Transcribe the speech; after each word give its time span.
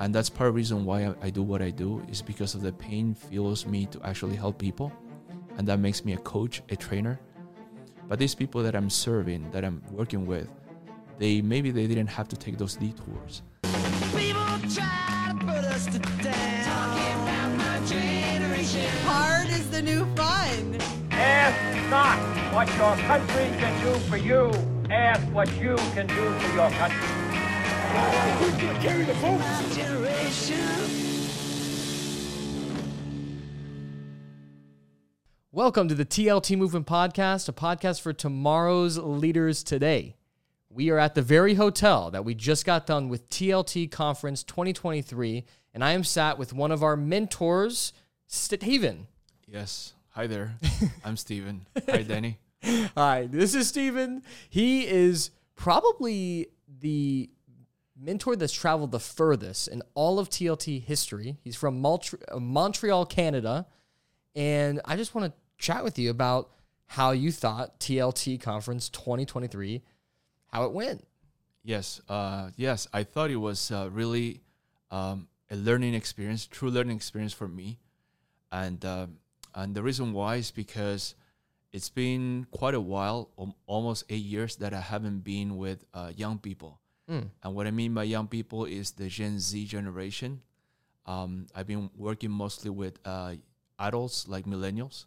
and 0.00 0.14
that's 0.14 0.30
part 0.30 0.48
of 0.48 0.54
the 0.54 0.56
reason 0.56 0.84
why 0.86 1.06
I, 1.06 1.14
I 1.24 1.30
do 1.30 1.42
what 1.42 1.60
I 1.60 1.70
do 1.70 2.02
is 2.08 2.22
because 2.22 2.54
of 2.54 2.62
the 2.62 2.72
pain 2.72 3.14
fuels 3.14 3.66
me 3.66 3.84
to 3.86 4.00
actually 4.02 4.34
help 4.34 4.58
people, 4.58 4.90
and 5.58 5.68
that 5.68 5.78
makes 5.78 6.04
me 6.06 6.14
a 6.14 6.16
coach, 6.18 6.62
a 6.70 6.76
trainer. 6.76 7.20
But 8.08 8.18
these 8.18 8.34
people 8.34 8.62
that 8.62 8.74
I'm 8.74 8.88
serving, 8.88 9.50
that 9.50 9.62
I'm 9.62 9.82
working 9.92 10.26
with, 10.26 10.50
they 11.18 11.42
maybe 11.42 11.70
they 11.70 11.86
didn't 11.86 12.08
have 12.08 12.28
to 12.28 12.36
take 12.36 12.56
those 12.56 12.76
detours. 12.76 13.42
Hard 19.04 19.48
is 19.48 19.70
the 19.70 19.82
new 19.82 20.06
fun. 20.16 20.78
Ask 21.10 21.90
not 21.90 22.18
what 22.54 22.68
your 22.78 22.96
country 23.06 23.50
can 23.58 23.84
do 23.84 23.98
for 24.08 24.16
you. 24.16 24.50
Ask 24.90 25.22
what 25.34 25.48
you 25.60 25.76
can 25.94 26.06
do 26.06 26.38
for 26.38 26.54
your 26.54 26.70
country. 26.70 27.19
Going 27.90 28.56
to 28.56 28.80
carry 28.80 29.04
the 29.04 29.14
Welcome 35.50 35.88
to 35.88 35.96
the 35.96 36.04
TLT 36.04 36.56
Movement 36.56 36.86
Podcast, 36.86 37.48
a 37.48 37.52
podcast 37.52 38.00
for 38.00 38.12
tomorrow's 38.12 38.96
leaders 38.96 39.64
today. 39.64 40.14
We 40.68 40.90
are 40.90 40.98
at 40.98 41.16
the 41.16 41.22
very 41.22 41.54
hotel 41.54 42.12
that 42.12 42.24
we 42.24 42.36
just 42.36 42.64
got 42.64 42.86
done 42.86 43.08
with 43.08 43.28
TLT 43.28 43.90
Conference 43.90 44.44
2023, 44.44 45.44
and 45.74 45.82
I 45.82 45.90
am 45.90 46.04
sat 46.04 46.38
with 46.38 46.52
one 46.52 46.70
of 46.70 46.84
our 46.84 46.96
mentors, 46.96 47.92
Steven. 48.28 49.08
Yes. 49.48 49.94
Hi 50.10 50.28
there. 50.28 50.54
I'm 51.04 51.16
Steven. 51.16 51.66
Hi, 51.88 52.04
Danny. 52.04 52.38
Hi, 52.96 53.26
this 53.26 53.56
is 53.56 53.66
Steven. 53.66 54.22
He 54.48 54.86
is 54.86 55.32
probably 55.56 56.50
the 56.80 57.30
mentor 58.00 58.36
that's 58.36 58.52
traveled 58.52 58.92
the 58.92 59.00
furthest 59.00 59.68
in 59.68 59.82
all 59.94 60.18
of 60.18 60.30
TLT 60.30 60.82
history. 60.82 61.36
He's 61.42 61.56
from 61.56 61.84
uh, 61.84 61.98
Montreal, 62.38 63.06
Canada. 63.06 63.66
And 64.34 64.80
I 64.84 64.96
just 64.96 65.14
want 65.14 65.32
to 65.32 65.38
chat 65.58 65.84
with 65.84 65.98
you 65.98 66.10
about 66.10 66.50
how 66.86 67.10
you 67.10 67.30
thought 67.30 67.78
TLT 67.78 68.40
Conference 68.40 68.88
2023, 68.88 69.82
how 70.48 70.64
it 70.64 70.72
went. 70.72 71.06
Yes. 71.62 72.00
Uh, 72.08 72.50
yes. 72.56 72.88
I 72.92 73.04
thought 73.04 73.30
it 73.30 73.36
was 73.36 73.70
uh, 73.70 73.90
really 73.92 74.40
um, 74.90 75.28
a 75.50 75.56
learning 75.56 75.94
experience, 75.94 76.46
true 76.46 76.70
learning 76.70 76.96
experience 76.96 77.32
for 77.32 77.48
me, 77.48 77.78
and 78.50 78.84
uh, 78.84 79.06
and 79.54 79.74
the 79.74 79.82
reason 79.82 80.12
why 80.12 80.36
is 80.36 80.50
because 80.50 81.14
it's 81.72 81.88
been 81.88 82.46
quite 82.50 82.74
a 82.74 82.80
while, 82.80 83.30
almost 83.66 84.04
eight 84.08 84.24
years 84.24 84.56
that 84.56 84.74
I 84.74 84.80
haven't 84.80 85.20
been 85.20 85.56
with 85.56 85.84
uh, 85.94 86.12
young 86.16 86.38
people. 86.38 86.80
And 87.42 87.54
what 87.54 87.66
I 87.66 87.70
mean 87.70 87.94
by 87.94 88.04
young 88.04 88.28
people 88.28 88.64
is 88.64 88.92
the 88.92 89.08
Gen 89.08 89.38
Z 89.40 89.64
generation. 89.66 90.42
Um, 91.06 91.46
I've 91.54 91.66
been 91.66 91.90
working 91.96 92.30
mostly 92.30 92.70
with 92.70 92.98
uh, 93.04 93.34
adults 93.78 94.28
like 94.28 94.44
millennials, 94.46 95.06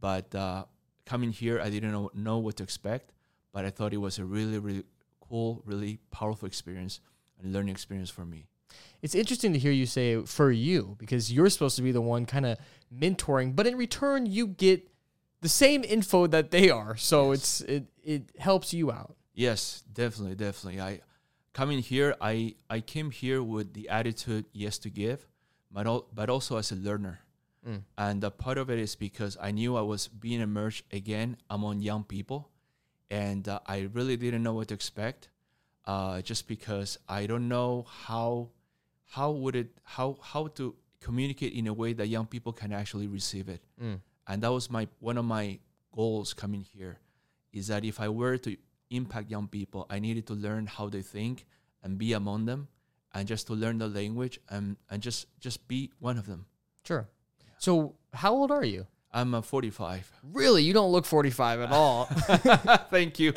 but 0.00 0.34
uh, 0.34 0.64
coming 1.06 1.32
here, 1.32 1.60
I 1.60 1.70
didn't 1.70 1.92
know, 1.92 2.10
know 2.14 2.38
what 2.38 2.56
to 2.56 2.62
expect. 2.62 3.12
But 3.52 3.64
I 3.64 3.70
thought 3.70 3.92
it 3.92 3.96
was 3.96 4.18
a 4.18 4.24
really, 4.24 4.58
really 4.58 4.84
cool, 5.20 5.62
really 5.64 5.98
powerful 6.10 6.46
experience 6.46 7.00
and 7.42 7.52
learning 7.52 7.72
experience 7.72 8.10
for 8.10 8.24
me. 8.24 8.46
It's 9.02 9.14
interesting 9.14 9.52
to 9.54 9.58
hear 9.58 9.72
you 9.72 9.86
say 9.86 10.22
for 10.24 10.52
you 10.52 10.96
because 10.98 11.32
you're 11.32 11.48
supposed 11.50 11.76
to 11.76 11.82
be 11.82 11.90
the 11.90 12.00
one 12.00 12.26
kind 12.26 12.46
of 12.46 12.58
mentoring, 12.94 13.56
but 13.56 13.66
in 13.66 13.76
return 13.76 14.26
you 14.26 14.46
get 14.46 14.88
the 15.40 15.48
same 15.48 15.82
info 15.84 16.26
that 16.26 16.50
they 16.50 16.70
are. 16.70 16.96
So 16.96 17.32
it's 17.32 17.62
it 17.62 17.86
it 18.04 18.30
helps 18.38 18.72
you 18.72 18.92
out. 18.92 19.16
Yes, 19.34 19.82
definitely, 19.92 20.36
definitely. 20.36 20.80
I 20.80 21.00
coming 21.52 21.80
here, 21.80 22.14
I 22.20 22.54
I 22.68 22.80
came 22.80 23.10
here 23.10 23.42
with 23.42 23.74
the 23.74 23.88
attitude 23.88 24.46
yes 24.52 24.78
to 24.78 24.90
give, 24.90 25.26
but 25.70 25.86
al- 25.86 26.06
but 26.12 26.28
also 26.30 26.56
as 26.56 26.72
a 26.72 26.76
learner. 26.76 27.20
And 27.98 28.24
a 28.24 28.30
part 28.30 28.56
of 28.56 28.70
it 28.70 28.78
is 28.78 28.96
because 28.96 29.36
I 29.40 29.50
knew 29.50 29.76
I 29.76 29.82
was 29.82 30.08
being 30.08 30.40
immersed 30.40 30.84
again 30.92 31.36
among 31.50 31.80
young 31.80 32.04
people, 32.04 32.48
and 33.10 33.46
uh, 33.48 33.60
I 33.66 33.88
really 33.92 34.16
didn't 34.16 34.42
know 34.42 34.54
what 34.54 34.68
to 34.68 34.74
expect. 34.74 35.28
Uh, 35.86 36.20
just 36.22 36.46
because 36.46 36.98
I 37.08 37.26
don't 37.26 37.48
know 37.48 37.84
how 37.88 38.50
how 39.16 39.30
would 39.32 39.56
it 39.56 39.68
how 39.82 40.18
how 40.22 40.46
to 40.58 40.74
communicate 41.00 41.52
in 41.52 41.66
a 41.66 41.72
way 41.72 41.92
that 41.94 42.06
young 42.08 42.26
people 42.26 42.52
can 42.52 42.72
actually 42.72 43.06
receive 43.08 43.48
it. 43.48 43.62
And 44.26 44.42
that 44.42 44.52
was 44.52 44.70
my 44.70 44.88
one 45.00 45.18
of 45.18 45.24
my 45.24 45.58
goals 45.92 46.32
coming 46.34 46.62
here 46.62 46.98
is 47.52 47.66
that 47.66 47.84
if 47.84 47.98
I 47.98 48.08
were 48.08 48.38
to 48.38 48.56
impact 48.90 49.30
young 49.30 49.48
people, 49.48 49.86
I 49.88 49.98
needed 49.98 50.26
to 50.28 50.34
learn 50.34 50.66
how 50.66 50.88
they 50.88 51.02
think 51.02 51.46
and 51.82 51.98
be 51.98 52.12
among 52.12 52.46
them 52.46 52.68
and 53.14 53.26
just 53.26 53.46
to 53.48 53.54
learn 53.54 53.78
the 53.78 53.88
language 53.88 54.38
and, 54.48 54.76
and 54.90 55.02
just 55.02 55.26
just 55.40 55.66
be 55.68 55.90
one 55.98 56.18
of 56.18 56.26
them. 56.26 56.46
Sure. 56.84 57.08
So 57.58 57.94
how 58.12 58.32
old 58.34 58.50
are 58.50 58.64
you? 58.64 58.86
I'm 59.12 59.34
uh, 59.34 59.42
45. 59.42 60.12
Really, 60.32 60.62
you 60.62 60.72
don't 60.72 60.92
look 60.92 61.04
45 61.04 61.60
at 61.60 61.72
all. 61.72 62.04
Thank 62.90 63.18
you. 63.18 63.32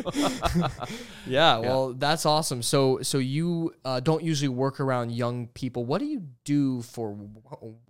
yeah, 1.26 1.58
well, 1.58 1.94
that's 1.94 2.26
awesome. 2.26 2.62
So 2.62 3.00
so 3.02 3.18
you 3.18 3.74
uh, 3.84 4.00
don't 4.00 4.24
usually 4.24 4.50
work 4.50 4.80
around 4.80 5.12
young 5.12 5.48
people. 5.48 5.86
What 5.86 6.00
do 6.00 6.06
you 6.06 6.24
do 6.44 6.82
for 6.84 7.18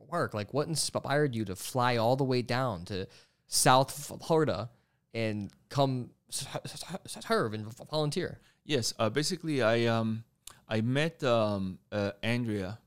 work? 0.07 0.33
Like 0.33 0.53
what 0.53 0.67
inspired 0.67 1.35
you 1.35 1.43
to 1.45 1.55
fly 1.55 1.97
all 1.97 2.15
the 2.15 2.23
way 2.23 2.41
down 2.41 2.85
to 2.85 3.07
South 3.47 3.91
Florida 3.91 4.69
and 5.13 5.51
come 5.69 6.09
serve 6.33 7.53
and 7.53 7.65
volunteer? 7.89 8.39
Yes, 8.65 8.93
uh, 8.97 9.09
basically, 9.09 9.61
I 9.61 9.85
um, 9.85 10.23
I 10.67 10.81
met 10.81 11.23
um, 11.23 11.79
uh, 11.91 12.11
Andrea, 12.21 12.79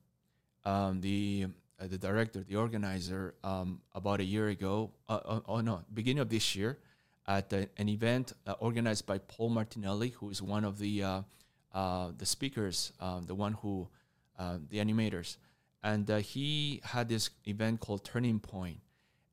um, 0.64 1.00
the 1.00 1.46
uh, 1.78 1.86
the 1.86 1.98
director, 1.98 2.42
the 2.42 2.56
organizer, 2.56 3.34
um, 3.44 3.80
about 3.94 4.20
a 4.20 4.24
year 4.24 4.48
ago. 4.48 4.90
Oh, 5.08 5.42
oh 5.46 5.60
no, 5.60 5.82
beginning 5.92 6.20
of 6.20 6.30
this 6.30 6.56
year, 6.56 6.78
at 7.26 7.52
an 7.52 7.88
event 7.88 8.32
uh, 8.46 8.54
organized 8.58 9.06
by 9.06 9.18
Paul 9.18 9.50
Martinelli, 9.50 10.10
who 10.10 10.30
is 10.30 10.40
one 10.40 10.64
of 10.64 10.78
the 10.78 11.24
the 11.72 12.26
speakers, 12.26 12.92
um, 13.00 13.26
the 13.26 13.34
one 13.34 13.52
who 13.52 13.88
the 14.38 14.78
animators, 14.78 15.36
and 15.82 16.08
he 16.08 16.80
had 16.84 17.08
this 17.10 17.28
event 17.44 17.80
called 17.80 18.02
Turning 18.02 18.40
Point, 18.40 18.80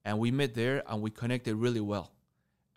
and 0.03 0.19
we 0.19 0.29
met 0.29 0.53
there 0.53 0.83
and 0.87 1.01
we 1.01 1.09
connected 1.09 1.55
really 1.55 1.79
well, 1.79 2.11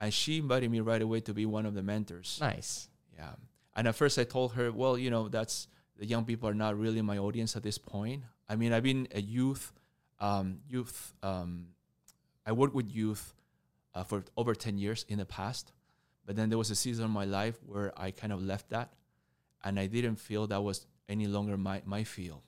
and 0.01 0.13
she 0.13 0.39
invited 0.39 0.71
me 0.71 0.81
right 0.81 1.01
away 1.01 1.21
to 1.21 1.35
be 1.35 1.47
one 1.47 1.67
of 1.67 1.75
the 1.75 1.83
mentors. 1.83 2.39
Nice. 2.41 2.89
Yeah. 3.15 3.33
And 3.75 3.89
at 3.89 3.95
first 3.95 4.19
I 4.19 4.25
told 4.25 4.53
her, 4.53 4.73
well, 4.73 4.99
you 4.99 5.11
know, 5.11 5.29
that's 5.29 5.69
the 5.99 6.07
young 6.07 6.25
people 6.25 6.49
are 6.49 6.55
not 6.55 6.79
really 6.79 7.03
my 7.03 7.19
audience 7.19 7.57
at 7.57 7.63
this 7.63 7.79
point. 7.79 8.23
I 8.49 8.57
mean, 8.57 8.73
I've 8.73 8.83
been 8.83 9.09
a 9.15 9.21
youth, 9.21 9.73
um, 10.21 10.61
youth, 10.69 11.15
um, 11.23 11.69
I 12.45 12.53
worked 12.53 12.75
with 12.75 12.91
youth 12.91 13.35
uh, 13.95 14.05
for 14.05 14.25
over 14.37 14.55
10 14.55 14.79
years 14.79 15.05
in 15.09 15.19
the 15.19 15.27
past. 15.27 15.73
But 16.25 16.37
then 16.37 16.49
there 16.49 16.59
was 16.59 16.71
a 16.71 16.77
season 16.77 17.05
of 17.05 17.11
my 17.11 17.25
life 17.25 17.57
where 17.65 17.93
I 17.97 18.11
kind 18.11 18.33
of 18.33 18.43
left 18.43 18.71
that 18.71 18.93
and 19.65 19.79
I 19.79 19.87
didn't 19.87 20.17
feel 20.17 20.47
that 20.49 20.63
was 20.63 20.87
any 21.09 21.27
longer 21.27 21.57
my, 21.57 21.83
my 21.85 22.05
field. 22.05 22.43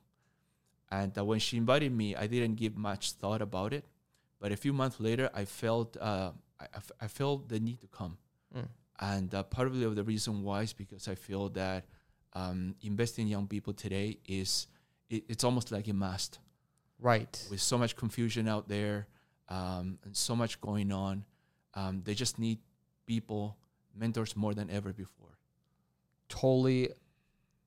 And 0.91 1.17
uh, 1.17 1.25
when 1.25 1.39
she 1.39 1.57
invited 1.57 1.93
me, 1.93 2.17
I 2.17 2.27
didn't 2.27 2.55
give 2.57 2.77
much 2.77 3.13
thought 3.13 3.43
about 3.43 3.73
it. 3.73 3.85
But 4.41 4.53
a 4.53 4.57
few 4.57 4.73
months 4.73 5.01
later, 5.01 5.29
I 5.35 5.45
felt, 5.45 5.97
uh, 5.97 6.31
I, 6.61 6.65
I 6.65 6.77
f- 6.77 6.91
I 7.01 7.07
felt 7.09 7.49
the 7.49 7.61
need 7.61 7.81
to 7.81 7.87
come 7.89 8.19
and 9.01 9.33
uh, 9.33 9.43
part 9.45 9.69
of 9.69 9.79
the 9.79 10.03
reason 10.03 10.43
why 10.43 10.63
is 10.63 10.73
because 10.73 11.07
I 11.07 11.15
feel 11.15 11.49
that 11.51 11.85
um, 12.33 12.75
investing 12.83 13.27
in 13.27 13.31
young 13.31 13.47
people 13.47 13.73
today 13.73 14.19
is 14.27 14.67
it, 15.09 15.23
it's 15.29 15.45
almost 15.45 15.71
like 15.71 15.87
a 15.89 15.93
must 15.93 16.41
Right. 17.01 17.47
with 17.49 17.61
so 17.61 17.79
much 17.79 17.95
confusion 17.95 18.49
out 18.49 18.69
there 18.69 19.07
um, 19.49 19.99
and 20.05 20.17
so 20.17 20.35
much 20.35 20.61
going 20.61 20.91
on. 20.91 21.25
Um, 21.75 22.03
they 22.05 22.15
just 22.15 22.41
need 22.41 22.59
people, 23.07 23.57
mentors 23.95 24.35
more 24.37 24.53
than 24.53 24.69
ever 24.69 24.93
before. 24.93 25.39
totally 26.29 26.89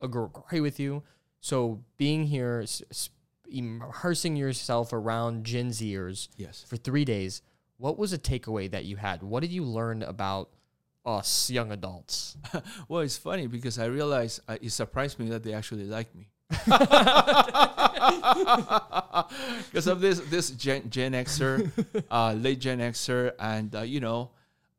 agree 0.01 0.59
with 0.59 0.79
you. 0.79 1.03
So 1.39 1.83
being 1.97 2.25
here, 2.25 2.59
s- 2.63 3.09
immersing 3.49 4.35
yourself 4.35 4.93
around 4.93 5.45
Gen 5.45 5.69
Zers 5.69 6.27
Yes. 6.37 6.65
for 6.67 6.77
three 6.77 7.05
days, 7.05 7.41
what 7.81 7.97
was 7.97 8.13
a 8.13 8.17
takeaway 8.19 8.69
that 8.69 8.85
you 8.85 8.95
had? 8.95 9.23
What 9.23 9.41
did 9.41 9.51
you 9.51 9.63
learn 9.63 10.03
about 10.03 10.49
us 11.03 11.49
young 11.49 11.71
adults? 11.71 12.37
Well, 12.87 13.01
it's 13.01 13.17
funny 13.17 13.47
because 13.47 13.79
I 13.79 13.85
realized 13.85 14.41
uh, 14.47 14.57
it 14.61 14.69
surprised 14.69 15.17
me 15.17 15.29
that 15.29 15.41
they 15.43 15.53
actually 15.53 15.85
like 15.85 16.13
me. 16.13 16.29
Because 19.71 19.87
of 19.87 20.01
this 20.01 20.19
this 20.29 20.51
Gen, 20.51 20.89
Gen 20.89 21.13
Xer, 21.13 21.71
uh, 22.11 22.33
late 22.33 22.59
Gen 22.59 22.79
Xer, 22.79 23.31
and 23.39 23.73
uh, 23.73 23.81
you 23.81 23.99
know, 23.99 24.31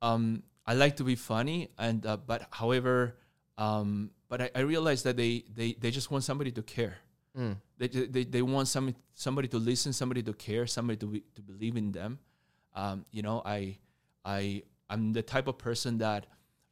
um, 0.03 0.43
I 0.67 0.75
like 0.75 0.97
to 0.97 1.05
be 1.05 1.15
funny, 1.17 1.71
and 1.79 2.05
uh, 2.05 2.19
but 2.19 2.47
however, 2.51 3.17
um, 3.59 4.11
but 4.29 4.43
I, 4.43 4.51
I 4.55 4.61
realized 4.61 5.05
that 5.05 5.17
they, 5.17 5.45
they 5.55 5.73
they 5.81 5.91
just 5.91 6.11
want 6.11 6.25
somebody 6.25 6.53
to 6.53 6.63
care. 6.63 6.99
They, 7.79 7.89
they, 7.89 8.25
they 8.25 8.43
want 8.43 8.69
somebody 8.69 8.97
somebody 9.15 9.49
to 9.49 9.59
listen, 9.59 9.93
somebody 9.93 10.23
to 10.23 10.35
care, 10.35 10.67
somebody 10.67 10.99
to 10.99 11.07
be, 11.07 11.23
to 11.35 11.41
believe 11.43 11.77
in 11.77 11.91
them. 11.93 12.19
Um, 12.75 13.05
you 13.11 13.23
know, 13.23 13.43
I 13.45 13.79
I 14.25 14.63
I'm 14.89 15.13
the 15.13 15.23
type 15.23 15.49
of 15.49 15.59
person 15.59 15.99
that 15.99 16.27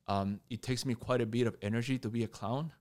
um, 0.08 0.40
it 0.50 0.62
takes 0.62 0.84
me 0.84 0.94
quite 0.94 1.20
a 1.20 1.26
bit 1.26 1.46
of 1.46 1.56
energy 1.62 1.98
to 1.98 2.08
be 2.08 2.24
a 2.24 2.28
clown. 2.28 2.72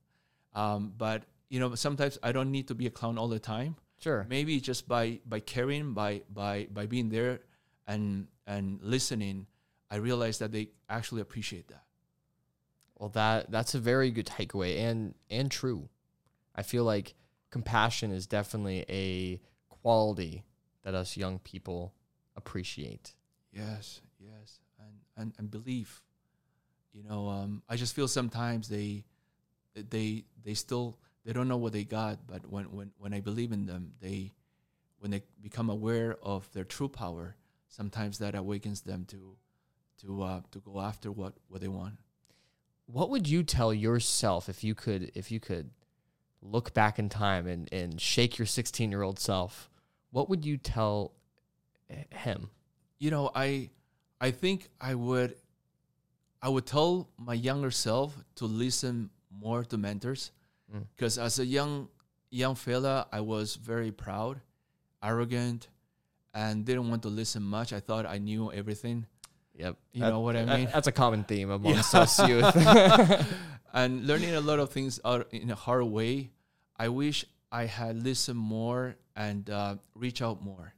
Um, 0.54 0.94
but 0.98 1.24
you 1.50 1.60
know, 1.60 1.76
sometimes 1.76 2.18
I 2.24 2.32
don't 2.32 2.52
need 2.52 2.68
to 2.68 2.76
be 2.76 2.88
a 2.88 2.90
clown 2.90 3.18
all 3.18 3.28
the 3.28 3.40
time. 3.40 3.76
Sure. 4.00 4.26
Maybe 4.30 4.60
just 4.60 4.88
by 4.88 5.20
by 5.26 5.40
caring, 5.40 5.94
by 5.94 6.22
by 6.34 6.68
by 6.72 6.86
being 6.86 7.10
there 7.10 7.42
and 7.88 8.28
and 8.48 8.80
listening, 8.82 9.48
I 9.92 9.98
realize 9.98 10.40
that 10.40 10.52
they 10.52 10.70
actually 10.90 11.22
appreciate 11.22 11.68
that. 11.70 11.84
Well, 12.98 13.10
that 13.10 13.52
that's 13.52 13.76
a 13.76 13.80
very 13.80 14.12
good 14.12 14.28
takeaway 14.28 14.80
and 14.80 15.16
and 15.30 15.52
true. 15.52 15.90
I 16.56 16.64
feel 16.64 16.84
like 16.84 17.16
compassion 17.50 18.12
is 18.12 18.28
definitely 18.28 18.86
a 18.90 19.40
quality 19.70 20.44
that 20.84 20.94
us 20.94 21.18
young 21.18 21.40
people 21.40 21.94
appreciate. 22.40 23.14
Yes, 23.52 24.02
yes, 24.20 24.60
and 24.80 24.96
and, 25.16 25.34
and 25.38 25.52
belief. 25.52 26.02
You 26.94 27.04
know, 27.04 27.30
um, 27.30 27.62
I 27.70 27.76
just 27.76 27.96
feel 27.96 28.08
sometimes 28.08 28.68
they 28.68 29.06
they 29.76 30.24
they 30.44 30.56
still 30.56 30.98
they 31.26 31.34
don't 31.34 31.48
know 31.48 31.58
what 31.58 31.74
they 31.74 31.84
got, 31.84 32.26
but 32.26 32.50
when 32.50 32.66
when 32.72 32.92
when 32.98 33.14
I 33.14 33.20
believe 33.20 33.52
in 33.52 33.68
them, 33.68 33.94
they 34.02 34.34
when 35.00 35.12
they 35.12 35.22
become 35.42 35.70
aware 35.70 36.18
of 36.24 36.52
their 36.54 36.64
true 36.64 36.90
power, 36.90 37.36
sometimes 37.68 38.18
that 38.18 38.36
awakens 38.36 38.82
them 38.82 39.06
to 39.10 39.38
to 40.02 40.24
uh, 40.24 40.42
to 40.52 40.60
go 40.60 40.80
after 40.80 41.12
what 41.12 41.34
what 41.48 41.62
they 41.62 41.68
want. 41.68 41.96
What 42.86 43.10
would 43.12 43.28
you 43.30 43.44
tell 43.44 43.74
yourself 43.74 44.50
if 44.50 44.64
you 44.64 44.74
could 44.74 45.12
if 45.14 45.32
you 45.32 45.40
could 45.40 45.70
look 46.42 46.74
back 46.74 46.98
in 46.98 47.10
time 47.10 47.48
and, 47.48 47.68
and 47.72 48.00
shake 48.00 48.38
your 48.40 48.46
16 48.46 48.90
year 48.90 49.04
old 49.04 49.20
self? 49.20 49.70
What 50.12 50.30
would 50.30 50.46
you 50.46 50.58
tell 50.58 51.14
him? 52.12 52.50
you 53.00 53.10
know 53.12 53.32
i 53.36 53.70
i 54.20 54.30
think 54.32 54.68
i 54.82 54.94
would 54.94 55.36
i 56.42 56.50
would 56.50 56.66
tell 56.66 57.08
my 57.18 57.34
younger 57.34 57.72
self 57.72 58.14
to 58.36 58.46
listen 58.46 59.10
more 59.32 59.64
to 59.64 59.78
mentors 59.78 60.32
because 60.96 61.18
as 61.18 61.40
a 61.40 61.46
young 61.46 61.88
young 62.30 62.56
fella 62.56 63.08
i 63.12 63.20
was 63.22 63.56
very 63.56 63.92
proud 63.92 64.40
arrogant 65.02 65.68
and 66.34 66.66
didn't 66.66 66.90
want 66.90 67.02
to 67.02 67.08
listen 67.10 67.42
much 67.42 67.72
i 67.74 67.80
thought 67.80 68.06
i 68.06 68.18
knew 68.18 68.52
everything 68.52 69.06
Yep. 69.56 69.76
You 69.92 70.02
know 70.02 70.22
what 70.22 70.38
I 70.38 70.46
that- 70.46 70.58
mean? 70.58 70.70
That's 70.72 70.88
a 70.88 70.92
common 70.94 71.26
theme 71.26 71.50
amongst 71.52 71.94
us 71.94 72.18
youth. 72.26 72.48
and 73.74 74.08
learning 74.08 74.34
a 74.36 74.40
lot 74.40 74.58
of 74.60 74.70
things 74.70 75.02
out 75.04 75.28
in 75.34 75.52
a 75.52 75.56
hard 75.56 75.84
way 75.84 76.32
i 76.78 76.88
wish 76.88 77.26
i 77.52 77.66
had 77.66 78.02
listened 78.02 78.40
more 78.40 78.96
and 79.18 79.50
uh, 79.50 79.76
reach 79.96 80.22
out 80.22 80.42
more 80.42 80.74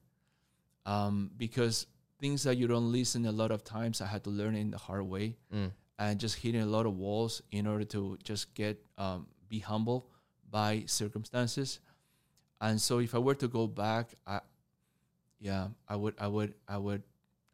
um, 0.85 1.31
because 1.37 1.87
things 2.19 2.43
that 2.43 2.55
you 2.57 2.67
don't 2.67 2.91
listen 2.91 3.25
a 3.25 3.31
lot 3.31 3.51
of 3.51 3.63
times 3.63 4.01
i 4.01 4.05
had 4.05 4.23
to 4.23 4.29
learn 4.29 4.55
in 4.55 4.71
the 4.71 4.77
hard 4.77 5.03
way 5.07 5.35
Mm. 5.53 5.71
and 5.99 6.19
just 6.19 6.35
hitting 6.37 6.61
a 6.61 6.65
lot 6.65 6.85
of 6.85 6.95
walls 6.97 7.41
in 7.51 7.65
order 7.67 7.83
to 7.85 8.17
just 8.23 8.53
get 8.55 8.83
um, 8.97 9.27
be 9.49 9.59
humble 9.59 10.07
by 10.49 10.83
circumstances 10.87 11.79
and 12.61 12.79
so 12.81 12.99
if 12.99 13.15
i 13.15 13.17
were 13.17 13.35
to 13.35 13.47
go 13.47 13.67
back 13.67 14.13
i 14.27 14.39
yeah 15.39 15.67
i 15.87 15.95
would 15.95 16.13
i 16.19 16.27
would 16.27 16.53
i 16.67 16.77
would 16.77 17.01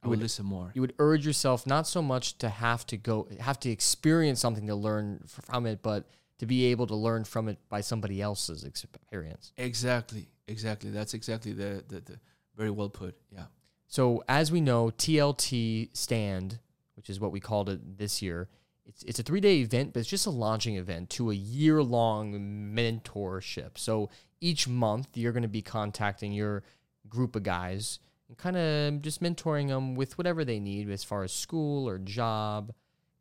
i 0.03 0.07
would 0.07 0.11
would- 0.11 0.19
listen 0.19 0.45
more 0.45 0.71
you 0.73 0.81
would 0.81 0.93
urge 0.99 1.25
yourself 1.25 1.65
not 1.65 1.87
so 1.87 2.01
much 2.01 2.37
to 2.37 2.49
have 2.49 2.85
to 2.87 2.97
go 2.97 3.27
have 3.39 3.59
to 3.59 3.69
experience 3.69 4.39
something 4.39 4.67
to 4.67 4.75
learn 4.75 5.23
from 5.27 5.65
it, 5.65 5.81
but 5.81 6.05
to 6.39 6.45
be 6.45 6.65
able 6.65 6.85
to 6.85 6.95
learn 6.95 7.23
from 7.23 7.47
it 7.47 7.57
by 7.67 7.81
somebody 7.81 8.21
else's 8.21 8.63
experience. 8.63 9.53
exactly 9.57 10.27
exactly 10.47 10.91
that's 10.91 11.13
exactly 11.13 11.51
the, 11.53 11.83
the, 11.87 11.99
the 12.01 12.19
very 12.57 12.71
well 12.71 12.89
put 12.89 13.15
yeah 13.31 13.45
So 13.87 14.23
as 14.27 14.51
we 14.51 14.61
know, 14.61 14.87
TLT 14.89 15.95
Stand, 15.95 16.59
which 16.95 17.09
is 17.09 17.19
what 17.19 17.31
we 17.31 17.39
called 17.39 17.69
it 17.69 17.97
this 17.97 18.21
year, 18.21 18.49
it's 18.85 19.03
it's 19.03 19.19
a 19.19 19.23
three 19.23 19.41
day 19.41 19.59
event, 19.59 19.93
but 19.93 20.01
it's 20.01 20.09
just 20.09 20.25
a 20.25 20.31
launching 20.31 20.75
event 20.75 21.09
to 21.11 21.31
a 21.31 21.35
year 21.35 21.81
long 21.81 22.33
mentorship. 22.75 23.77
So 23.77 24.09
each 24.41 24.67
month 24.67 25.09
you're 25.15 25.31
going 25.31 25.43
to 25.43 25.47
be 25.49 25.61
contacting 25.61 26.31
your 26.33 26.63
group 27.09 27.35
of 27.35 27.43
guys 27.43 27.99
and 28.27 28.37
kind 28.37 28.57
of 28.57 29.01
just 29.01 29.21
mentoring 29.21 29.69
them 29.69 29.95
with 29.95 30.17
whatever 30.17 30.43
they 30.43 30.59
need 30.59 30.89
as 30.89 31.03
far 31.03 31.23
as 31.23 31.31
school 31.31 31.87
or 31.87 31.97
job, 31.97 32.73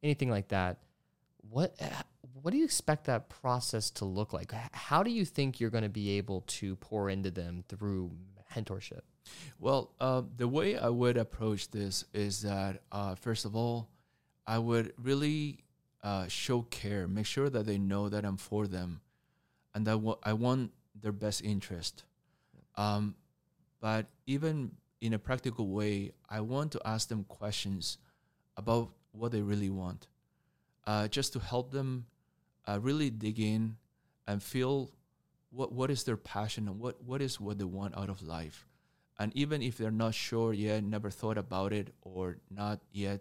anything 0.02 0.30
like 0.30 0.48
that. 0.48 0.78
What 1.48 1.76
uh, 1.80 2.02
what 2.42 2.50
do 2.50 2.58
you 2.58 2.64
expect 2.64 3.04
that 3.04 3.28
process 3.28 3.90
to 3.92 4.04
look 4.04 4.32
like? 4.32 4.52
How 4.72 5.02
do 5.02 5.10
you 5.10 5.24
think 5.24 5.60
you're 5.60 5.70
going 5.70 5.84
to 5.84 5.88
be 5.88 6.18
able 6.18 6.42
to 6.58 6.76
pour 6.76 7.08
into 7.08 7.30
them 7.30 7.64
through 7.68 8.10
mentorship? 8.54 9.02
Well, 9.58 9.92
uh, 10.00 10.22
the 10.36 10.48
way 10.48 10.76
I 10.76 10.88
would 10.88 11.16
approach 11.16 11.70
this 11.70 12.04
is 12.12 12.42
that 12.42 12.82
uh, 12.92 13.14
first 13.14 13.44
of 13.44 13.56
all, 13.56 13.88
I 14.46 14.58
would 14.58 14.92
really 15.02 15.58
uh, 16.02 16.28
show 16.28 16.62
care, 16.62 17.08
make 17.08 17.26
sure 17.26 17.50
that 17.50 17.66
they 17.66 17.78
know 17.78 18.08
that 18.08 18.24
I'm 18.24 18.36
for 18.36 18.66
them, 18.66 19.00
and 19.74 19.86
that 19.86 19.98
wa- 19.98 20.18
I 20.22 20.32
want 20.34 20.72
their 21.00 21.12
best 21.12 21.42
interest. 21.42 22.04
Um, 22.76 23.14
but 23.80 24.06
even 24.26 24.72
in 25.00 25.14
a 25.14 25.18
practical 25.18 25.68
way, 25.68 26.12
I 26.28 26.40
want 26.40 26.72
to 26.72 26.80
ask 26.84 27.08
them 27.08 27.24
questions 27.24 27.98
about 28.56 28.90
what 29.12 29.32
they 29.32 29.42
really 29.42 29.70
want, 29.70 30.08
uh, 30.86 31.08
just 31.08 31.32
to 31.34 31.38
help 31.38 31.72
them 31.72 32.06
uh, 32.66 32.78
really 32.80 33.10
dig 33.10 33.40
in 33.40 33.76
and 34.26 34.42
feel 34.42 34.90
what 35.50 35.72
what 35.72 35.90
is 35.90 36.04
their 36.04 36.16
passion 36.16 36.68
and 36.68 36.78
what 36.80 37.02
what 37.04 37.22
is 37.22 37.40
what 37.40 37.58
they 37.58 37.64
want 37.64 37.96
out 37.96 38.08
of 38.10 38.22
life 38.22 38.66
and 39.18 39.32
even 39.34 39.62
if 39.62 39.78
they're 39.78 39.90
not 39.90 40.14
sure 40.14 40.52
yet, 40.52 40.84
never 40.84 41.10
thought 41.10 41.38
about 41.38 41.72
it, 41.72 41.94
or 42.02 42.38
not 42.50 42.80
yet 42.92 43.20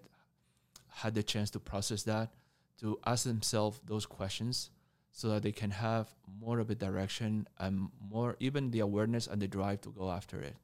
had 0.90 1.16
the 1.16 1.24
chance 1.24 1.50
to 1.52 1.60
process 1.60 2.04
that, 2.04 2.32
to 2.80 3.00
ask 3.06 3.26
themselves 3.26 3.80
those 3.86 4.06
questions 4.06 4.72
so 5.12 5.30
that 5.30 5.44
they 5.44 5.52
can 5.52 5.72
have 5.72 6.10
more 6.42 6.60
of 6.60 6.70
a 6.70 6.76
direction 6.76 7.48
and 7.58 7.90
more, 8.10 8.36
even 8.40 8.72
the 8.72 8.82
awareness 8.82 9.28
and 9.28 9.42
the 9.42 9.48
drive 9.48 9.80
to 9.82 9.90
go 9.90 10.12
after 10.12 10.42
it. 10.42 10.56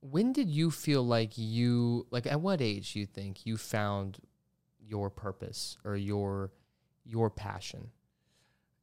When 0.00 0.32
did 0.32 0.48
you 0.48 0.70
feel 0.70 1.02
like 1.02 1.32
you 1.36 2.06
like 2.10 2.26
at 2.26 2.40
what 2.40 2.60
age 2.60 2.92
do 2.92 3.00
you 3.00 3.06
think 3.06 3.44
you 3.44 3.56
found 3.56 4.18
your 4.80 5.10
purpose 5.10 5.76
or 5.84 5.96
your 5.96 6.52
your 7.04 7.28
passion? 7.28 7.90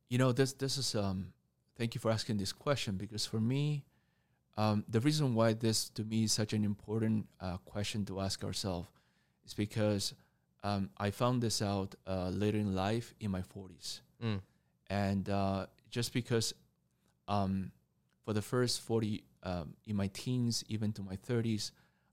You 0.09 0.17
know, 0.17 0.31
this 0.31 0.53
this 0.53 0.77
is 0.77 0.93
um. 0.93 1.33
Thank 1.77 1.93
you 1.93 1.99
for 1.99 2.09
asking 2.09 2.37
this 2.37 2.53
question 2.53 2.95
because 2.95 3.25
for 3.25 3.39
me, 3.39 3.83
um, 4.57 4.83
the 4.87 4.99
reason 5.01 5.35
why 5.35 5.53
this 5.53 5.89
to 5.89 6.03
me 6.03 6.23
is 6.23 6.31
such 6.33 6.53
an 6.53 6.63
important 6.63 7.27
uh, 7.41 7.57
question 7.57 8.05
to 8.05 8.19
ask 8.21 8.43
ourselves 8.43 8.87
is 9.45 9.53
because 9.53 10.13
um, 10.63 10.89
I 10.97 11.11
found 11.11 11.41
this 11.41 11.61
out 11.61 11.93
uh, 12.07 12.29
later 12.29 12.57
in 12.57 12.73
life 12.73 13.13
in 13.19 13.31
my 13.31 13.41
forties. 13.41 14.01
Mm. 14.23 14.39
and 14.89 15.29
uh, 15.29 15.65
just 15.89 16.13
because 16.13 16.53
um, 17.27 17.71
for 18.23 18.33
the 18.33 18.41
first 18.41 18.81
40 18.81 19.23
um, 19.43 19.73
in 19.85 19.95
my 19.95 20.07
teens 20.07 20.63
even 20.69 20.93
to 20.93 21.01
my 21.01 21.17
30s 21.17 21.71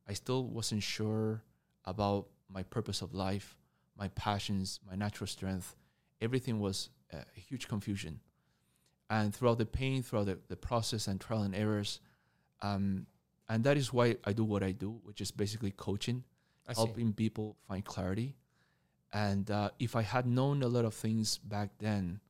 i 0.08 0.12
still 0.12 0.44
wasn't 0.44 0.82
sure 0.82 1.42
about 1.84 2.26
my 2.52 2.62
purpose 2.64 3.02
of 3.02 3.14
life 3.14 3.56
my 3.96 4.08
passions 4.08 4.80
my 4.88 4.96
natural 4.96 5.28
strength 5.28 5.76
everything 6.20 6.58
was 6.58 6.90
a 7.12 7.40
huge 7.40 7.68
confusion 7.68 8.18
and 9.08 9.34
throughout 9.34 9.58
the 9.58 9.66
pain 9.66 10.02
throughout 10.02 10.26
the, 10.26 10.38
the 10.48 10.56
process 10.56 11.06
and 11.06 11.20
trial 11.20 11.42
and 11.42 11.54
errors 11.54 12.00
um, 12.62 13.06
and 13.48 13.64
that 13.64 13.76
is 13.76 13.92
why 13.92 14.16
i 14.24 14.32
do 14.32 14.44
what 14.44 14.62
i 14.62 14.70
do 14.70 15.00
which 15.04 15.20
is 15.20 15.30
basically 15.30 15.72
coaching 15.72 16.24
I 16.66 16.72
see. 16.72 16.80
helping 16.80 17.12
people 17.12 17.56
find 17.68 17.84
clarity. 17.84 18.36
And 19.12 19.50
uh, 19.50 19.70
if 19.78 19.94
I 19.94 20.02
had 20.02 20.26
known 20.26 20.62
a 20.62 20.68
lot 20.68 20.84
of 20.84 20.94
things 20.94 21.38
back 21.38 21.70
then, 21.78 22.20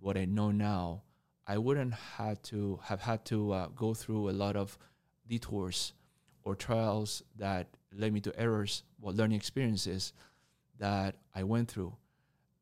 what 0.00 0.16
I 0.16 0.24
know 0.24 0.50
now, 0.50 1.02
I 1.46 1.58
wouldn't 1.58 1.94
had 1.94 2.42
to 2.44 2.78
have 2.84 3.00
had 3.00 3.24
to 3.26 3.52
uh, 3.52 3.66
go 3.68 3.94
through 3.94 4.30
a 4.30 4.32
lot 4.32 4.54
of 4.54 4.78
detours 5.26 5.94
or 6.44 6.54
trials 6.54 7.22
that 7.36 7.66
led 7.92 8.12
me 8.12 8.20
to 8.20 8.40
errors, 8.40 8.84
well, 9.00 9.14
learning 9.14 9.36
experiences 9.36 10.12
that 10.78 11.16
I 11.34 11.42
went 11.42 11.68
through. 11.68 11.96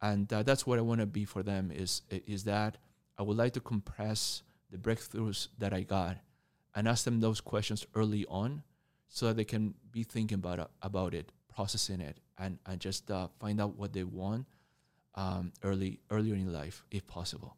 And 0.00 0.32
uh, 0.32 0.42
that's 0.42 0.66
what 0.66 0.78
I 0.78 0.82
want 0.82 1.00
to 1.00 1.06
be 1.06 1.24
for 1.24 1.42
them 1.42 1.70
is 1.70 2.02
is 2.10 2.44
that 2.44 2.78
I 3.18 3.22
would 3.22 3.36
like 3.36 3.54
to 3.54 3.60
compress 3.60 4.42
the 4.70 4.78
breakthroughs 4.78 5.48
that 5.58 5.72
I 5.72 5.82
got 5.82 6.18
and 6.76 6.86
ask 6.86 7.04
them 7.04 7.20
those 7.20 7.40
questions 7.40 7.86
early 7.94 8.26
on 8.26 8.62
so 9.08 9.26
that 9.26 9.36
they 9.36 9.44
can 9.44 9.74
be 9.90 10.04
thinking 10.04 10.36
about 10.36 10.58
it, 10.58 10.68
about 10.82 11.14
it, 11.14 11.32
processing 11.52 12.00
it, 12.00 12.18
and, 12.38 12.58
and 12.66 12.80
just 12.80 13.10
uh, 13.10 13.28
find 13.40 13.60
out 13.60 13.76
what 13.76 13.94
they 13.94 14.04
want 14.04 14.46
um, 15.14 15.52
early 15.64 16.00
earlier 16.10 16.34
in 16.34 16.52
life, 16.52 16.84
if 16.90 17.06
possible. 17.06 17.56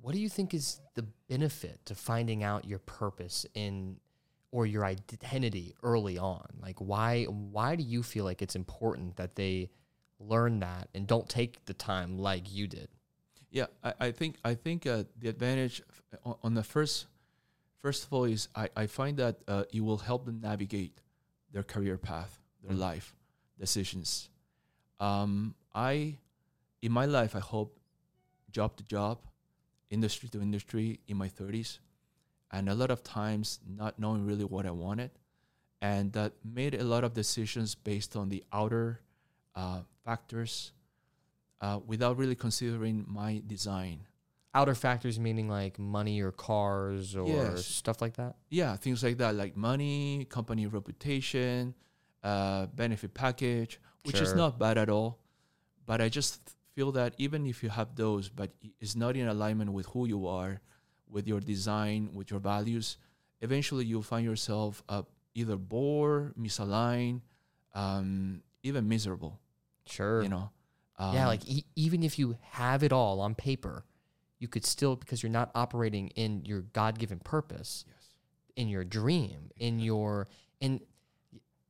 What 0.00 0.14
do 0.14 0.20
you 0.20 0.28
think 0.28 0.54
is 0.54 0.80
the 0.94 1.04
benefit 1.28 1.84
to 1.86 1.96
finding 1.96 2.44
out 2.44 2.64
your 2.64 2.78
purpose 2.78 3.44
in 3.54 3.96
or 4.52 4.64
your 4.64 4.84
identity 4.84 5.74
early 5.82 6.16
on? 6.16 6.46
Like 6.62 6.78
why 6.78 7.24
why 7.24 7.74
do 7.74 7.82
you 7.82 8.04
feel 8.04 8.24
like 8.24 8.40
it's 8.40 8.54
important 8.54 9.16
that 9.16 9.34
they 9.34 9.70
learn 10.20 10.60
that 10.60 10.88
and 10.94 11.06
don't 11.06 11.28
take 11.28 11.64
the 11.64 11.74
time 11.74 12.16
like 12.16 12.52
you 12.52 12.68
did? 12.68 12.88
Yeah, 13.50 13.66
I, 13.82 13.94
I 13.98 14.10
think 14.12 14.36
I 14.44 14.54
think 14.54 14.86
uh, 14.86 15.02
the 15.18 15.28
advantage 15.28 15.82
on, 16.24 16.36
on 16.44 16.54
the 16.54 16.62
first 16.62 17.06
first 17.80 18.04
of 18.04 18.12
all 18.12 18.24
is 18.24 18.48
I, 18.54 18.68
I 18.76 18.86
find 18.86 19.16
that 19.18 19.36
uh, 19.48 19.64
it 19.72 19.80
will 19.80 19.98
help 19.98 20.24
them 20.26 20.40
navigate 20.40 21.00
their 21.52 21.62
career 21.62 21.96
path, 21.96 22.38
their 22.62 22.76
Mm. 22.76 22.80
life 22.80 23.16
decisions. 23.58 24.28
Um, 25.00 25.54
I 25.74 26.18
in 26.82 26.92
my 26.92 27.06
life 27.06 27.34
I 27.36 27.40
hope 27.40 27.78
job 28.50 28.76
to 28.76 28.84
job 28.84 29.18
industry 29.90 30.28
to 30.30 30.40
industry 30.40 31.00
in 31.08 31.16
my 31.16 31.28
30s, 31.28 31.78
and 32.50 32.68
a 32.68 32.74
lot 32.74 32.90
of 32.90 33.02
times 33.02 33.60
not 33.66 33.98
knowing 33.98 34.26
really 34.26 34.44
what 34.44 34.66
I 34.66 34.70
wanted, 34.70 35.10
and 35.80 36.12
that 36.12 36.32
made 36.44 36.74
a 36.74 36.84
lot 36.84 37.04
of 37.04 37.14
decisions 37.14 37.74
based 37.74 38.16
on 38.16 38.28
the 38.28 38.44
outer 38.52 39.00
uh, 39.54 39.82
factors 40.04 40.72
uh, 41.60 41.80
without 41.86 42.16
really 42.16 42.34
considering 42.34 43.04
my 43.08 43.42
design. 43.46 44.06
Outer 44.54 44.74
factors 44.74 45.18
meaning 45.20 45.48
like 45.48 45.78
money 45.78 46.20
or 46.22 46.32
cars 46.32 47.14
or 47.14 47.28
Yes. 47.28 47.66
stuff 47.66 48.00
like 48.00 48.14
that. 48.14 48.36
Yeah, 48.50 48.76
things 48.76 49.02
like 49.02 49.18
that, 49.18 49.34
like 49.34 49.56
money, 49.56 50.24
company 50.30 50.66
reputation, 50.66 51.74
uh, 52.22 52.66
benefit 52.66 53.12
package, 53.14 53.78
which 54.04 54.20
is 54.20 54.34
not 54.34 54.58
bad 54.58 54.78
at 54.78 54.88
all. 54.88 55.18
But 55.86 56.00
I 56.00 56.08
just 56.08 56.56
feel 56.74 56.92
that 56.92 57.14
even 57.18 57.46
if 57.46 57.62
you 57.62 57.68
have 57.68 57.94
those, 57.94 58.28
but 58.30 58.50
it's 58.80 58.96
not 58.96 59.16
in 59.16 59.28
alignment 59.28 59.72
with 59.72 59.86
who 59.86 60.06
you 60.06 60.26
are, 60.26 60.60
with 61.08 61.26
your 61.28 61.40
design, 61.40 62.10
with 62.14 62.30
your 62.30 62.40
values, 62.40 62.96
eventually 63.40 63.84
you'll 63.84 64.02
find 64.02 64.24
yourself 64.24 64.82
uh, 64.88 65.02
either 65.34 65.56
bored, 65.56 66.34
misaligned, 66.36 67.20
um, 67.74 68.42
even 68.62 68.88
miserable. 68.88 69.40
Sure. 69.86 70.22
You 70.22 70.28
know. 70.30 70.50
yeah, 70.98 71.22
Um, 71.22 71.26
like 71.28 71.46
e- 71.46 71.64
even 71.76 72.02
if 72.02 72.18
you 72.18 72.36
have 72.50 72.82
it 72.82 72.92
all 72.92 73.20
on 73.20 73.34
paper, 73.34 73.84
you 74.38 74.48
could 74.48 74.64
still 74.64 74.96
because 74.96 75.22
you're 75.22 75.30
not 75.30 75.50
operating 75.54 76.08
in 76.08 76.44
your 76.44 76.62
God-given 76.62 77.20
purpose, 77.20 77.84
Yes. 77.86 78.14
in 78.56 78.68
your 78.68 78.84
dream, 78.84 79.50
in 79.56 79.78
your 79.80 80.26
and 80.60 80.80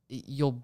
you'll 0.07 0.63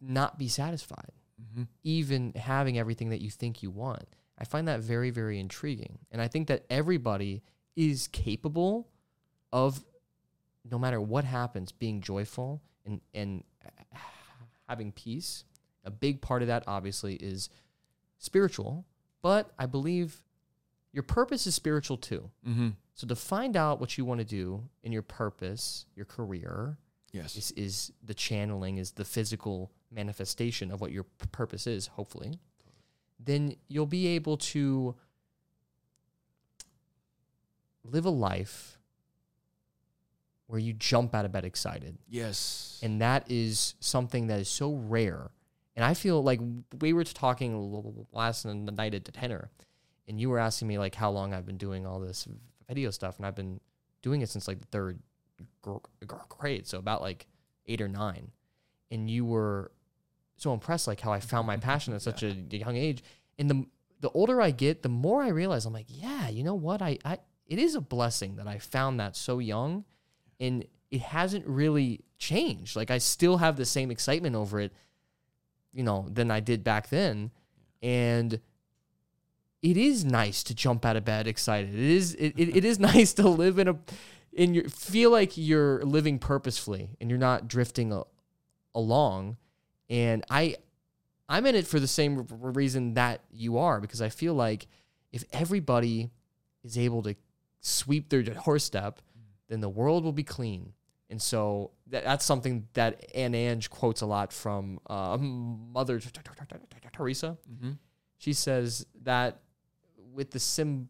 not 0.00 0.38
be 0.38 0.46
satisfied 0.48 1.12
mhm. 1.42 1.66
even 1.82 2.32
having 2.34 2.78
everything 2.78 3.10
that 3.10 3.20
you 3.20 3.30
think 3.30 3.62
you 3.62 3.70
want. 3.70 4.04
I 4.38 4.44
find 4.44 4.68
that 4.68 4.80
very 4.80 5.10
very 5.10 5.38
intriguing. 5.38 5.98
And 6.10 6.20
I 6.22 6.28
think 6.28 6.48
that 6.48 6.64
everybody 6.70 7.42
is 7.76 8.08
capable 8.08 8.88
of 9.52 9.84
no 10.68 10.78
matter 10.78 11.00
what 11.00 11.24
happens 11.24 11.72
being 11.72 12.00
joyful 12.00 12.60
and 12.84 13.00
and 13.14 13.44
having 14.68 14.92
peace. 14.92 15.44
A 15.84 15.90
big 15.90 16.20
part 16.20 16.42
of 16.42 16.48
that 16.48 16.64
obviously 16.66 17.14
is 17.14 17.48
spiritual, 18.18 18.84
but 19.22 19.50
I 19.58 19.66
believe 19.66 20.22
your 20.92 21.02
purpose 21.02 21.46
is 21.46 21.54
spiritual 21.54 21.96
too. 21.96 22.30
Mhm. 22.46 22.74
So 22.94 23.06
to 23.06 23.14
find 23.14 23.56
out 23.56 23.78
what 23.80 23.96
you 23.98 24.04
want 24.04 24.18
to 24.18 24.24
do 24.24 24.68
in 24.82 24.90
your 24.92 25.02
purpose, 25.02 25.86
your 25.94 26.06
career, 26.06 26.78
Yes. 27.12 27.36
is, 27.36 27.50
is 27.52 27.92
the 28.02 28.14
channeling, 28.14 28.78
is 28.78 28.92
the 28.92 29.04
physical 29.04 29.70
manifestation 29.90 30.70
of 30.70 30.80
what 30.80 30.90
your 30.92 31.04
purpose 31.32 31.66
is, 31.66 31.86
hopefully, 31.88 32.38
then 33.20 33.56
you'll 33.68 33.86
be 33.86 34.06
able 34.08 34.36
to 34.36 34.94
live 37.84 38.04
a 38.04 38.10
life 38.10 38.78
where 40.46 40.58
you 40.58 40.72
jump 40.72 41.14
out 41.14 41.24
of 41.24 41.32
bed 41.32 41.44
excited. 41.44 41.98
Yes. 42.08 42.80
And 42.82 43.00
that 43.00 43.30
is 43.30 43.74
something 43.80 44.26
that 44.28 44.40
is 44.40 44.48
so 44.48 44.74
rare. 44.74 45.30
And 45.76 45.84
I 45.84 45.94
feel 45.94 46.22
like 46.22 46.40
we 46.80 46.92
were 46.92 47.04
talking 47.04 48.06
last 48.12 48.44
night 48.44 48.94
at 48.94 49.04
the 49.04 49.12
dinner, 49.12 49.50
and 50.08 50.20
you 50.20 50.30
were 50.30 50.38
asking 50.38 50.68
me 50.68 50.78
like 50.78 50.94
how 50.94 51.10
long 51.10 51.34
I've 51.34 51.46
been 51.46 51.58
doing 51.58 51.86
all 51.86 52.00
this 52.00 52.26
video 52.66 52.90
stuff, 52.90 53.18
and 53.18 53.26
I've 53.26 53.36
been 53.36 53.60
doing 54.02 54.22
it 54.22 54.28
since 54.28 54.48
like 54.48 54.60
the 54.60 54.66
third 54.66 54.98
gr- 55.62 55.76
gr- 56.06 56.16
grade, 56.28 56.66
so 56.66 56.78
about 56.78 57.02
like 57.02 57.26
eight 57.66 57.80
or 57.80 57.88
nine. 57.88 58.30
And 58.90 59.10
you 59.10 59.24
were 59.24 59.70
so 60.36 60.52
impressed 60.52 60.86
like 60.86 61.00
how 61.00 61.12
I 61.12 61.20
found 61.20 61.46
my 61.46 61.58
passion 61.58 61.94
at 61.94 62.02
such 62.02 62.22
a 62.22 62.30
young 62.50 62.76
age. 62.76 63.02
And 63.38 63.50
the 63.50 63.66
the 64.00 64.10
older 64.10 64.40
I 64.40 64.52
get, 64.52 64.82
the 64.82 64.88
more 64.88 65.22
I 65.22 65.28
realize 65.28 65.66
I'm 65.66 65.72
like, 65.72 65.86
yeah, 65.88 66.28
you 66.28 66.44
know 66.44 66.54
what? 66.54 66.80
I, 66.80 66.98
I 67.04 67.18
it 67.46 67.58
is 67.58 67.74
a 67.74 67.80
blessing 67.80 68.36
that 68.36 68.46
I 68.46 68.58
found 68.58 69.00
that 69.00 69.16
so 69.16 69.38
young 69.38 69.84
and 70.38 70.64
it 70.90 71.00
hasn't 71.00 71.46
really 71.46 72.00
changed. 72.18 72.76
Like 72.76 72.90
I 72.90 72.98
still 72.98 73.38
have 73.38 73.56
the 73.56 73.64
same 73.64 73.90
excitement 73.90 74.36
over 74.36 74.60
it, 74.60 74.72
you 75.72 75.82
know, 75.82 76.06
than 76.10 76.30
I 76.30 76.40
did 76.40 76.64
back 76.64 76.88
then. 76.88 77.30
And 77.82 78.40
it 79.62 79.76
is 79.76 80.04
nice 80.04 80.42
to 80.44 80.54
jump 80.54 80.84
out 80.84 80.96
of 80.96 81.04
bed 81.04 81.26
excited. 81.26 81.74
It 81.74 81.80
is 81.80 82.14
it, 82.14 82.34
it, 82.36 82.56
it 82.56 82.64
is 82.64 82.78
nice 82.92 83.12
to 83.14 83.28
live 83.28 83.58
in 83.58 83.68
a 83.68 83.78
in 84.32 84.54
your 84.54 84.68
feel 84.68 85.10
like 85.10 85.36
you're 85.36 85.82
living 85.82 86.18
purposefully 86.18 86.90
and 87.00 87.10
you're 87.10 87.18
not 87.18 87.48
drifting 87.48 87.92
a, 87.92 88.02
along. 88.74 89.36
And 89.90 90.24
I 90.30 90.56
I'm 91.28 91.44
in 91.46 91.54
it 91.54 91.66
for 91.66 91.80
the 91.80 91.88
same 91.88 92.26
reason 92.30 92.94
that 92.94 93.22
you 93.30 93.58
are 93.58 93.80
because 93.80 94.00
I 94.00 94.08
feel 94.08 94.34
like 94.34 94.66
if 95.12 95.24
everybody 95.32 96.10
is 96.64 96.78
able 96.78 97.02
to 97.02 97.14
sweep 97.60 98.08
their 98.08 98.22
doorstep, 98.22 99.00
then 99.48 99.60
the 99.60 99.68
world 99.68 100.04
will 100.04 100.12
be 100.12 100.22
clean. 100.22 100.72
And 101.10 101.20
so 101.20 101.70
that, 101.86 102.04
that's 102.04 102.24
something 102.24 102.66
that 102.74 103.04
Anne 103.14 103.34
Ange 103.34 103.70
quotes 103.70 104.02
a 104.02 104.06
lot 104.06 104.32
from 104.32 104.78
uh, 104.88 105.16
Mother 105.20 106.00
Teresa. 106.92 107.36
hmm 107.60 107.72
She 108.18 108.32
says 108.32 108.86
that 109.02 109.40
with 110.12 110.30
the 110.30 110.40
sim, 110.40 110.88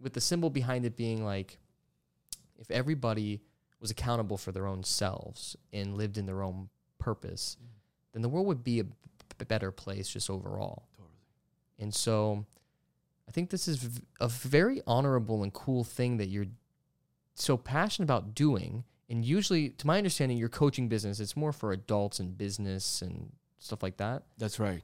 with 0.00 0.12
the 0.12 0.20
symbol 0.20 0.50
behind 0.50 0.84
it 0.84 0.96
being 0.96 1.24
like, 1.24 1.58
if 2.58 2.70
everybody 2.70 3.40
was 3.80 3.90
accountable 3.90 4.36
for 4.36 4.52
their 4.52 4.66
own 4.66 4.84
selves 4.84 5.56
and 5.72 5.96
lived 5.96 6.18
in 6.18 6.26
their 6.26 6.42
own 6.42 6.68
purpose, 6.98 7.56
then 8.12 8.22
the 8.22 8.28
world 8.28 8.46
would 8.46 8.62
be 8.62 8.80
a 8.80 8.84
b- 8.84 8.94
better 9.48 9.70
place 9.70 10.08
just 10.08 10.28
overall. 10.28 10.84
Totally. 10.96 11.14
And 11.78 11.94
so 11.94 12.44
I 13.26 13.32
think 13.32 13.50
this 13.50 13.66
is 13.68 13.78
v- 13.78 14.02
a 14.20 14.28
very 14.28 14.82
honorable 14.86 15.42
and 15.42 15.52
cool 15.52 15.84
thing 15.84 16.18
that 16.18 16.28
you're 16.28 16.46
so 17.34 17.56
passionate 17.56 18.04
about 18.04 18.34
doing. 18.34 18.84
And 19.08 19.24
usually, 19.24 19.70
to 19.70 19.86
my 19.86 19.96
understanding, 19.96 20.36
your 20.36 20.48
coaching 20.48 20.88
business, 20.88 21.18
it's 21.20 21.36
more 21.36 21.52
for 21.52 21.72
adults 21.72 22.20
and 22.20 22.36
business 22.36 23.02
and 23.02 23.32
stuff 23.58 23.82
like 23.82 23.96
that. 23.96 24.24
That's 24.38 24.60
right. 24.60 24.82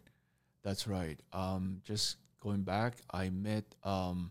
That's 0.63 0.87
right. 0.87 1.21
Um, 1.33 1.81
just 1.85 2.17
going 2.47 2.63
back, 2.63 2.95
I 3.11 3.29
met 3.31 3.65
um, 3.83 4.31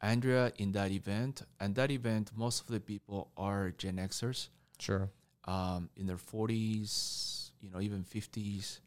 Andrea 0.00 0.52
in 0.56 0.72
that 0.72 0.90
event, 0.90 1.42
and 1.60 1.74
that 1.74 1.90
event, 1.90 2.30
most 2.34 2.60
of 2.62 2.68
the 2.68 2.80
people 2.80 3.30
are 3.36 3.70
Gen 3.76 3.96
Xers, 3.96 4.48
Sure. 4.78 5.10
um, 5.44 5.90
in 5.96 6.06
their 6.06 6.16
forties, 6.32 7.52
you 7.60 7.68
know, 7.70 7.80
even 7.80 8.02
fifties. 8.04 8.80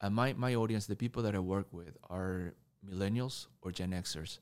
And 0.00 0.14
my 0.14 0.28
my 0.34 0.54
audience, 0.54 0.84
the 0.86 0.96
people 1.04 1.22
that 1.26 1.34
I 1.34 1.38
work 1.40 1.68
with, 1.72 1.96
are 2.10 2.54
millennials 2.84 3.46
or 3.62 3.72
Gen 3.72 3.92
Xers, 3.92 4.38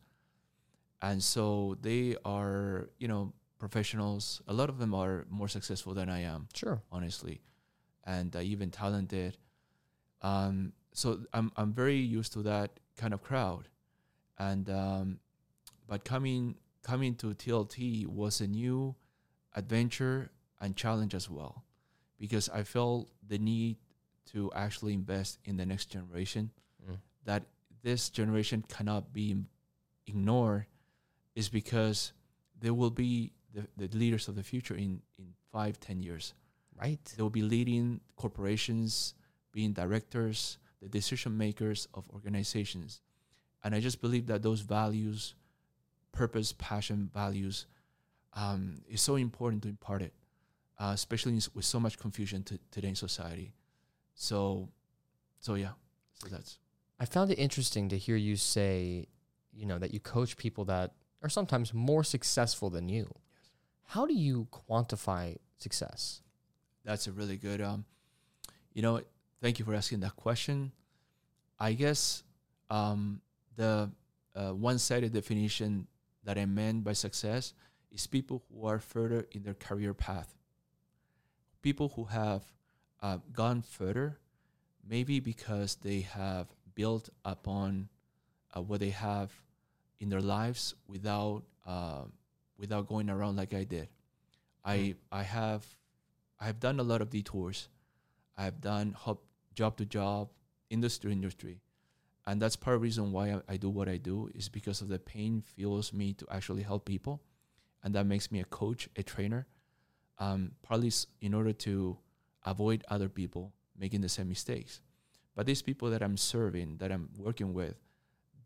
and 1.00 1.22
so 1.22 1.76
they 1.80 2.16
are, 2.24 2.90
you 2.98 3.08
know, 3.08 3.32
professionals. 3.58 4.42
A 4.48 4.52
lot 4.52 4.68
of 4.68 4.78
them 4.78 4.92
are 4.94 5.24
more 5.30 5.48
successful 5.48 5.94
than 5.94 6.08
I 6.10 6.20
am 6.34 6.48
Sure. 6.52 6.82
honestly, 6.90 7.40
and 8.04 8.34
uh, 8.34 8.40
even 8.40 8.70
talented. 8.70 9.38
Um, 10.20 10.72
so 10.92 11.20
I'm 11.32 11.52
I'm 11.56 11.72
very 11.72 11.96
used 12.18 12.32
to 12.34 12.42
that 12.42 12.80
kind 12.96 13.14
of 13.14 13.22
crowd, 13.22 13.68
and 14.38 14.68
um, 14.70 15.18
but 15.86 16.04
coming 16.04 16.56
coming 16.82 17.14
to 17.16 17.28
TLT 17.28 18.06
was 18.06 18.40
a 18.40 18.46
new 18.46 18.94
adventure 19.54 20.30
and 20.60 20.76
challenge 20.76 21.14
as 21.14 21.28
well, 21.30 21.64
because 22.18 22.48
I 22.48 22.62
felt 22.62 23.10
the 23.26 23.38
need 23.38 23.76
to 24.32 24.50
actually 24.54 24.94
invest 24.94 25.38
in 25.44 25.56
the 25.56 25.66
next 25.66 25.86
generation. 25.86 26.50
Mm. 26.88 26.98
That 27.24 27.44
this 27.82 28.10
generation 28.10 28.64
cannot 28.68 29.12
be 29.12 29.36
ignored, 30.06 30.66
is 31.34 31.48
because 31.48 32.12
they 32.60 32.70
will 32.70 32.90
be 32.90 33.32
the, 33.52 33.66
the 33.76 33.96
leaders 33.96 34.28
of 34.28 34.34
the 34.34 34.42
future 34.42 34.74
in 34.74 35.02
in 35.18 35.34
five 35.52 35.78
ten 35.80 36.00
years 36.00 36.34
Right. 36.78 37.00
they 37.16 37.22
will 37.22 37.30
be 37.30 37.42
leading 37.42 38.00
corporations, 38.16 39.14
being 39.52 39.72
directors, 39.72 40.58
the 40.80 40.88
decision 40.88 41.36
makers 41.36 41.88
of 41.94 42.04
organizations. 42.12 43.00
And 43.64 43.74
I 43.74 43.80
just 43.80 44.00
believe 44.00 44.26
that 44.26 44.42
those 44.42 44.60
values, 44.60 45.34
purpose, 46.12 46.54
passion, 46.56 47.10
values, 47.12 47.66
um, 48.34 48.76
is 48.88 49.00
so 49.00 49.16
important 49.16 49.62
to 49.62 49.68
impart 49.68 50.02
it, 50.02 50.12
uh, 50.78 50.90
especially 50.94 51.32
in, 51.32 51.40
with 51.54 51.64
so 51.64 51.80
much 51.80 51.98
confusion 51.98 52.42
to, 52.44 52.58
today 52.70 52.88
in 52.88 52.94
society. 52.94 53.52
So, 54.14 54.68
so 55.40 55.54
yeah, 55.54 55.72
so 56.14 56.28
that's 56.28 56.58
I 56.98 57.04
found 57.04 57.30
it 57.30 57.34
interesting 57.34 57.88
to 57.90 57.98
hear 57.98 58.16
you 58.16 58.36
say, 58.36 59.08
you 59.52 59.66
know, 59.66 59.78
that 59.78 59.92
you 59.92 60.00
coach 60.00 60.36
people 60.36 60.64
that 60.66 60.92
are 61.22 61.28
sometimes 61.28 61.74
more 61.74 62.04
successful 62.04 62.70
than 62.70 62.88
you. 62.88 63.10
How 63.84 64.06
do 64.06 64.14
you 64.14 64.48
quantify 64.50 65.36
success? 65.58 66.22
that's 66.86 67.08
a 67.08 67.12
really 67.12 67.36
good 67.36 67.60
um 67.60 67.84
you 68.72 68.80
know 68.80 69.02
thank 69.40 69.58
you 69.58 69.64
for 69.64 69.74
asking 69.74 70.00
that 70.00 70.16
question 70.16 70.72
i 71.58 71.72
guess 71.72 72.22
um 72.70 73.20
the 73.56 73.90
uh, 74.34 74.50
one-sided 74.50 75.12
definition 75.12 75.86
that 76.24 76.38
i 76.38 76.44
meant 76.44 76.84
by 76.84 76.92
success 76.92 77.54
is 77.90 78.06
people 78.06 78.42
who 78.50 78.66
are 78.66 78.78
further 78.78 79.26
in 79.32 79.42
their 79.42 79.54
career 79.54 79.94
path 79.94 80.34
people 81.62 81.92
who 81.96 82.04
have 82.04 82.42
uh, 83.02 83.18
gone 83.32 83.62
further 83.62 84.18
maybe 84.88 85.20
because 85.20 85.76
they 85.76 86.00
have 86.00 86.46
built 86.74 87.08
upon 87.24 87.88
uh, 88.54 88.60
what 88.60 88.80
they 88.80 88.90
have 88.90 89.32
in 90.00 90.08
their 90.08 90.20
lives 90.20 90.74
without 90.86 91.42
uh, 91.66 92.04
without 92.58 92.86
going 92.86 93.10
around 93.10 93.36
like 93.36 93.52
I 93.54 93.64
did. 93.64 93.88
I 94.64 94.94
I 95.10 95.22
have 95.22 95.64
I 96.40 96.46
have 96.46 96.60
done 96.60 96.78
a 96.80 96.82
lot 96.82 97.00
of 97.02 97.10
detours. 97.10 97.68
I 98.36 98.44
have 98.44 98.60
done 98.60 98.92
hop, 98.92 99.22
job 99.54 99.76
to 99.78 99.84
job, 99.84 100.28
industry 100.70 101.10
to 101.10 101.12
industry, 101.12 101.60
and 102.26 102.40
that's 102.40 102.56
part 102.56 102.74
of 102.74 102.80
the 102.80 102.84
reason 102.84 103.12
why 103.12 103.32
I, 103.32 103.40
I 103.48 103.56
do 103.56 103.70
what 103.70 103.88
I 103.88 103.96
do 103.96 104.30
is 104.34 104.48
because 104.48 104.80
of 104.80 104.88
the 104.88 104.98
pain 104.98 105.42
fuels 105.54 105.92
me 105.92 106.12
to 106.14 106.26
actually 106.30 106.62
help 106.62 106.84
people, 106.84 107.22
and 107.82 107.94
that 107.94 108.06
makes 108.06 108.32
me 108.32 108.40
a 108.40 108.44
coach, 108.44 108.88
a 108.96 109.02
trainer. 109.02 109.46
Um, 110.18 110.52
partly 110.62 110.90
in 111.20 111.34
order 111.34 111.52
to 111.52 111.98
avoid 112.46 112.82
other 112.88 113.10
people 113.10 113.52
making 113.78 114.00
the 114.00 114.08
same 114.08 114.28
mistakes. 114.28 114.80
But 115.34 115.44
these 115.44 115.60
people 115.60 115.90
that 115.90 116.02
I'm 116.02 116.16
serving, 116.16 116.78
that 116.78 116.90
I'm 116.90 117.10
working 117.18 117.52
with, 117.52 117.76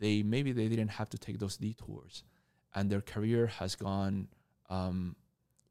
they 0.01 0.23
maybe 0.23 0.51
they 0.51 0.67
didn't 0.67 0.89
have 0.89 1.09
to 1.11 1.19
take 1.19 1.39
those 1.39 1.57
detours, 1.57 2.25
and 2.75 2.91
their 2.91 3.01
career 3.01 3.47
has 3.47 3.77
gone 3.77 4.29
um, 4.69 5.15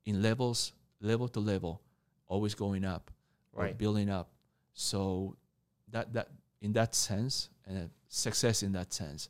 in 0.06 0.22
levels, 0.22 0.74
level 1.02 1.28
to 1.30 1.40
level, 1.40 1.82
always 2.28 2.56
going 2.56 2.86
up, 2.86 3.12
Right. 3.54 3.78
building 3.78 4.10
up. 4.10 4.30
So 4.74 5.36
that 5.92 6.14
that 6.14 6.30
in 6.62 6.74
that 6.74 6.96
sense, 6.96 7.50
and 7.66 7.90
success 8.08 8.64
in 8.64 8.72
that 8.74 8.94
sense, 8.94 9.30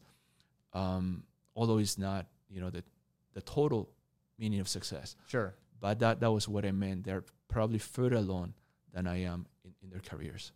um, 0.73 1.23
although 1.55 1.77
it's 1.79 1.97
not 1.97 2.27
you 2.49 2.59
know 2.61 2.69
the 2.69 2.83
the 3.33 3.41
total 3.41 3.89
meaning 4.37 4.59
of 4.59 4.67
success, 4.67 5.15
Sure. 5.27 5.53
but 5.79 5.99
that 5.99 6.19
that 6.19 6.31
was 6.31 6.47
what 6.47 6.65
I 6.65 6.71
meant. 6.71 7.03
They're 7.05 7.23
probably 7.47 7.79
further 7.79 8.17
along 8.17 8.53
than 8.93 9.07
I 9.07 9.21
am 9.23 9.45
in, 9.63 9.73
in 9.83 9.89
their 9.89 10.01
careers. 10.01 10.51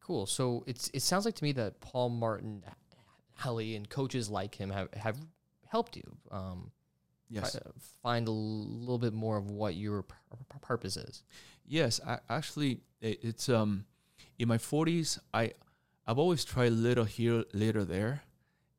Cool. 0.00 0.26
So 0.26 0.62
it's 0.66 0.90
it 0.94 1.00
sounds 1.02 1.24
like 1.24 1.34
to 1.36 1.44
me 1.44 1.52
that 1.52 1.80
Paul 1.80 2.10
Martin, 2.10 2.62
Helly, 3.34 3.74
and 3.76 3.88
coaches 3.88 4.30
like 4.30 4.54
him 4.54 4.70
have 4.70 4.92
have 4.94 5.18
helped 5.66 5.96
you 5.96 6.16
um, 6.30 6.70
Yes. 7.28 7.58
find 8.02 8.28
a 8.28 8.30
little 8.30 8.98
bit 8.98 9.12
more 9.12 9.36
of 9.36 9.50
what 9.50 9.74
your 9.74 10.02
pur- 10.02 10.16
pur- 10.48 10.58
purpose 10.60 10.96
is. 10.96 11.24
Yes, 11.66 12.00
I, 12.06 12.18
actually, 12.28 12.80
i- 13.02 13.18
it's 13.22 13.48
um, 13.48 13.84
in 14.38 14.48
my 14.48 14.58
forties. 14.58 15.18
I 15.34 15.52
I've 16.06 16.18
always 16.18 16.44
tried 16.44 16.72
little 16.72 17.04
here, 17.04 17.44
little 17.52 17.84
there, 17.84 18.22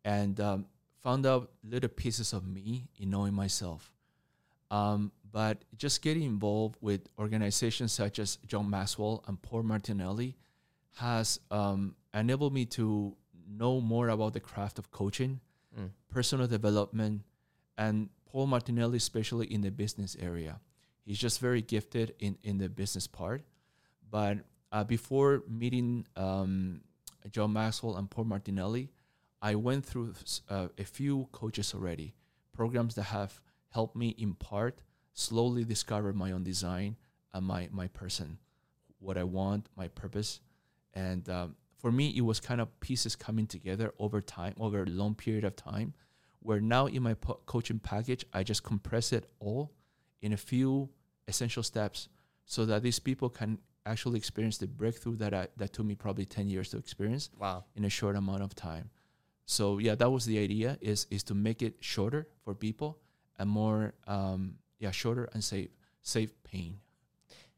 and 0.05 0.39
um, 0.39 0.65
found 1.03 1.25
out 1.25 1.51
little 1.63 1.89
pieces 1.89 2.31
of 2.33 2.47
me 2.47 2.87
in 2.97 3.09
knowing 3.09 3.33
myself. 3.33 3.91
Um, 4.71 5.11
but 5.31 5.63
just 5.77 6.01
getting 6.01 6.23
involved 6.23 6.77
with 6.81 7.01
organizations 7.19 7.91
such 7.91 8.19
as 8.19 8.37
John 8.47 8.69
Maxwell 8.69 9.23
and 9.27 9.41
Paul 9.41 9.63
Martinelli 9.63 10.35
has 10.95 11.39
um, 11.51 11.95
enabled 12.13 12.53
me 12.53 12.65
to 12.65 13.15
know 13.49 13.79
more 13.81 14.09
about 14.09 14.33
the 14.33 14.39
craft 14.39 14.79
of 14.79 14.89
coaching, 14.91 15.39
Mm. 15.77 15.91
personal 16.09 16.47
development, 16.47 17.21
and 17.77 18.09
Paul 18.25 18.47
Martinelli, 18.47 18.97
especially 18.97 19.45
in 19.53 19.61
the 19.61 19.69
business 19.69 20.15
area. 20.19 20.59
He's 21.07 21.17
just 21.17 21.39
very 21.39 21.61
gifted 21.61 22.15
in, 22.19 22.37
in 22.43 22.57
the 22.57 22.67
business 22.67 23.07
part. 23.07 23.43
But 24.11 24.39
uh, 24.73 24.83
before 24.83 25.41
meeting 25.47 26.05
um, 26.17 26.81
John 27.31 27.53
Maxwell 27.53 27.95
and 27.95 28.09
Paul 28.09 28.25
Martinelli, 28.25 28.89
I 29.41 29.55
went 29.55 29.85
through 29.85 30.15
uh, 30.49 30.67
a 30.77 30.83
few 30.83 31.29
coaches 31.31 31.73
already, 31.73 32.13
programs 32.51 32.95
that 32.95 33.03
have 33.03 33.39
helped 33.69 33.95
me 33.95 34.15
in 34.17 34.33
part 34.33 34.81
slowly 35.13 35.63
discover 35.63 36.11
my 36.11 36.33
own 36.33 36.43
design 36.43 36.97
and 37.33 37.45
my, 37.45 37.69
my 37.71 37.87
person, 37.87 38.37
what 38.99 39.17
I 39.17 39.23
want, 39.23 39.69
my 39.77 39.87
purpose. 39.87 40.41
And 40.93 41.29
um, 41.29 41.55
for 41.77 41.89
me, 41.89 42.13
it 42.17 42.21
was 42.21 42.41
kind 42.41 42.59
of 42.59 42.77
pieces 42.81 43.15
coming 43.15 43.47
together 43.47 43.93
over 43.97 44.19
time, 44.19 44.55
over 44.59 44.83
a 44.83 44.85
long 44.85 45.15
period 45.15 45.45
of 45.45 45.55
time, 45.55 45.93
where 46.41 46.59
now 46.59 46.87
in 46.87 47.01
my 47.01 47.13
po- 47.13 47.39
coaching 47.45 47.79
package, 47.79 48.25
I 48.33 48.43
just 48.43 48.63
compress 48.63 49.13
it 49.13 49.31
all 49.39 49.71
in 50.21 50.33
a 50.33 50.37
few 50.37 50.89
essential 51.27 51.63
steps 51.63 52.09
so 52.45 52.65
that 52.65 52.83
these 52.83 52.99
people 52.99 53.29
can 53.29 53.59
actually 53.85 54.17
experience 54.17 54.57
the 54.57 54.67
breakthrough 54.67 55.15
that 55.17 55.33
I, 55.33 55.47
that 55.57 55.73
took 55.73 55.85
me 55.85 55.95
probably 55.95 56.25
10 56.25 56.49
years 56.49 56.69
to 56.71 56.77
experience 56.77 57.29
Wow. 57.39 57.65
in 57.75 57.85
a 57.85 57.89
short 57.89 58.15
amount 58.15 58.43
of 58.43 58.53
time. 58.55 58.89
So 59.45 59.77
yeah, 59.77 59.95
that 59.95 60.09
was 60.11 60.25
the 60.25 60.39
idea 60.39 60.77
is 60.81 61.07
is 61.09 61.23
to 61.23 61.33
make 61.33 61.61
it 61.61 61.75
shorter 61.79 62.27
for 62.43 62.53
people 62.53 62.99
and 63.39 63.49
more 63.49 63.93
um, 64.05 64.55
yeah 64.79 64.91
shorter 64.91 65.29
and 65.33 65.41
save 65.43 65.69
save 66.01 66.31
pain. 66.43 66.79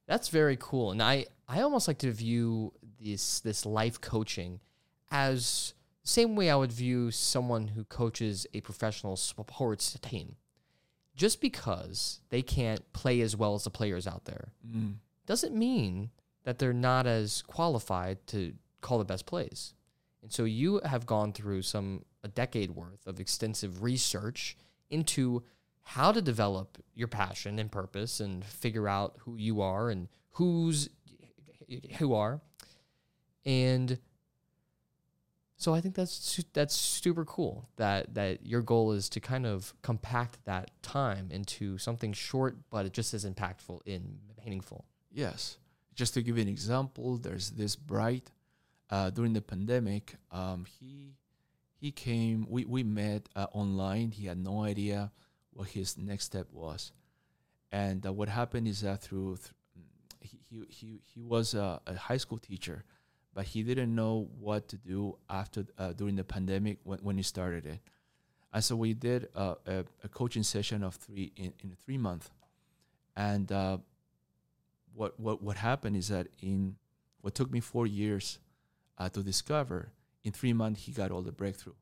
That's 0.06 0.30
very 0.30 0.58
cool. 0.60 0.92
And 0.92 1.02
I, 1.02 1.26
I 1.48 1.62
almost 1.62 1.88
like 1.88 1.98
to 2.00 2.12
view 2.12 2.74
this 3.02 3.40
this 3.40 3.66
life 3.66 4.00
coaching 4.02 4.60
as 5.10 5.74
the 6.04 6.10
same 6.10 6.36
way 6.36 6.50
I 6.52 6.56
would 6.56 6.72
view 6.72 7.10
someone 7.12 7.70
who 7.70 7.84
coaches 7.86 8.46
a 8.54 8.62
professional 8.62 9.16
sports 9.16 9.98
team. 10.02 10.36
Just 11.16 11.42
because 11.42 12.22
they 12.30 12.42
can't 12.42 12.92
play 12.94 13.22
as 13.22 13.36
well 13.36 13.54
as 13.56 13.64
the 13.66 13.70
players 13.70 14.08
out 14.08 14.26
there 14.26 14.54
Mm. 14.68 14.96
doesn't 15.26 15.54
mean 15.56 16.12
that 16.44 16.60
they're 16.60 16.74
not 16.74 17.06
as 17.06 17.42
qualified 17.44 18.26
to 18.28 18.54
call 18.82 18.98
the 19.00 19.06
best 19.06 19.26
plays. 19.26 19.74
And 20.22 20.32
so 20.32 20.44
you 20.46 20.80
have 20.86 21.06
gone 21.06 21.34
through 21.34 21.62
some 21.64 22.06
a 22.24 22.28
decade 22.28 22.72
worth 22.72 23.06
of 23.08 23.20
extensive 23.20 23.82
research 23.84 24.58
into 24.90 25.44
how 25.84 26.12
to 26.12 26.22
develop 26.22 26.78
your 26.94 27.08
passion 27.08 27.60
and 27.60 27.72
purpose 27.72 28.20
and 28.20 28.44
figure 28.46 28.88
out 28.88 29.16
who 29.20 29.36
you 29.38 29.62
are 29.62 29.90
and 29.90 30.08
who's 30.32 30.90
who 31.98 32.14
are. 32.14 32.42
And 33.46 34.00
so 35.60 35.76
I 35.76 35.82
think 35.82 35.94
that's 35.94 36.44
that's 36.54 36.74
super 36.74 37.26
cool 37.26 37.70
that 37.76 38.16
that 38.16 38.46
your 38.46 38.62
goal 38.62 38.94
is 38.94 39.10
to 39.10 39.20
kind 39.20 39.46
of 39.46 39.74
compact 39.84 40.44
that 40.46 40.72
time 40.82 41.28
into 41.32 41.78
something 41.78 42.14
short 42.14 42.58
but 42.72 42.86
it 42.88 42.94
just 42.94 43.14
as 43.14 43.26
impactful 43.26 43.82
and 43.86 44.20
meaningful. 44.44 44.86
Yes. 45.12 45.58
Just 45.94 46.14
to 46.16 46.22
give 46.22 46.38
you 46.38 46.42
an 46.42 46.48
example, 46.48 47.18
there's 47.18 47.52
this 47.52 47.76
bright 47.76 48.32
uh, 48.90 49.10
during 49.10 49.34
the 49.34 49.42
pandemic. 49.42 50.16
Um, 50.32 50.66
he 50.66 51.16
he 51.76 51.92
came. 51.92 52.48
We 52.50 52.66
we 52.66 52.84
met 52.84 53.28
uh, 53.36 53.48
online. 53.52 54.12
He 54.12 54.26
had 54.28 54.38
no 54.38 54.64
idea 54.64 55.12
what 55.52 55.68
his 55.70 55.98
next 55.98 56.26
step 56.26 56.48
was, 56.52 56.94
and 57.72 58.06
uh, 58.06 58.14
what 58.14 58.30
happened 58.30 58.68
is 58.68 58.82
that 58.82 59.02
through 59.02 59.38
th- 59.38 59.54
he, 60.22 60.40
he 60.50 60.66
he 60.70 61.02
he 61.04 61.22
was 61.22 61.54
a, 61.54 61.82
a 61.86 61.96
high 61.96 62.18
school 62.18 62.38
teacher, 62.38 62.86
but 63.34 63.46
he 63.46 63.64
didn't 63.64 63.94
know 63.94 64.28
what 64.40 64.68
to 64.70 64.78
do 64.78 65.18
after 65.30 65.66
uh, 65.78 65.94
during 65.94 66.16
the 66.16 66.24
pandemic 66.24 66.78
when 66.84 67.00
when 67.00 67.18
he 67.18 67.24
started 67.24 67.66
it, 67.66 67.80
and 68.54 68.64
so 68.64 68.76
we 68.76 68.94
did 68.94 69.30
uh, 69.36 69.56
a, 69.66 69.86
a 70.04 70.10
coaching 70.10 70.44
session 70.44 70.84
of 70.84 70.96
three 70.96 71.32
in 71.36 71.54
in 71.64 71.76
three 71.84 71.98
months, 71.98 72.30
and. 73.16 73.52
Uh, 73.52 73.78
what 74.94 75.20
what 75.20 75.42
what 75.42 75.56
happened 75.58 75.96
is 75.96 76.10
that 76.10 76.28
in 76.42 76.76
what 77.22 77.34
took 77.36 77.52
me 77.52 77.60
four 77.60 77.88
years 77.88 78.40
uh, 78.98 79.10
to 79.10 79.24
discover, 79.24 79.92
in 80.24 80.32
three 80.32 80.54
months 80.54 80.84
he 80.84 80.92
got 80.92 81.12
all 81.12 81.22
the 81.22 81.32
breakthrough, 81.32 81.74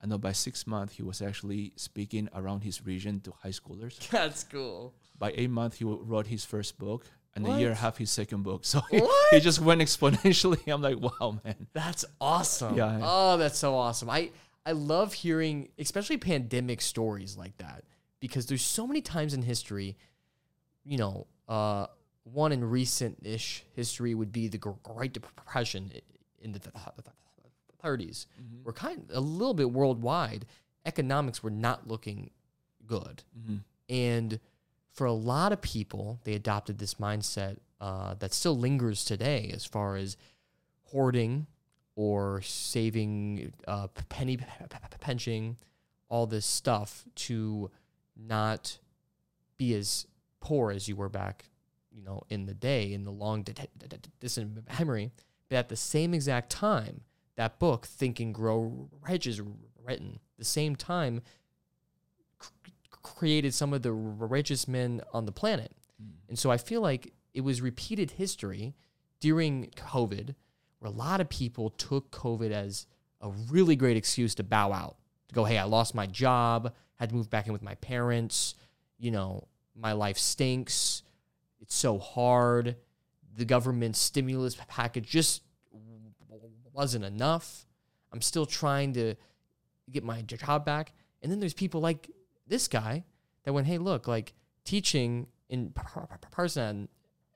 and 0.00 0.12
then 0.12 0.20
by 0.20 0.32
six 0.32 0.66
months 0.66 0.94
he 0.94 1.02
was 1.02 1.22
actually 1.22 1.72
speaking 1.76 2.28
around 2.34 2.62
his 2.62 2.84
region 2.84 3.20
to 3.20 3.32
high 3.42 3.50
schoolers. 3.50 4.08
That's 4.10 4.44
cool. 4.44 4.94
By 5.18 5.32
eight 5.34 5.50
months 5.50 5.78
he 5.78 5.84
wrote 5.84 6.26
his 6.26 6.44
first 6.44 6.78
book, 6.78 7.06
and 7.34 7.46
a 7.46 7.58
year 7.58 7.68
and 7.68 7.76
a 7.76 7.80
half 7.80 7.96
his 7.98 8.10
second 8.10 8.42
book. 8.42 8.62
So 8.64 8.80
he, 8.90 9.02
he 9.30 9.40
just 9.40 9.60
went 9.60 9.80
exponentially. 9.80 10.70
I'm 10.72 10.82
like, 10.82 10.98
wow, 11.00 11.40
man. 11.44 11.66
That's 11.72 12.04
awesome. 12.20 12.76
Yeah. 12.76 13.00
Oh, 13.02 13.36
that's 13.36 13.58
so 13.58 13.74
awesome. 13.74 14.10
I 14.10 14.30
I 14.64 14.72
love 14.72 15.12
hearing 15.12 15.68
especially 15.78 16.18
pandemic 16.18 16.80
stories 16.80 17.36
like 17.36 17.56
that 17.58 17.84
because 18.20 18.46
there's 18.46 18.62
so 18.62 18.86
many 18.86 19.00
times 19.00 19.34
in 19.34 19.42
history, 19.42 19.96
you 20.84 20.98
know, 20.98 21.26
uh 21.48 21.86
one 22.24 22.52
in 22.52 22.62
recent-ish 22.62 23.64
history 23.74 24.14
would 24.14 24.30
be 24.30 24.46
the 24.46 24.58
Great 24.58 25.12
Depression 25.12 25.90
in 26.40 26.52
the 26.52 26.60
th- 26.60 26.72
th- 26.72 26.86
th- 27.04 27.16
30s. 27.82 28.26
We're 28.62 28.72
kind 28.72 29.04
of 29.10 29.16
a 29.16 29.20
little 29.20 29.54
bit 29.54 29.72
worldwide. 29.72 30.46
Economics 30.86 31.42
were 31.42 31.50
not 31.50 31.88
looking 31.88 32.30
good. 32.86 33.24
Mm-hmm. 33.36 33.56
And 33.88 34.38
for 34.92 35.06
a 35.06 35.12
lot 35.12 35.52
of 35.52 35.60
people, 35.60 36.20
they 36.24 36.34
adopted 36.34 36.78
this 36.78 36.94
mindset 36.94 37.56
uh, 37.80 38.14
that 38.18 38.32
still 38.32 38.56
lingers 38.56 39.04
today 39.04 39.50
as 39.54 39.64
far 39.64 39.96
as 39.96 40.16
hoarding 40.84 41.46
or 41.96 42.40
saving, 42.42 43.52
uh, 43.66 43.88
penny 44.08 44.38
pinching, 45.00 45.56
all 46.08 46.26
this 46.26 46.46
stuff 46.46 47.04
to 47.14 47.70
not 48.16 48.78
be 49.56 49.74
as 49.74 50.06
poor 50.40 50.70
as 50.70 50.88
you 50.88 50.96
were 50.96 51.08
back, 51.08 51.44
you 51.90 52.02
know, 52.02 52.22
in 52.28 52.46
the 52.46 52.54
day, 52.54 52.92
in 52.92 53.04
the 53.04 53.10
long 53.10 53.42
di- 53.42 53.52
di- 53.52 53.68
di- 53.88 53.98
distant 54.20 54.58
memory. 54.78 55.10
But 55.48 55.56
at 55.56 55.68
the 55.68 55.76
same 55.76 56.14
exact 56.14 56.50
time, 56.50 57.02
that 57.36 57.58
book, 57.58 57.86
Think 57.86 58.20
and 58.20 58.34
Grow 58.34 58.88
Rich, 59.08 59.26
is 59.26 59.40
written. 59.82 60.20
The 60.38 60.44
same 60.44 60.76
time, 60.76 61.22
created 63.02 63.54
some 63.54 63.72
of 63.72 63.82
the 63.82 63.92
richest 63.92 64.68
men 64.68 65.00
on 65.12 65.26
the 65.26 65.32
planet. 65.32 65.72
Hmm. 66.00 66.10
And 66.28 66.38
so 66.38 66.50
I 66.50 66.56
feel 66.56 66.80
like 66.80 67.12
it 67.34 67.42
was 67.42 67.60
repeated 67.60 68.12
history 68.12 68.74
during 69.20 69.70
COVID 69.76 70.34
where 70.78 70.90
a 70.90 70.94
lot 70.94 71.20
of 71.20 71.28
people 71.28 71.70
took 71.70 72.10
COVID 72.10 72.50
as 72.50 72.86
a 73.20 73.30
really 73.50 73.76
great 73.76 73.96
excuse 73.96 74.34
to 74.34 74.42
bow 74.42 74.72
out, 74.72 74.96
to 75.28 75.34
go, 75.34 75.44
hey, 75.44 75.58
I 75.58 75.64
lost 75.64 75.94
my 75.94 76.06
job, 76.06 76.74
had 76.96 77.10
to 77.10 77.14
move 77.14 77.30
back 77.30 77.46
in 77.46 77.52
with 77.52 77.62
my 77.62 77.76
parents. 77.76 78.56
You 78.98 79.12
know, 79.12 79.46
my 79.76 79.92
life 79.92 80.18
stinks. 80.18 81.02
It's 81.60 81.74
so 81.74 81.98
hard. 81.98 82.76
The 83.36 83.44
government 83.44 83.96
stimulus 83.96 84.56
package 84.68 85.08
just 85.08 85.42
wasn't 86.72 87.04
enough. 87.04 87.66
I'm 88.12 88.20
still 88.20 88.46
trying 88.46 88.94
to 88.94 89.14
get 89.90 90.04
my 90.04 90.22
job 90.22 90.64
back. 90.64 90.92
And 91.22 91.30
then 91.30 91.38
there's 91.38 91.54
people 91.54 91.80
like 91.80 92.10
this 92.52 92.68
guy 92.68 93.04
that 93.44 93.52
went, 93.54 93.66
hey, 93.66 93.78
look, 93.78 94.06
like 94.06 94.34
teaching 94.64 95.26
in 95.48 95.72
person 96.30 96.88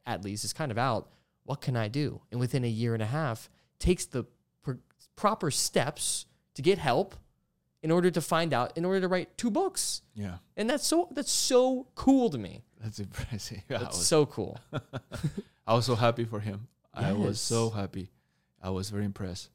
at 0.06 0.22
least 0.22 0.44
is 0.44 0.52
kind 0.52 0.70
of 0.70 0.78
out. 0.78 1.08
What 1.44 1.60
can 1.60 1.74
I 1.76 1.88
do? 1.88 2.20
And 2.30 2.38
within 2.38 2.64
a 2.64 2.68
year 2.68 2.92
and 2.92 3.02
a 3.02 3.06
half, 3.06 3.48
takes 3.78 4.04
the 4.04 4.26
pr- 4.62 4.82
proper 5.16 5.50
steps 5.50 6.26
to 6.54 6.62
get 6.62 6.78
help 6.78 7.14
in 7.82 7.90
order 7.90 8.10
to 8.10 8.20
find 8.20 8.52
out, 8.52 8.76
in 8.76 8.84
order 8.84 9.00
to 9.00 9.08
write 9.08 9.36
two 9.38 9.50
books. 9.50 10.02
Yeah, 10.14 10.38
And 10.56 10.68
that's 10.68 10.86
so 10.86 11.08
that's 11.12 11.32
so 11.32 11.86
cool 11.94 12.28
to 12.30 12.38
me. 12.38 12.62
that's 12.82 12.98
impressive. 12.98 13.62
That's 13.68 13.96
was, 13.96 14.06
so 14.06 14.26
cool. 14.26 14.58
I 15.66 15.74
was 15.74 15.86
so 15.86 15.94
happy 15.94 16.24
for 16.24 16.40
him. 16.40 16.68
I 16.92 17.12
was 17.12 17.40
so 17.40 17.70
happy. 17.70 18.10
I 18.62 18.70
was 18.70 18.90
very 18.90 19.04
impressed. 19.04 19.50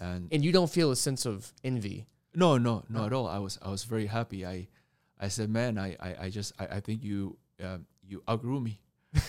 And 0.00 0.28
And 0.32 0.44
you 0.44 0.52
don't 0.52 0.70
feel 0.70 0.90
a 0.90 0.96
sense 0.96 1.26
of 1.26 1.52
envy. 1.62 2.06
no, 2.34 2.56
no, 2.58 2.84
no 2.88 3.04
at 3.06 3.12
all. 3.12 3.26
I 3.26 3.38
was 3.38 3.58
I 3.62 3.70
was 3.70 3.84
very 3.84 4.06
happy. 4.06 4.46
I 4.46 4.68
I 5.22 5.28
said, 5.28 5.48
man, 5.50 5.78
I 5.78 5.96
I, 6.00 6.14
I 6.24 6.28
just 6.30 6.52
I, 6.58 6.66
I 6.76 6.80
think 6.80 7.02
you 7.02 7.36
um, 7.64 7.86
you 8.06 8.22
outgrew 8.28 8.60
me. 8.60 8.80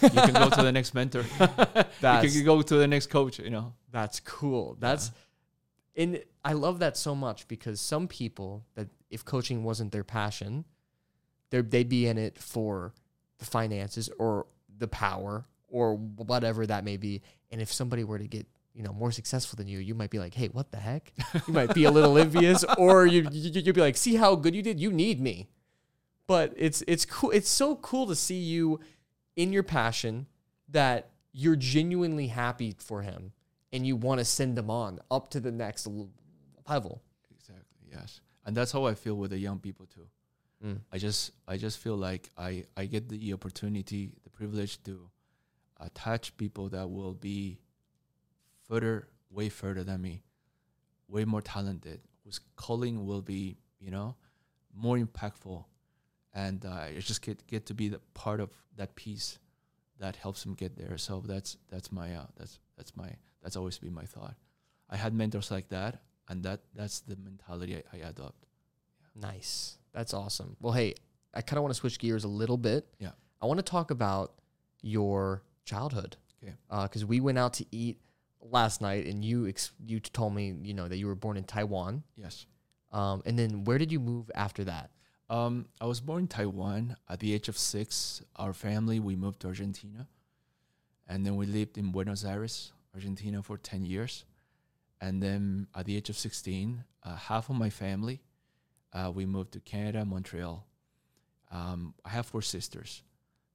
you 0.01 0.09
can 0.09 0.33
go 0.33 0.49
to 0.49 0.61
the 0.63 0.71
next 0.71 0.93
mentor. 0.93 1.25
you 1.39 2.29
can 2.31 2.45
go 2.45 2.61
to 2.61 2.75
the 2.75 2.87
next 2.87 3.07
coach. 3.07 3.39
You 3.39 3.49
know. 3.49 3.73
That's 3.91 4.19
cool. 4.19 4.75
That's 4.79 5.11
and 5.95 6.21
I 6.43 6.53
love 6.53 6.79
that 6.79 6.97
so 6.97 7.13
much 7.15 7.47
because 7.47 7.79
some 7.79 8.07
people 8.07 8.65
that 8.75 8.87
if 9.09 9.23
coaching 9.23 9.63
wasn't 9.63 9.91
their 9.91 10.03
passion, 10.03 10.65
they 11.51 11.61
they'd 11.61 11.89
be 11.89 12.07
in 12.07 12.17
it 12.17 12.37
for 12.39 12.93
the 13.39 13.45
finances 13.45 14.09
or 14.17 14.47
the 14.77 14.87
power 14.87 15.45
or 15.67 15.95
whatever 15.95 16.65
that 16.65 16.83
may 16.83 16.97
be. 16.97 17.21
And 17.51 17.61
if 17.61 17.71
somebody 17.71 18.03
were 18.03 18.17
to 18.17 18.27
get 18.27 18.47
you 18.73 18.81
know 18.83 18.93
more 18.93 19.11
successful 19.11 19.57
than 19.57 19.67
you, 19.67 19.77
you 19.79 19.93
might 19.93 20.09
be 20.09 20.17
like, 20.17 20.33
hey, 20.33 20.47
what 20.47 20.71
the 20.71 20.77
heck? 20.77 21.13
You 21.47 21.53
might 21.53 21.73
be 21.75 21.83
a 21.83 21.91
little 21.91 22.17
envious, 22.25 22.63
or 22.77 23.05
you 23.05 23.27
you- 23.31 23.51
you'd 23.61 23.75
be 23.75 23.81
like, 23.81 23.97
see 23.97 24.15
how 24.15 24.35
good 24.35 24.55
you 24.55 24.61
did. 24.63 24.79
You 24.79 24.91
need 24.91 25.19
me. 25.21 25.49
But 26.27 26.53
it's 26.55 26.83
it's 26.87 27.05
cool. 27.05 27.31
It's 27.31 27.49
so 27.49 27.75
cool 27.77 28.07
to 28.07 28.15
see 28.15 28.39
you 28.39 28.79
in 29.35 29.51
your 29.51 29.63
passion 29.63 30.27
that 30.69 31.09
you're 31.33 31.55
genuinely 31.55 32.27
happy 32.27 32.75
for 32.77 33.01
him 33.01 33.33
and 33.71 33.85
you 33.85 33.95
want 33.95 34.19
to 34.19 34.25
send 34.25 34.57
him 34.57 34.69
on 34.69 34.99
up 35.09 35.29
to 35.31 35.39
the 35.39 35.51
next 35.51 35.87
level. 36.67 37.01
Exactly. 37.35 37.89
Yes. 37.91 38.21
And 38.45 38.55
that's 38.55 38.71
how 38.71 38.85
I 38.85 38.93
feel 38.93 39.15
with 39.15 39.31
the 39.31 39.37
young 39.37 39.59
people 39.59 39.85
too. 39.85 40.07
Mm. 40.63 40.79
I 40.91 40.97
just 40.97 41.31
I 41.47 41.57
just 41.57 41.79
feel 41.79 41.97
like 41.97 42.29
I 42.37 42.65
I 42.77 42.85
get 42.85 43.09
the 43.09 43.33
opportunity, 43.33 44.13
the 44.23 44.29
privilege 44.29 44.81
to 44.83 45.09
attach 45.79 46.37
people 46.37 46.69
that 46.69 46.89
will 46.89 47.13
be 47.13 47.59
further, 48.67 49.07
way 49.29 49.49
further 49.49 49.83
than 49.83 50.01
me, 50.01 50.23
way 51.07 51.25
more 51.25 51.41
talented, 51.41 51.99
whose 52.23 52.39
calling 52.55 53.05
will 53.05 53.21
be, 53.21 53.57
you 53.79 53.91
know, 53.91 54.15
more 54.73 54.97
impactful, 54.97 55.65
and 56.33 56.65
uh, 56.65 56.69
I 56.69 56.95
just 56.99 57.21
get 57.21 57.45
get 57.47 57.65
to 57.67 57.73
be 57.73 57.89
the 57.89 57.99
part 58.13 58.39
of 58.39 58.49
that 58.77 58.95
piece 58.95 59.39
that 59.99 60.15
helps 60.15 60.43
them 60.43 60.53
get 60.53 60.75
there. 60.77 60.97
So 60.97 61.23
that's 61.25 61.57
that's 61.69 61.91
my 61.91 62.15
uh, 62.15 62.25
that's 62.37 62.59
that's 62.77 62.95
my 62.95 63.09
that's 63.41 63.55
always 63.55 63.77
been 63.77 63.93
my 63.93 64.05
thought. 64.05 64.35
I 64.89 64.97
had 64.97 65.13
mentors 65.13 65.51
like 65.51 65.69
that, 65.69 66.01
and 66.29 66.43
that 66.43 66.61
that's 66.75 67.01
the 67.01 67.15
mentality 67.15 67.77
I, 67.77 67.97
I 67.97 68.09
adopt. 68.09 68.45
Nice. 69.15 69.77
That's 69.93 70.13
awesome. 70.13 70.55
Well, 70.59 70.73
hey, 70.73 70.95
I 71.33 71.41
kind 71.41 71.57
of 71.57 71.63
want 71.63 71.73
to 71.73 71.79
switch 71.79 71.99
gears 71.99 72.23
a 72.23 72.27
little 72.27 72.57
bit. 72.57 72.87
Yeah. 72.99 73.11
I 73.41 73.45
want 73.45 73.59
to 73.59 73.63
talk 73.63 73.91
about 73.91 74.33
your 74.81 75.43
childhood. 75.65 76.17
Okay. 76.43 76.53
Because 76.69 77.05
we 77.05 77.19
went 77.19 77.37
out 77.37 77.53
to 77.53 77.65
eat 77.71 77.99
last 78.41 78.81
night, 78.81 79.05
and 79.05 79.23
you 79.23 79.47
ex- 79.47 79.71
you 79.85 79.99
told 79.99 80.33
me 80.33 80.53
you 80.61 80.73
know 80.73 80.87
that 80.87 80.97
you 80.97 81.07
were 81.07 81.15
born 81.15 81.37
in 81.37 81.43
Taiwan. 81.43 82.03
Yes. 82.17 82.45
Um, 82.91 83.23
and 83.25 83.37
then 83.39 83.63
where 83.63 83.77
did 83.77 83.91
you 83.91 83.99
move 83.99 84.29
after 84.35 84.63
that? 84.65 84.91
Um, 85.29 85.67
I 85.79 85.85
was 85.85 86.01
born 86.01 86.23
in 86.23 86.27
Taiwan. 86.27 86.95
At 87.09 87.19
the 87.19 87.33
age 87.33 87.47
of 87.47 87.57
six, 87.57 88.21
our 88.35 88.53
family 88.53 88.99
we 88.99 89.15
moved 89.15 89.39
to 89.41 89.47
Argentina, 89.47 90.07
and 91.07 91.25
then 91.25 91.35
we 91.35 91.45
lived 91.45 91.77
in 91.77 91.91
Buenos 91.91 92.23
Aires, 92.25 92.71
Argentina, 92.93 93.41
for 93.41 93.57
ten 93.57 93.85
years. 93.85 94.25
And 95.01 95.21
then 95.21 95.67
at 95.75 95.85
the 95.85 95.95
age 95.95 96.09
of 96.09 96.17
sixteen, 96.17 96.83
uh, 97.03 97.15
half 97.15 97.49
of 97.49 97.55
my 97.55 97.69
family, 97.69 98.21
uh, 98.93 99.11
we 99.13 99.25
moved 99.25 99.53
to 99.53 99.59
Canada, 99.59 100.05
Montreal. 100.05 100.65
Um, 101.51 101.93
I 102.05 102.09
have 102.09 102.25
four 102.25 102.41
sisters, 102.41 103.03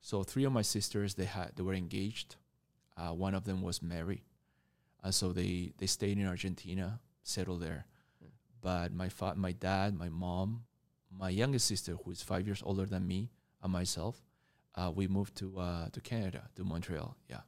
so 0.01 0.23
three 0.23 0.45
of 0.45 0.53
my 0.53 0.63
sisters 0.63 1.15
they 1.15 1.25
had 1.25 1.53
they 1.57 1.63
were 1.63 1.75
engaged. 1.75 2.37
Uh, 2.97 3.11
one 3.11 3.35
of 3.35 3.45
them 3.45 3.63
was 3.63 3.83
married, 3.83 4.23
and 5.03 5.15
so 5.15 5.33
they 5.33 5.73
they 5.79 5.87
stayed 5.87 6.19
in 6.19 6.27
Argentina, 6.27 7.01
settled 7.23 7.63
there. 7.63 7.87
But 8.61 8.93
my 8.93 9.09
fa- 9.09 9.37
my 9.37 9.53
dad, 9.53 9.97
my 9.97 10.09
mom, 10.09 10.65
my 11.11 11.31
youngest 11.31 11.67
sister, 11.67 11.97
who 12.05 12.11
is 12.11 12.23
five 12.23 12.47
years 12.47 12.63
older 12.65 12.87
than 12.87 13.07
me, 13.07 13.31
and 13.63 13.73
myself, 13.73 14.23
uh, 14.75 14.93
we 14.95 15.09
moved 15.09 15.37
to 15.37 15.59
uh, 15.59 15.89
to 15.91 16.01
Canada, 16.01 16.49
to 16.57 16.65
Montreal. 16.65 17.17
Yeah. 17.29 17.41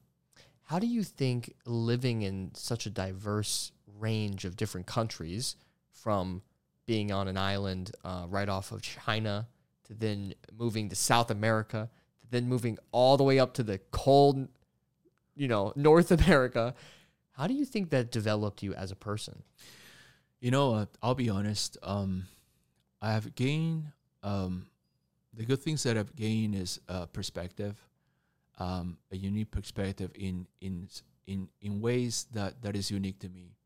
How 0.65 0.79
do 0.79 0.87
you 0.87 1.03
think 1.03 1.55
living 1.67 2.23
in 2.23 2.53
such 2.55 2.87
a 2.87 2.91
diverse 2.91 3.73
range 3.99 4.45
of 4.45 4.57
different 4.57 4.87
countries, 4.87 5.57
from 6.01 6.43
being 6.87 7.13
on 7.13 7.29
an 7.29 7.37
island 7.37 7.93
uh, 8.05 8.27
right 8.29 8.49
off 8.49 8.73
of 8.73 8.83
China 8.83 9.47
to 9.85 9.95
then 9.95 10.35
moving 10.57 10.89
to 10.89 10.97
South 10.97 11.31
America 11.31 11.89
to 12.23 12.31
then 12.31 12.49
moving 12.49 12.79
all 12.91 13.17
the 13.17 13.25
way 13.25 13.39
up 13.39 13.55
to 13.55 13.63
the 13.63 13.79
cold, 13.91 14.49
you 15.37 15.49
know, 15.49 15.73
North 15.77 16.11
America, 16.11 16.75
how 17.33 17.47
do 17.47 17.55
you 17.55 17.65
think 17.65 17.91
that 17.91 18.11
developed 18.11 18.63
you 18.63 18.75
as 18.75 18.91
a 18.91 18.97
person? 18.97 19.43
You 20.41 20.51
know, 20.51 20.75
uh, 20.75 20.87
I'll 21.03 21.15
be 21.15 21.31
honest. 21.31 21.77
Um, 21.83 22.25
I 23.01 23.13
have 23.13 23.35
gained 23.35 23.93
um, 24.23 24.67
the 25.33 25.45
good 25.45 25.61
things 25.61 25.83
that 25.85 25.97
I've 25.97 26.15
gained 26.15 26.55
is 26.55 26.81
uh, 26.89 27.07
perspective, 27.07 27.77
um, 28.59 28.99
a 29.11 29.17
unique 29.17 29.51
perspective 29.51 30.11
in 30.15 30.47
in 30.61 30.89
in 31.27 31.49
in 31.61 31.81
ways 31.81 32.27
that 32.33 32.63
that 32.63 32.77
is 32.77 32.91
unique 32.91 33.19
to 33.21 33.29
me. 33.29 33.57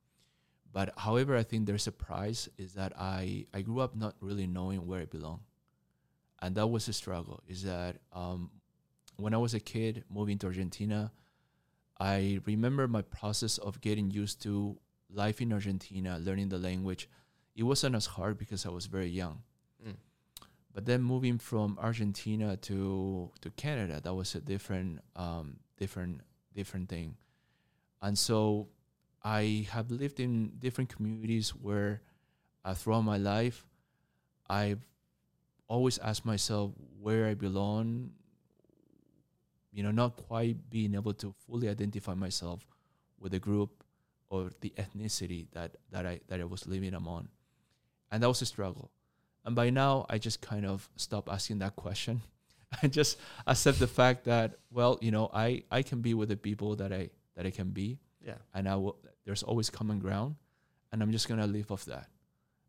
But 0.73 0.93
however, 0.97 1.37
I 1.37 1.43
think 1.43 1.67
there's 1.67 1.87
a 1.87 1.93
price 1.93 2.49
is 2.59 2.75
that 2.75 2.93
I 2.99 3.47
I 3.55 3.63
grew 3.63 3.81
up 3.81 3.97
not 3.97 4.15
really 4.21 4.47
knowing 4.47 4.87
where 4.87 5.01
I 5.01 5.07
belong, 5.07 5.41
and 6.43 6.55
that 6.57 6.67
was 6.67 6.89
a 6.89 6.93
struggle. 6.93 7.43
Is 7.49 7.63
that 7.63 7.97
um, 8.13 8.51
when 9.17 9.35
I 9.35 9.39
was 9.39 9.55
a 9.55 9.61
kid 9.61 10.05
moving 10.11 10.39
to 10.39 10.47
Argentina, 10.47 11.13
I 11.99 12.41
remember 12.45 12.87
my 12.89 13.03
process 13.03 13.59
of 13.59 13.81
getting 13.81 14.11
used 14.11 14.43
to 14.43 14.77
life 15.11 15.41
in 15.41 15.53
Argentina, 15.53 16.19
learning 16.19 16.49
the 16.49 16.59
language. 16.59 17.09
It 17.55 17.63
wasn't 17.63 17.95
as 17.95 18.07
hard 18.07 18.39
because 18.39 18.67
I 18.67 18.71
was 18.71 18.87
very 18.87 19.09
young. 19.09 19.43
Mm. 19.85 19.97
But 20.73 20.87
then 20.87 21.03
moving 21.03 21.39
from 21.39 21.79
Argentina 21.81 22.57
to 22.69 23.31
to 23.41 23.51
Canada, 23.51 24.01
that 24.03 24.15
was 24.15 24.35
a 24.35 24.41
different 24.41 25.01
um, 25.15 25.59
different 25.79 26.23
different 26.55 26.89
thing. 26.89 27.17
And 28.03 28.19
so 28.19 28.69
I 29.23 29.67
have 29.71 29.91
lived 29.91 30.21
in 30.21 30.53
different 30.59 30.91
communities 30.91 31.51
where 31.51 32.03
uh, 32.65 32.75
throughout 32.75 33.03
my 33.03 33.17
life, 33.19 33.65
I've 34.49 34.85
always 35.69 35.99
asked 35.99 36.25
myself 36.25 36.73
where 37.01 37.27
I 37.27 37.35
belong. 37.35 38.11
You 39.73 39.83
know, 39.83 39.91
not 39.91 40.15
quite 40.17 40.71
being 40.71 40.95
able 40.95 41.15
to 41.15 41.35
fully 41.47 41.69
identify 41.69 42.15
myself 42.15 42.65
with 43.19 43.33
the 43.33 43.41
group 43.41 43.83
or 44.31 44.51
the 44.61 44.73
ethnicity 44.79 45.47
that, 45.51 45.77
that 45.91 46.07
I 46.07 46.21
that 46.29 46.41
I 46.41 46.45
was 46.45 46.67
living 46.67 46.95
among. 46.95 47.29
And 48.11 48.23
that 48.23 48.29
was 48.29 48.43
a 48.43 48.47
struggle. 48.47 48.91
And 49.45 49.55
by 49.55 49.71
now 49.71 50.07
I 50.09 50.19
just 50.19 50.41
kind 50.41 50.65
of 50.67 50.89
stopped 50.97 51.29
asking 51.29 51.59
that 51.59 51.77
question 51.77 52.23
I 52.83 52.89
just 52.89 53.19
accept 53.47 53.79
the 53.79 53.87
fact 53.87 54.25
that, 54.25 54.59
well, 54.71 54.99
you 55.01 55.11
know, 55.11 55.31
I, 55.33 55.63
I 55.71 55.83
can 55.83 56.01
be 56.01 56.15
with 56.15 56.29
the 56.29 56.37
people 56.37 56.77
that 56.77 56.93
I 56.93 57.11
that 57.37 57.47
I 57.47 57.51
can 57.51 57.71
be 57.71 57.99
Yeah. 58.25 58.39
and 58.55 58.69
I 58.69 58.77
will 58.77 58.99
there's 59.25 59.43
always 59.43 59.71
common 59.71 59.99
ground 59.99 60.37
and 60.93 61.03
I'm 61.03 61.13
just 61.13 61.29
gonna 61.29 61.47
live 61.47 61.71
off 61.71 61.85
that. 61.87 62.09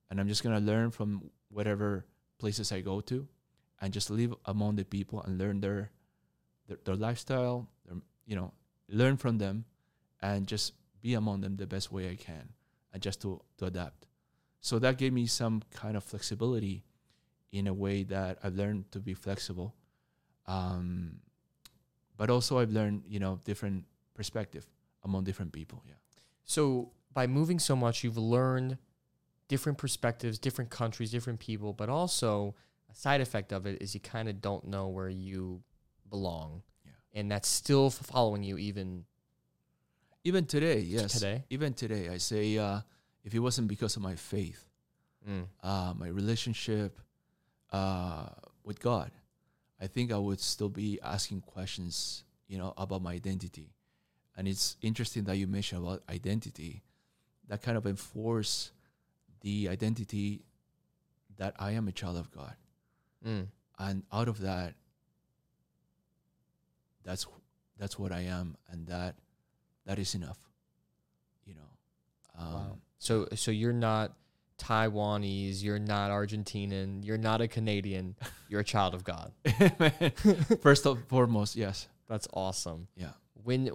And 0.09 0.19
I'm 0.19 0.27
just 0.27 0.43
gonna 0.43 0.59
learn 0.59 0.91
from 0.91 1.31
whatever 1.49 2.05
places 2.37 2.71
I 2.71 2.81
go 2.81 3.01
to 3.01 3.27
and 3.81 3.93
just 3.93 4.09
live 4.09 4.33
among 4.45 4.75
the 4.75 4.85
people 4.85 5.21
and 5.23 5.37
learn 5.37 5.59
their 5.61 5.91
their, 6.67 6.77
their 6.83 6.95
lifestyle, 6.95 7.67
their, 7.85 7.97
you 8.25 8.35
know, 8.35 8.51
learn 8.89 9.17
from 9.17 9.37
them 9.37 9.65
and 10.21 10.47
just 10.47 10.73
be 11.01 11.13
among 11.13 11.41
them 11.41 11.55
the 11.57 11.67
best 11.67 11.91
way 11.91 12.09
I 12.09 12.15
can 12.15 12.49
and 12.93 13.01
just 13.01 13.21
to, 13.21 13.41
to 13.57 13.65
adapt. 13.65 14.05
So 14.65 14.79
that 14.79 14.97
gave 14.97 15.13
me 15.13 15.27
some 15.27 15.61
kind 15.69 15.95
of 15.95 16.03
flexibility 16.03 16.83
in 17.51 17.67
a 17.67 17.73
way 17.73 18.01
that 18.01 18.39
I've 18.43 18.55
learned 18.55 18.91
to 18.93 18.99
be 18.99 19.13
flexible. 19.13 19.75
Um, 20.47 21.19
but 22.17 22.31
also 22.31 22.57
I've 22.57 22.71
learned, 22.71 23.03
you 23.07 23.19
know, 23.19 23.39
different 23.45 23.85
perspective 24.15 24.65
among 25.03 25.23
different 25.23 25.51
people. 25.51 25.83
Yeah. 25.85 25.93
So 26.45 26.93
by 27.13 27.27
moving 27.27 27.59
so 27.59 27.75
much, 27.75 28.03
you've 28.03 28.17
learned 28.17 28.79
different 29.47 29.77
perspectives, 29.77 30.39
different 30.39 30.71
countries, 30.71 31.11
different 31.11 31.39
people, 31.39 31.71
but 31.71 31.87
also 31.87 32.55
a 32.89 32.95
side 32.95 33.21
effect 33.21 33.53
of 33.53 33.67
it 33.67 33.79
is 33.83 33.93
you 33.93 33.99
kind 33.99 34.27
of 34.27 34.41
don't 34.41 34.65
know 34.65 34.87
where 34.87 35.09
you 35.09 35.61
belong. 36.09 36.63
Yeah. 36.83 37.19
And 37.19 37.29
that's 37.29 37.47
still 37.47 37.91
following 37.91 38.41
you 38.41 38.57
even 38.57 39.05
Even 40.23 40.47
today, 40.47 40.79
yes. 40.79 41.13
today? 41.13 41.43
Even 41.51 41.73
today, 41.75 42.09
I 42.09 42.17
say, 42.17 42.57
uh, 42.57 42.81
if 43.25 43.33
it 43.33 43.39
wasn't 43.39 43.67
because 43.67 43.95
of 43.97 44.03
my 44.03 44.15
faith, 44.15 44.69
mm, 45.27 45.45
uh, 45.63 45.93
my 45.97 46.07
relationship 46.07 47.01
uh, 47.73 48.27
with 48.63 48.79
God, 48.79 49.11
I 49.81 49.87
think 49.87 50.13
I 50.13 50.17
would 50.17 50.39
still 50.39 50.69
be 50.69 50.99
asking 51.03 51.41
questions, 51.41 52.23
you 52.47 52.59
know, 52.59 52.73
about 52.77 53.01
my 53.01 53.13
identity. 53.13 53.73
And 54.37 54.47
it's 54.47 54.77
interesting 54.81 55.23
that 55.23 55.37
you 55.37 55.47
mentioned 55.47 55.83
about 55.83 56.03
identity. 56.07 56.83
That 57.47 57.63
kind 57.63 57.77
of 57.77 57.85
enforce 57.87 58.71
the 59.41 59.69
identity 59.69 60.43
that 61.37 61.55
I 61.57 61.71
am 61.71 61.87
a 61.87 61.91
child 61.91 62.17
of 62.17 62.31
God, 62.31 62.55
mm. 63.25 63.47
and 63.77 64.03
out 64.11 64.27
of 64.27 64.39
that, 64.41 64.75
that's 67.03 67.27
that's 67.77 67.99
what 67.99 68.11
I 68.11 68.21
am, 68.21 68.55
and 68.71 68.87
that 68.87 69.15
that 69.85 69.99
is 69.99 70.15
enough, 70.15 70.39
you 71.45 71.53
know. 71.53 72.39
Um, 72.39 72.53
Wow. 72.53 72.77
So 72.99 73.27
so 73.35 73.51
you're 73.51 73.73
not 73.73 74.13
Taiwanese, 74.57 75.61
you're 75.63 75.79
not 75.79 76.11
Argentinian, 76.11 77.05
you're 77.05 77.17
not 77.17 77.41
a 77.41 77.47
Canadian, 77.47 78.15
you're 78.49 78.61
a 78.61 78.65
child 78.65 78.93
of 78.93 79.03
God. 79.03 79.31
First 80.61 80.85
and 80.85 81.05
foremost, 81.07 81.55
yes, 81.55 81.87
That's 82.07 82.27
awesome. 82.33 82.87
yeah. 82.95 83.11
When 83.43 83.67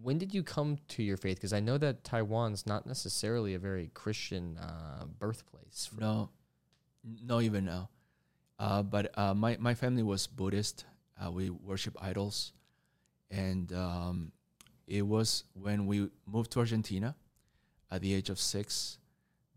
when 0.00 0.16
did 0.18 0.32
you 0.32 0.42
come 0.42 0.78
to 0.88 1.02
your 1.02 1.16
faith? 1.16 1.36
Because 1.36 1.52
I 1.52 1.60
know 1.60 1.76
that 1.78 2.04
Taiwan's 2.04 2.66
not 2.66 2.86
necessarily 2.86 3.54
a 3.54 3.58
very 3.58 3.90
Christian 3.92 4.56
uh, 4.56 5.04
birthplace. 5.18 5.90
No, 5.98 6.30
n- 7.04 7.42
even 7.42 7.64
now. 7.64 7.90
Uh, 8.58 8.82
but 8.82 9.16
uh, 9.18 9.34
my 9.34 9.56
my 9.58 9.74
family 9.74 10.02
was 10.02 10.26
Buddhist. 10.26 10.84
Uh, 11.20 11.30
we 11.30 11.50
worship 11.50 11.96
idols, 12.00 12.52
and 13.30 13.72
um, 13.72 14.32
it 14.86 15.02
was 15.06 15.44
when 15.54 15.86
we 15.86 16.08
moved 16.26 16.52
to 16.52 16.60
Argentina 16.60 17.14
at 17.90 18.02
the 18.02 18.14
age 18.14 18.30
of 18.30 18.38
six 18.38 18.98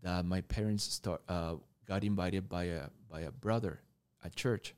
that 0.02 0.24
my 0.24 0.40
parents 0.42 0.84
start 0.84 1.22
uh, 1.28 1.54
got 1.86 2.04
invited 2.04 2.48
by 2.48 2.64
a 2.64 2.82
by 3.10 3.20
a 3.20 3.30
brother 3.30 3.80
at 4.24 4.34
church, 4.34 4.74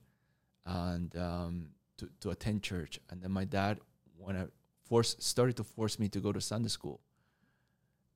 and 0.66 1.16
um, 1.16 1.68
to 1.98 2.08
to 2.20 2.30
attend 2.30 2.62
church. 2.62 3.00
And 3.10 3.22
then 3.22 3.30
my 3.30 3.44
dad 3.44 3.80
wanna 4.18 4.48
force 4.84 5.16
started 5.18 5.56
to 5.56 5.64
force 5.64 5.98
me 5.98 6.08
to 6.10 6.20
go 6.20 6.32
to 6.32 6.40
Sunday 6.40 6.68
school, 6.68 7.00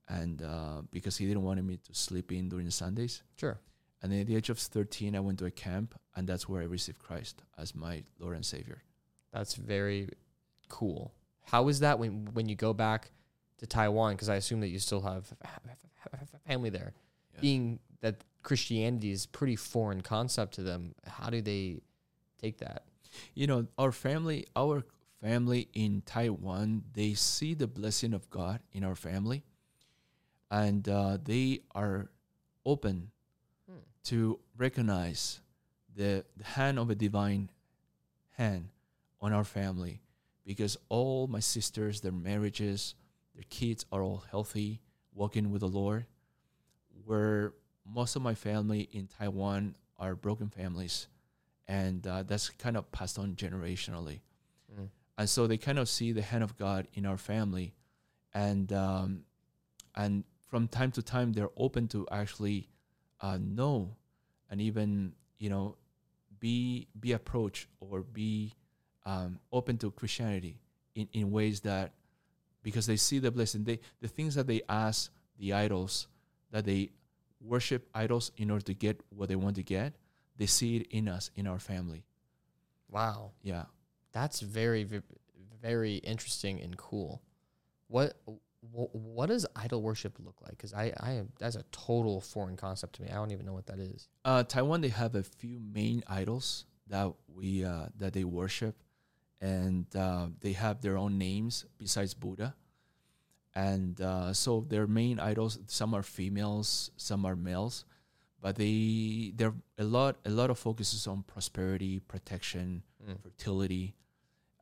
and 0.09 0.42
uh, 0.42 0.83
because 0.90 1.16
he 1.16 1.27
didn't 1.27 1.42
want 1.42 1.62
me 1.64 1.79
to 1.79 1.94
sleep 1.94 2.33
in 2.33 2.48
during 2.48 2.70
Sundays. 2.70 3.22
Sure. 3.37 3.59
And 4.01 4.12
then 4.12 4.20
at 4.20 4.27
the 4.29 4.37
age 4.37 4.48
of 4.48 4.61
13, 4.61 5.16
I 5.16 5.20
went 5.20 5.40
to 5.40 5.46
a 5.46 5.51
camp, 5.51 5.98
and 6.14 6.24
that's 6.24 6.48
where 6.48 6.62
I 6.62 6.66
received 6.66 7.01
Christ 7.01 7.42
as 7.59 7.74
my 7.74 8.05
Lord 8.20 8.37
and 8.37 8.46
Savior. 8.46 8.85
That's 9.33 9.55
very 9.55 10.09
cool. 10.68 11.14
How 11.42 11.66
is 11.68 11.81
that 11.81 11.98
when 11.98 12.29
when 12.33 12.48
you 12.48 12.55
go 12.55 12.72
back 12.72 13.11
to 13.59 13.66
Taiwan? 13.66 14.14
Because 14.14 14.29
I 14.29 14.37
assume 14.37 14.61
that 14.61 14.68
you 14.68 14.79
still 14.79 15.03
have 15.03 15.33
family 16.47 16.71
there. 16.71 16.92
Yeah. 17.35 17.40
Being 17.40 17.79
that 18.01 18.23
Christianity 18.42 19.11
is 19.11 19.27
pretty 19.27 19.57
foreign 19.57 20.01
concept 20.01 20.55
to 20.55 20.62
them, 20.62 20.94
how 21.07 21.31
do 21.31 21.42
they 21.42 21.81
take 22.40 22.59
that? 22.59 22.85
You 23.35 23.47
know, 23.47 23.66
our 23.77 23.92
family, 23.92 24.47
our 24.55 24.85
family 25.21 25.68
in 25.75 26.03
Taiwan, 26.07 26.85
they 26.94 27.14
see 27.14 27.55
the 27.55 27.66
blessing 27.66 28.14
of 28.14 28.31
God 28.31 28.61
in 28.73 28.85
our 28.85 28.94
family, 28.94 29.42
and 30.51 30.88
uh, 30.88 31.18
they 31.23 31.61
are 31.75 32.09
open 32.64 33.11
Hmm. 33.68 33.81
to 34.05 34.38
recognize 34.57 35.40
the, 35.94 36.25
the 36.37 36.44
hand 36.44 36.79
of 36.79 36.88
a 36.88 36.94
divine 36.94 37.51
hand 38.37 38.68
on 39.21 39.33
our 39.35 39.44
family 39.44 40.01
because 40.47 40.79
all 40.88 41.27
my 41.27 41.40
sisters, 41.40 42.01
their 42.01 42.12
marriages, 42.12 42.94
their 43.38 43.44
kids 43.51 43.87
are 43.92 44.03
all 44.03 44.24
healthy, 44.33 44.81
walking 45.14 45.53
with 45.53 45.61
the 45.61 45.68
Lord. 45.68 46.07
Where 47.05 47.53
most 47.87 48.16
of 48.16 48.22
my 48.22 48.35
family 48.35 48.88
in 48.90 49.07
Taiwan 49.07 49.77
are 49.96 50.16
broken 50.16 50.48
families, 50.48 51.07
and 51.68 52.05
uh, 52.05 52.24
that's 52.24 52.48
kind 52.48 52.77
of 52.77 52.90
passed 52.90 53.16
on 53.16 53.37
generationally. 53.37 54.22
Mm. 54.77 54.88
And 55.16 55.31
so 55.31 55.46
they 55.46 55.57
kind 55.57 55.79
of 55.79 55.88
see 55.88 56.11
the 56.11 56.20
hand 56.20 56.42
of 56.42 56.57
God 56.57 56.88
in 56.94 57.07
our 57.07 57.16
family, 57.16 57.74
and 58.35 58.72
um, 58.72 59.22
and 59.94 60.24
from 60.48 60.66
time 60.66 60.90
to 60.92 61.03
time 61.03 61.33
they're 61.33 61.51
open 61.57 61.87
to 61.88 62.09
actually 62.11 62.68
uh, 63.20 63.38
know 63.40 63.94
and 64.51 64.61
even 64.61 65.12
you 65.38 65.48
know 65.48 65.77
be 66.40 66.88
be 66.98 67.12
approached 67.12 67.68
or 67.79 68.03
be 68.03 68.53
um, 69.07 69.38
open 69.53 69.79
to 69.79 69.92
Christianity 69.92 70.59
in, 70.96 71.09
in 71.12 71.31
ways 71.31 71.61
that 71.61 71.92
because 72.62 72.87
they 72.87 72.97
see 72.97 73.18
the 73.18 73.31
blessing 73.31 73.64
they 73.64 73.79
the 74.01 74.09
things 74.09 74.35
that 74.35 74.47
they 74.47 74.61
ask 74.68 75.11
the 75.38 75.53
idols 75.53 76.09
that 76.51 76.64
they 76.64 76.90
worship 77.40 77.88
idols 77.94 78.33
in 78.37 78.51
order 78.51 78.64
to 78.64 78.75
get 78.75 79.01
what 79.11 79.29
they 79.29 79.37
want 79.37 79.57
to 79.57 79.62
get 79.62 79.94
they 80.37 80.47
see 80.47 80.77
it 80.77 80.87
in 80.90 81.09
us 81.09 81.31
in 81.37 81.47
our 81.47 81.59
family 81.59 82.05
Wow. 82.90 83.33
yeah 83.42 83.64
That's 84.12 84.40
very, 84.40 84.87
very 85.61 85.97
interesting 85.97 86.61
and 86.61 86.77
cool. 86.77 87.23
What 87.88 88.14
what 88.61 89.29
does 89.29 89.47
idol 89.55 89.83
worship 89.83 90.18
look 90.18 90.37
like? 90.42 90.51
Because 90.53 90.75
I, 90.75 90.92
I 90.99 91.12
am 91.12 91.29
that's 91.38 91.57
a 91.57 91.62
total 91.71 92.21
foreign 92.21 92.57
concept 92.57 92.97
to 92.97 93.03
me. 93.03 93.09
I 93.11 93.14
don't 93.14 93.31
even 93.31 93.47
know 93.47 93.53
what 93.53 93.66
that 93.66 93.79
is. 93.79 94.09
Uh, 94.25 94.42
Taiwan, 94.42 94.81
they 94.81 94.88
have 94.88 95.14
a 95.14 95.23
few 95.23 95.61
main 95.61 96.03
idols 96.09 96.64
that 96.88 97.12
we 97.29 97.64
uh, 97.64 97.87
that 97.99 98.12
they 98.14 98.25
worship, 98.25 98.77
and 99.40 99.87
uh, 99.96 100.27
they 100.40 100.53
have 100.53 100.81
their 100.81 100.96
own 100.96 101.18
names 101.18 101.64
besides 101.79 102.14
Buddha. 102.14 102.55
And 103.55 104.01
uh, 104.01 104.33
so 104.35 104.64
their 104.68 104.87
main 104.87 105.18
idols, 105.18 105.59
some 105.66 105.94
are 105.94 106.03
females, 106.03 106.90
some 106.96 107.24
are 107.24 107.35
males, 107.37 107.85
but 108.40 108.55
they 108.57 109.33
there 109.35 109.53
a 109.79 109.85
lot 109.85 110.16
a 110.24 110.31
lot 110.31 110.51
of 110.51 110.59
focuses 110.59 111.07
on 111.07 111.22
prosperity, 111.24 112.01
protection, 112.01 112.83
Mm. 113.09 113.22
fertility, 113.22 113.94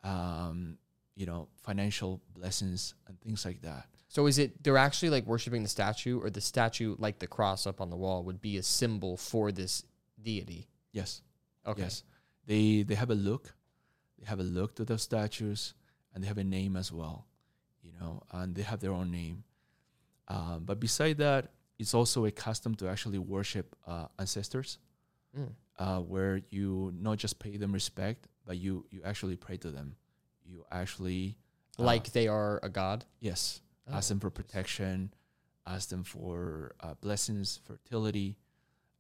um, 0.04 0.76
you 1.14 1.24
know, 1.26 1.48
financial 1.62 2.20
blessings 2.34 2.94
and 3.08 3.18
things 3.20 3.44
like 3.46 3.62
that. 3.62 3.86
So 4.08 4.26
is 4.26 4.38
it 4.38 4.62
they're 4.62 4.76
actually 4.76 5.10
like 5.10 5.26
worshiping 5.26 5.62
the 5.62 5.68
statue, 5.68 6.20
or 6.20 6.30
the 6.30 6.40
statue, 6.40 6.96
like 6.98 7.18
the 7.18 7.26
cross 7.26 7.66
up 7.66 7.80
on 7.80 7.90
the 7.90 7.96
wall, 7.96 8.22
would 8.24 8.40
be 8.40 8.56
a 8.58 8.62
symbol 8.62 9.16
for 9.16 9.50
this 9.52 9.82
deity? 10.22 10.68
Yes. 10.92 11.22
Okay. 11.66 11.82
Yes, 11.82 12.04
they 12.46 12.82
they 12.82 12.94
have 12.94 13.10
a 13.10 13.14
look, 13.14 13.54
they 14.18 14.26
have 14.26 14.40
a 14.40 14.44
look 14.44 14.74
to 14.76 14.84
those 14.84 15.02
statues, 15.02 15.74
and 16.14 16.22
they 16.22 16.28
have 16.28 16.38
a 16.38 16.44
name 16.44 16.76
as 16.76 16.90
well, 16.92 17.26
you 17.82 17.92
know, 18.00 18.22
and 18.32 18.54
they 18.54 18.62
have 18.62 18.80
their 18.80 18.92
own 18.92 19.10
name. 19.10 19.44
Um, 20.28 20.64
but 20.64 20.80
beside 20.80 21.18
that, 21.18 21.52
it's 21.78 21.94
also 21.94 22.24
a 22.24 22.30
custom 22.30 22.74
to 22.76 22.88
actually 22.88 23.18
worship 23.18 23.76
uh, 23.86 24.06
ancestors, 24.18 24.78
Mm. 25.36 25.52
uh, 25.78 26.00
where 26.00 26.40
you 26.50 26.90
not 26.98 27.18
just 27.18 27.38
pay 27.38 27.58
them 27.58 27.72
respect, 27.72 28.26
but 28.46 28.56
you 28.56 28.86
you 28.90 29.02
actually 29.04 29.36
pray 29.36 29.58
to 29.58 29.70
them. 29.70 29.96
You 30.44 30.64
actually 30.70 31.36
uh, 31.78 31.82
Like 31.82 32.12
they 32.12 32.26
are 32.28 32.58
a 32.62 32.70
god. 32.70 33.04
yes, 33.20 33.60
Oh, 33.86 33.92
ask 33.94 34.08
them 34.08 34.18
for 34.18 34.30
protection, 34.30 35.12
ask 35.66 35.90
them 35.90 36.04
for 36.04 36.74
uh, 36.80 36.94
blessings, 37.02 37.60
fertility, 37.64 38.38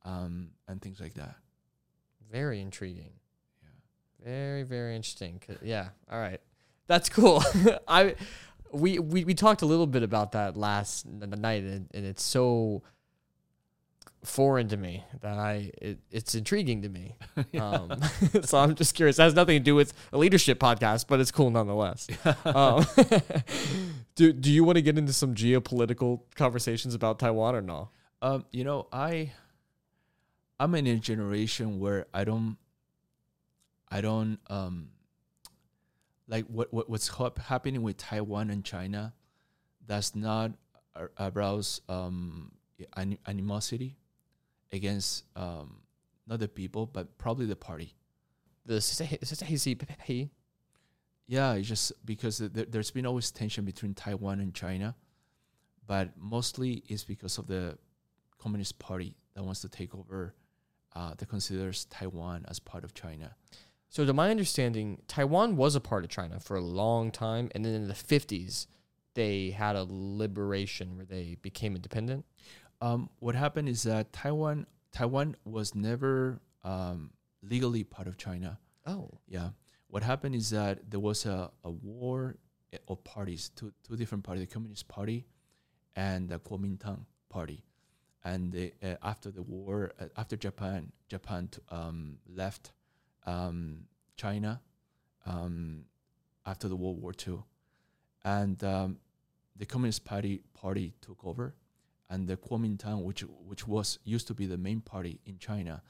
um, 0.04 0.50
and 0.68 0.82
things 0.82 1.00
like 1.00 1.14
that. 1.14 1.36
Very 2.30 2.60
intriguing. 2.60 3.14
Very, 4.26 4.64
very 4.64 4.96
interesting. 4.96 5.40
Yeah. 5.62 5.90
All 6.10 6.18
right. 6.18 6.40
That's 6.88 7.08
cool. 7.08 7.42
I 7.88 8.16
we, 8.72 8.98
we 8.98 9.24
we 9.24 9.34
talked 9.34 9.62
a 9.62 9.66
little 9.66 9.86
bit 9.86 10.02
about 10.02 10.32
that 10.32 10.56
last 10.56 11.06
n- 11.06 11.30
night, 11.38 11.62
and, 11.62 11.88
and 11.94 12.04
it's 12.04 12.24
so 12.24 12.82
foreign 14.24 14.66
to 14.66 14.76
me 14.76 15.04
that 15.20 15.38
I 15.38 15.70
it, 15.80 15.98
it's 16.10 16.34
intriguing 16.34 16.82
to 16.82 16.88
me. 16.88 17.14
Um, 17.60 18.00
so 18.42 18.58
I'm 18.58 18.74
just 18.74 18.94
curious. 18.94 19.18
It 19.18 19.22
has 19.22 19.34
nothing 19.34 19.58
to 19.58 19.64
do 19.64 19.74
with 19.74 19.94
a 20.12 20.18
leadership 20.18 20.58
podcast, 20.58 21.06
but 21.06 21.20
it's 21.20 21.30
cool 21.30 21.50
nonetheless. 21.50 22.08
um, 22.44 22.84
do 24.16 24.32
Do 24.32 24.50
you 24.50 24.64
want 24.64 24.76
to 24.76 24.82
get 24.82 24.98
into 24.98 25.12
some 25.12 25.34
geopolitical 25.34 26.22
conversations 26.34 26.94
about 26.94 27.18
Taiwan 27.20 27.54
or 27.54 27.62
no? 27.62 27.90
Um, 28.20 28.44
you 28.50 28.64
know, 28.64 28.88
I 28.92 29.32
I'm 30.58 30.74
in 30.74 30.86
a 30.88 30.96
generation 30.96 31.78
where 31.78 32.06
I 32.12 32.24
don't 32.24 32.56
I 33.88 34.00
don't 34.00 34.38
um 34.48 34.88
like 36.28 36.46
what, 36.46 36.72
what 36.72 36.88
what's 36.90 37.08
hap- 37.08 37.38
happening 37.38 37.82
with 37.82 37.96
Taiwan 37.96 38.50
and 38.50 38.64
China 38.64 39.14
does 39.86 40.14
not 40.14 40.52
ar- 40.94 41.12
arouse 41.18 41.80
um 41.88 42.52
an- 42.96 43.18
animosity 43.26 43.96
against 44.72 45.24
um 45.36 45.82
not 46.26 46.40
the 46.40 46.48
people 46.48 46.86
but 46.86 47.16
probably 47.18 47.46
the 47.46 47.56
party. 47.56 47.94
The 48.64 48.74
CCP. 48.78 50.30
Yeah, 51.28 51.54
it's 51.54 51.68
just 51.68 51.92
because 52.04 52.38
there, 52.38 52.64
there's 52.64 52.90
been 52.90 53.06
always 53.06 53.30
tension 53.30 53.64
between 53.64 53.94
Taiwan 53.94 54.40
and 54.40 54.54
China, 54.54 54.94
but 55.86 56.10
mostly 56.16 56.82
it's 56.88 57.04
because 57.04 57.38
of 57.38 57.46
the 57.46 57.78
Communist 58.38 58.78
Party 58.78 59.14
that 59.34 59.42
wants 59.42 59.60
to 59.62 59.68
take 59.68 59.94
over, 59.94 60.34
uh, 60.94 61.14
that 61.16 61.28
considers 61.28 61.84
Taiwan 61.86 62.44
as 62.48 62.58
part 62.60 62.84
of 62.84 62.94
China. 62.94 63.34
So, 63.88 64.04
to 64.04 64.12
my 64.12 64.30
understanding, 64.30 65.02
Taiwan 65.08 65.56
was 65.56 65.74
a 65.74 65.80
part 65.80 66.04
of 66.04 66.10
China 66.10 66.40
for 66.40 66.56
a 66.56 66.60
long 66.60 67.10
time, 67.10 67.50
and 67.54 67.64
then 67.64 67.74
in 67.74 67.88
the 67.88 67.94
fifties, 67.94 68.66
they 69.14 69.50
had 69.50 69.76
a 69.76 69.86
liberation 69.88 70.96
where 70.96 71.06
they 71.06 71.36
became 71.40 71.74
independent. 71.76 72.24
Um, 72.80 73.08
what 73.20 73.34
happened 73.34 73.68
is 73.68 73.84
that 73.84 74.12
Taiwan 74.12 74.66
Taiwan 74.92 75.36
was 75.44 75.74
never 75.74 76.40
um, 76.64 77.10
legally 77.42 77.84
part 77.84 78.08
of 78.08 78.16
China. 78.16 78.58
Oh, 78.86 79.10
Yeah. 79.28 79.50
What 79.88 80.02
happened 80.02 80.34
is 80.34 80.50
that 80.50 80.90
there 80.90 81.00
was 81.00 81.26
a, 81.26 81.50
a 81.64 81.70
war 81.70 82.36
eh, 82.72 82.78
of 82.88 83.02
parties, 83.04 83.50
two, 83.54 83.72
two 83.86 83.96
different 83.96 84.24
parties, 84.24 84.46
the 84.46 84.52
Communist 84.52 84.88
Party 84.88 85.26
and 85.94 86.28
the 86.28 86.38
Kuomintang 86.40 87.06
Party. 87.28 87.64
And 88.24 88.52
they, 88.52 88.72
uh, 88.82 88.96
after 89.02 89.30
the 89.30 89.42
war, 89.42 89.92
uh, 90.00 90.06
after 90.16 90.36
Japan, 90.36 90.90
Japan 91.08 91.48
t- 91.52 91.60
um, 91.70 92.18
left 92.26 92.72
um, 93.26 93.84
China 94.16 94.60
um, 95.26 95.84
after 96.44 96.68
the 96.68 96.76
World 96.76 97.00
War 97.00 97.12
II. 97.26 97.38
And 98.24 98.62
um, 98.64 98.98
the 99.56 99.66
Communist 99.66 100.04
Party 100.04 100.42
party 100.54 100.94
took 101.00 101.24
over, 101.24 101.54
and 102.10 102.26
the 102.26 102.36
Kuomintang, 102.36 103.02
which 103.02 103.20
which 103.46 103.66
was 103.68 103.98
used 104.04 104.26
to 104.28 104.34
be 104.34 104.46
the 104.46 104.56
main 104.58 104.80
party 104.80 105.20
in 105.26 105.38
China, 105.38 105.82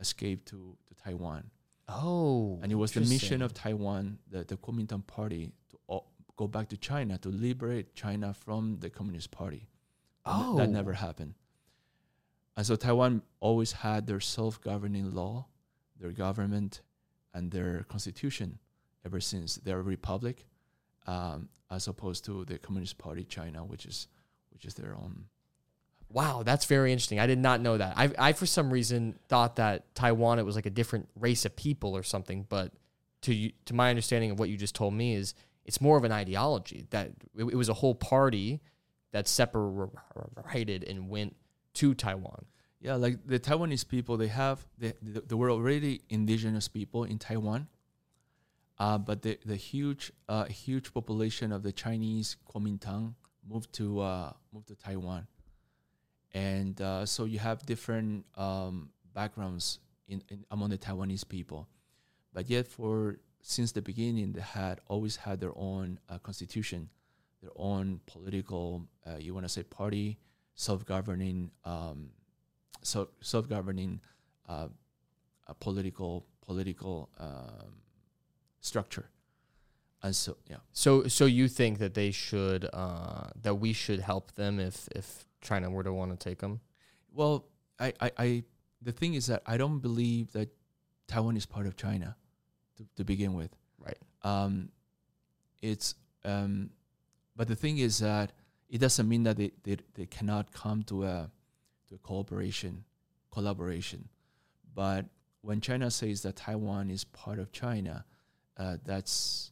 escaped 0.00 0.48
to, 0.48 0.76
to 0.88 0.94
Taiwan 0.94 1.50
oh, 1.88 2.58
and 2.62 2.72
it 2.72 2.76
was 2.76 2.92
the 2.92 3.00
mission 3.00 3.42
of 3.42 3.52
Taiwan, 3.52 4.18
the, 4.30 4.44
the 4.44 4.56
Kuomintang 4.56 5.06
Party, 5.06 5.52
to 5.70 5.78
o- 5.88 6.04
go 6.36 6.46
back 6.46 6.68
to 6.70 6.76
China 6.76 7.18
to 7.18 7.28
liberate 7.28 7.94
China 7.94 8.32
from 8.32 8.78
the 8.80 8.88
Communist 8.88 9.30
Party. 9.30 9.68
Th- 10.24 10.36
that 10.56 10.68
Oh. 10.68 10.70
never 10.70 10.92
happened. 10.94 11.34
And 12.56 12.64
so 12.64 12.76
Taiwan 12.76 13.22
always 13.40 13.72
had 13.72 14.06
their 14.06 14.20
self-governing 14.20 15.12
law, 15.14 15.46
their 16.02 16.12
government, 16.12 16.82
and 17.34 17.50
their 17.50 17.84
constitution 17.88 18.58
ever 19.04 19.20
since 19.20 19.56
their 19.56 19.82
republic, 19.82 20.44
um, 21.06 21.48
as 21.70 21.88
opposed 21.88 22.24
to 22.26 22.44
the 22.44 22.58
Communist 22.58 22.98
Party 22.98 23.24
China, 23.24 23.64
which 23.64 23.86
is 23.86 24.08
which 24.50 24.64
is 24.64 24.74
their 24.74 24.94
own. 24.94 25.24
Wow, 26.10 26.42
that's 26.42 26.66
very 26.66 26.92
interesting. 26.92 27.18
I 27.18 27.26
did 27.26 27.38
not 27.38 27.62
know 27.62 27.78
that. 27.78 27.94
I, 27.96 28.10
I 28.18 28.32
for 28.34 28.44
some 28.44 28.70
reason 28.70 29.18
thought 29.28 29.56
that 29.56 29.94
Taiwan 29.94 30.38
it 30.38 30.44
was 30.44 30.56
like 30.56 30.66
a 30.66 30.70
different 30.70 31.08
race 31.18 31.46
of 31.46 31.56
people 31.56 31.96
or 31.96 32.02
something. 32.02 32.44
But 32.48 32.72
to 33.22 33.34
you, 33.34 33.52
to 33.64 33.74
my 33.74 33.88
understanding 33.88 34.30
of 34.30 34.38
what 34.38 34.50
you 34.50 34.58
just 34.58 34.74
told 34.74 34.92
me 34.92 35.14
is 35.14 35.34
it's 35.64 35.80
more 35.80 35.96
of 35.96 36.04
an 36.04 36.12
ideology 36.12 36.86
that 36.90 37.12
it, 37.34 37.44
it 37.44 37.56
was 37.56 37.70
a 37.70 37.74
whole 37.74 37.94
party 37.94 38.60
that 39.12 39.26
separated 39.26 40.84
and 40.84 41.08
went 41.08 41.36
to 41.74 41.94
Taiwan. 41.94 42.44
Yeah, 42.82 42.96
like 42.96 43.24
the 43.24 43.38
Taiwanese 43.38 43.86
people, 43.86 44.16
they 44.16 44.26
have 44.26 44.66
they, 44.76 44.92
they, 45.00 45.36
were 45.36 45.50
already 45.50 46.02
indigenous 46.08 46.66
people 46.66 47.04
in 47.04 47.16
Taiwan, 47.16 47.68
uh, 48.76 48.98
but 48.98 49.22
the 49.22 49.38
the 49.46 49.54
huge 49.54 50.10
uh, 50.28 50.46
huge 50.46 50.92
population 50.92 51.52
of 51.52 51.62
the 51.62 51.70
Chinese 51.70 52.36
Kuomintang 52.44 53.14
moved 53.48 53.72
to 53.74 54.00
uh, 54.00 54.32
moved 54.52 54.66
to 54.66 54.74
Taiwan, 54.74 55.28
and 56.34 56.80
uh, 56.80 57.06
so 57.06 57.24
you 57.24 57.38
have 57.38 57.64
different 57.64 58.26
um, 58.36 58.90
backgrounds 59.14 59.78
in, 60.08 60.20
in 60.28 60.44
among 60.50 60.70
the 60.70 60.78
Taiwanese 60.78 61.28
people, 61.28 61.68
but 62.34 62.50
yet 62.50 62.66
for 62.66 63.20
since 63.42 63.70
the 63.70 63.82
beginning 63.82 64.32
they 64.32 64.40
had 64.40 64.80
always 64.88 65.14
had 65.14 65.38
their 65.38 65.56
own 65.56 66.00
uh, 66.08 66.18
constitution, 66.18 66.88
their 67.42 67.52
own 67.54 68.00
political 68.06 68.88
uh, 69.06 69.18
you 69.20 69.34
want 69.34 69.46
to 69.46 69.48
say 69.48 69.62
party, 69.62 70.18
self 70.56 70.84
governing. 70.84 71.52
Um, 71.64 72.10
self 72.82 73.08
self 73.20 73.48
governing 73.48 74.00
uh, 74.48 74.68
uh, 75.46 75.52
political 75.54 76.26
political 76.44 77.08
um, 77.18 77.82
structure, 78.60 79.10
and 80.02 80.14
so 80.14 80.36
yeah, 80.48 80.56
So 80.72 81.06
so 81.08 81.26
you 81.26 81.48
think 81.48 81.78
that 81.78 81.94
they 81.94 82.10
should 82.10 82.68
uh, 82.72 83.30
that 83.40 83.54
we 83.56 83.72
should 83.72 84.00
help 84.00 84.34
them 84.34 84.60
if 84.60 84.88
if 84.94 85.26
China 85.40 85.70
were 85.70 85.82
to 85.82 85.92
want 85.92 86.10
to 86.10 86.16
take 86.16 86.38
them? 86.38 86.60
well, 87.14 87.44
I, 87.78 87.92
I, 88.00 88.10
I 88.18 88.42
the 88.80 88.92
thing 88.92 89.14
is 89.14 89.26
that 89.26 89.42
I 89.46 89.56
don't 89.56 89.80
believe 89.80 90.32
that 90.32 90.48
Taiwan 91.08 91.36
is 91.36 91.46
part 91.46 91.66
of 91.66 91.76
China 91.76 92.16
to, 92.76 92.86
to 92.96 93.04
begin 93.04 93.34
with. 93.34 93.54
Right. 93.78 93.98
Um, 94.22 94.70
it's 95.60 95.94
um, 96.24 96.70
but 97.36 97.48
the 97.48 97.56
thing 97.56 97.78
is 97.78 97.98
that 97.98 98.32
it 98.68 98.78
doesn't 98.78 99.08
mean 99.08 99.24
that 99.24 99.36
they, 99.36 99.52
they, 99.64 99.76
they 99.94 100.06
cannot 100.06 100.52
come 100.52 100.82
to 100.84 101.04
a 101.04 101.30
cooperation 101.98 102.84
collaboration. 103.32 104.08
But 104.74 105.06
when 105.40 105.60
China 105.60 105.90
says 105.90 106.22
that 106.22 106.36
Taiwan 106.36 106.90
is 106.90 107.04
part 107.04 107.38
of 107.38 107.50
China, 107.50 108.04
uh, 108.56 108.76
that's 108.84 109.50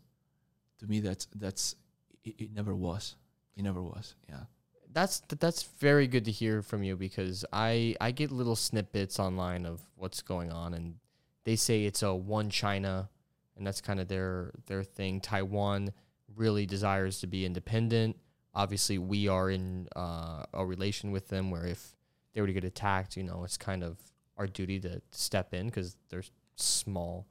to 0.79 0.87
me 0.87 1.01
that's 1.01 1.27
that's 1.35 1.75
it, 2.23 2.35
it 2.39 2.55
never 2.55 2.75
was. 2.75 3.17
It 3.57 3.63
never 3.63 3.83
was. 3.83 4.15
Yeah. 4.29 4.45
That's 4.93 5.23
that's 5.39 5.63
very 5.63 6.07
good 6.07 6.25
to 6.27 6.31
hear 6.31 6.63
from 6.63 6.83
you 6.83 6.97
because 6.97 7.45
I 7.53 7.97
I 8.01 8.11
get 8.13 8.31
little 8.31 8.57
snippets 8.57 9.19
online 9.19 9.67
of 9.67 9.81
what's 9.97 10.23
going 10.23 10.53
on 10.53 10.75
and 10.75 10.97
they 11.45 11.57
say 11.57 11.85
it's 11.85 12.03
a 12.03 12.15
one 12.15 12.51
China 12.51 13.09
and 13.57 13.67
that's 13.67 13.81
kind 13.81 14.01
of 14.01 14.09
their 14.09 14.53
their 14.67 14.83
thing. 14.83 15.21
Taiwan 15.21 15.93
really 16.37 16.67
desires 16.67 17.21
to 17.21 17.27
be 17.27 17.45
independent. 17.45 18.17
Obviously, 18.53 18.99
we 18.99 19.29
are 19.29 19.49
in 19.49 19.89
uh, 19.95 20.45
a 20.53 20.67
relation 20.67 21.13
with 21.13 21.29
them 21.29 21.51
where 21.53 21.67
if 21.67 21.95
they 22.33 22.41
were 22.41 22.47
to 22.47 22.53
get 22.53 22.65
attacked, 22.65 23.17
you 23.17 23.23
know, 23.23 23.43
it's 23.45 23.57
kind 23.57 23.83
of 23.83 23.99
our 24.37 24.47
duty 24.47 24.81
to 24.81 25.03
step 25.11 25.53
in 25.55 25.67
because 25.67 25.97
they're 26.09 26.23
small 26.57 27.27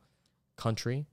country. 0.57 1.05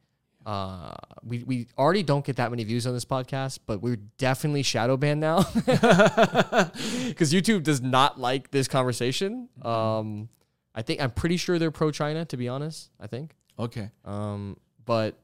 Uh, 0.44 0.94
we 1.24 1.42
we 1.42 1.66
already 1.76 2.04
don't 2.04 2.24
get 2.24 2.36
that 2.36 2.50
many 2.50 2.62
views 2.62 2.86
on 2.86 2.94
this 2.94 3.04
podcast, 3.04 3.58
but 3.66 3.82
we're 3.82 3.96
definitely 4.16 4.62
shadow 4.62 4.96
banned 4.96 5.20
now 5.20 5.38
because 5.66 7.32
YouTube 7.32 7.64
does 7.64 7.82
not 7.82 8.20
like 8.20 8.52
this 8.52 8.68
conversation. 8.68 9.48
Um, 9.62 10.28
I 10.72 10.82
think 10.82 11.00
I'm 11.00 11.10
pretty 11.10 11.36
sure 11.36 11.58
they're 11.58 11.72
pro 11.72 11.90
China. 11.90 12.24
To 12.26 12.36
be 12.36 12.48
honest, 12.48 12.90
I 13.00 13.08
think. 13.08 13.34
Okay. 13.58 13.90
Um, 14.04 14.56
but 14.84 15.18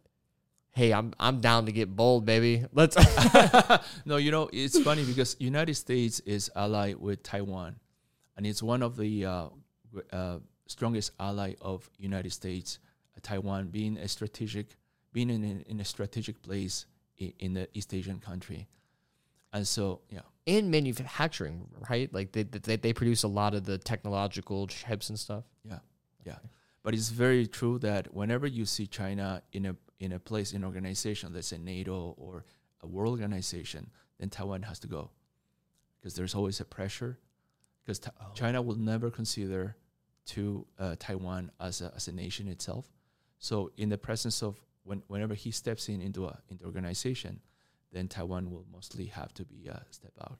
hey, 0.72 0.92
I'm 0.92 1.12
I'm 1.20 1.40
down 1.40 1.66
to 1.66 1.72
get 1.72 1.94
bold, 1.94 2.25
baby. 2.25 2.64
Let's. 2.72 2.96
no, 4.05 4.16
you 4.16 4.33
know 4.33 4.51
it's 4.53 4.81
funny 4.81 5.05
because 5.05 5.37
United 5.38 5.75
States 5.75 6.18
is 6.20 6.51
allied 6.57 6.96
with 6.96 7.22
Taiwan, 7.22 7.77
and 8.37 8.47
it's 8.47 8.62
one 8.62 8.83
of 8.83 8.97
the 8.97 9.27
uh, 9.27 9.49
uh, 10.12 10.38
strongest 10.66 11.12
ally 11.21 11.55
of 11.61 11.88
United 11.99 12.33
States. 12.33 12.79
Uh, 13.16 13.21
Taiwan 13.23 13.68
being 13.68 13.97
a 13.99 14.09
strategic, 14.09 14.77
being 15.12 15.31
in 15.31 15.45
a, 15.45 15.71
in 15.71 15.81
a 15.81 15.85
strategic 15.85 16.42
place 16.42 16.87
in, 17.18 17.33
in 17.38 17.55
the 17.55 17.68
East 17.75 17.92
Asian 17.95 18.18
country, 18.18 18.68
and 19.53 19.66
so 19.66 20.01
yeah, 20.09 20.21
in 20.47 20.71
manufacturing, 20.71 21.68
right? 21.90 22.12
Like 22.12 22.33
they, 22.33 22.45
they 22.45 22.77
they 22.77 22.92
produce 22.92 23.23
a 23.23 23.29
lot 23.29 23.55
of 23.55 23.64
the 23.64 23.79
technological 23.79 24.66
chips 24.66 25.09
and 25.11 25.18
stuff. 25.18 25.45
yeah, 25.64 25.79
yeah. 26.25 26.38
But 26.83 26.95
it's 26.95 27.11
very 27.11 27.47
true 27.47 27.79
that 27.79 28.12
whenever 28.12 28.47
you 28.47 28.64
see 28.64 28.87
China 28.87 29.42
in 29.53 29.66
a 29.66 29.77
in 30.01 30.12
a 30.12 30.18
place 30.18 30.53
in 30.53 30.64
organization, 30.64 31.33
let's 31.33 31.49
say 31.49 31.59
NATO 31.59 32.14
or 32.18 32.45
a 32.81 32.88
world 32.88 33.12
organization, 33.21 33.90
then 34.18 34.31
Taiwan 34.31 34.62
has 34.62 34.79
to 34.81 34.88
go, 34.88 35.11
because 36.01 36.14
there's 36.14 36.35
always 36.35 36.59
a 36.61 36.64
pressure, 36.64 37.18
because 37.85 38.01
China 38.35 38.62
will 38.62 38.77
never 38.77 39.11
consider 39.11 39.77
to 40.27 40.66
uh, 40.79 40.95
Taiwan 40.99 41.51
as 41.61 41.81
a 41.81 41.92
as 41.97 42.09
a 42.09 42.12
nation 42.12 42.49
itself. 42.49 42.87
So 43.38 43.71
in 43.77 43.88
the 43.88 43.99
presence 43.99 44.42
of 44.42 44.61
when 44.85 45.03
whenever 45.09 45.35
he 45.35 45.51
steps 45.51 45.88
in 45.88 46.01
into 46.01 46.27
a 46.27 46.38
into 46.49 46.64
organization, 46.64 47.40
then 47.92 48.09
Taiwan 48.09 48.51
will 48.51 48.66
mostly 48.73 49.07
have 49.07 49.35
to 49.35 49.45
be 49.45 49.66
a 49.68 49.83
step 49.90 50.12
out. 50.21 50.38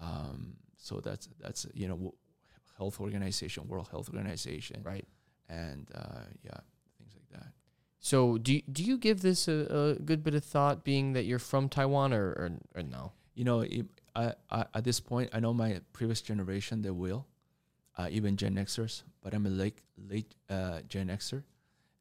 Um, 0.00 0.56
so 0.76 1.00
that's 1.00 1.28
that's 1.40 1.66
you 1.74 1.88
know 1.88 2.14
health 2.76 3.00
organization, 3.00 3.68
World 3.68 3.88
Health 3.90 4.08
Organization, 4.08 4.82
Right. 4.82 5.06
and 5.48 5.88
uh, 5.94 6.24
yeah, 6.42 6.58
things 6.98 7.14
like 7.14 7.40
that. 7.40 7.52
So 7.98 8.38
do 8.38 8.54
you, 8.54 8.62
do 8.72 8.82
you 8.82 8.96
give 8.96 9.20
this 9.20 9.48
a, 9.48 9.96
a 9.98 10.02
good 10.02 10.22
bit 10.22 10.34
of 10.34 10.42
thought, 10.42 10.84
being 10.84 11.12
that 11.12 11.24
you're 11.24 11.38
from 11.38 11.68
Taiwan, 11.68 12.12
or 12.14 12.28
or, 12.30 12.50
or 12.74 12.82
no? 12.82 13.12
You 13.34 13.44
know, 13.44 13.60
it, 13.60 13.86
I, 14.14 14.34
I 14.50 14.64
at 14.74 14.84
this 14.84 15.00
point, 15.00 15.30
I 15.32 15.40
know 15.40 15.52
my 15.52 15.80
previous 15.92 16.20
generation 16.20 16.82
they 16.82 16.90
will, 16.90 17.26
uh, 17.96 18.08
even 18.10 18.36
Gen 18.36 18.54
Xers, 18.56 19.02
but 19.22 19.34
I'm 19.34 19.46
a 19.46 19.50
late 19.50 19.80
late 19.96 20.34
uh, 20.48 20.80
Gen 20.88 21.08
Xer, 21.08 21.42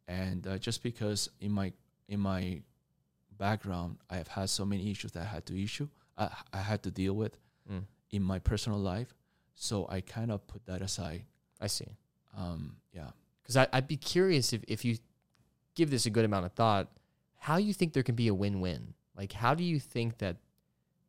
and 0.08 0.46
uh, 0.48 0.58
just 0.58 0.84
because 0.84 1.30
in 1.40 1.52
my 1.52 1.74
in 2.08 2.20
my 2.20 2.62
background, 3.38 3.98
I 4.10 4.18
have 4.18 4.28
had 4.28 4.50
so 4.50 4.66
many 4.66 4.92
issues 4.92 5.12
that 5.14 5.24
I 5.24 5.28
had 5.28 5.46
to 5.48 5.62
issue, 5.62 5.88
I, 6.18 6.30
I 6.54 6.58
had 6.58 6.84
to 6.84 6.92
deal 6.92 7.14
with 7.14 7.38
Mm, 7.72 7.84
in 8.12 8.24
my 8.24 8.40
personal 8.40 8.80
life, 8.80 9.14
so 9.54 9.86
I 9.90 10.02
kind 10.02 10.32
of 10.32 10.46
put 10.48 10.66
that 10.66 10.82
aside. 10.82 11.26
I 11.62 11.68
see. 11.68 11.98
Um, 12.36 12.78
yeah. 12.92 13.10
Because 13.42 13.68
I'd 13.72 13.88
be 13.88 13.98
curious 13.98 14.54
if, 14.54 14.64
if 14.68 14.84
you 14.84 14.98
give 15.76 15.92
this 15.92 16.06
a 16.06 16.10
good 16.10 16.26
amount 16.26 16.46
of 16.46 16.54
thought, 16.54 16.90
how 17.38 17.58
you 17.58 17.74
think 17.74 17.94
there 17.94 18.04
can 18.04 18.16
be 18.16 18.28
a 18.28 18.34
win 18.34 18.60
win. 18.60 18.94
Like, 19.16 19.34
how 19.34 19.54
do 19.54 19.64
you 19.64 19.80
think 19.80 20.18
that 20.20 20.38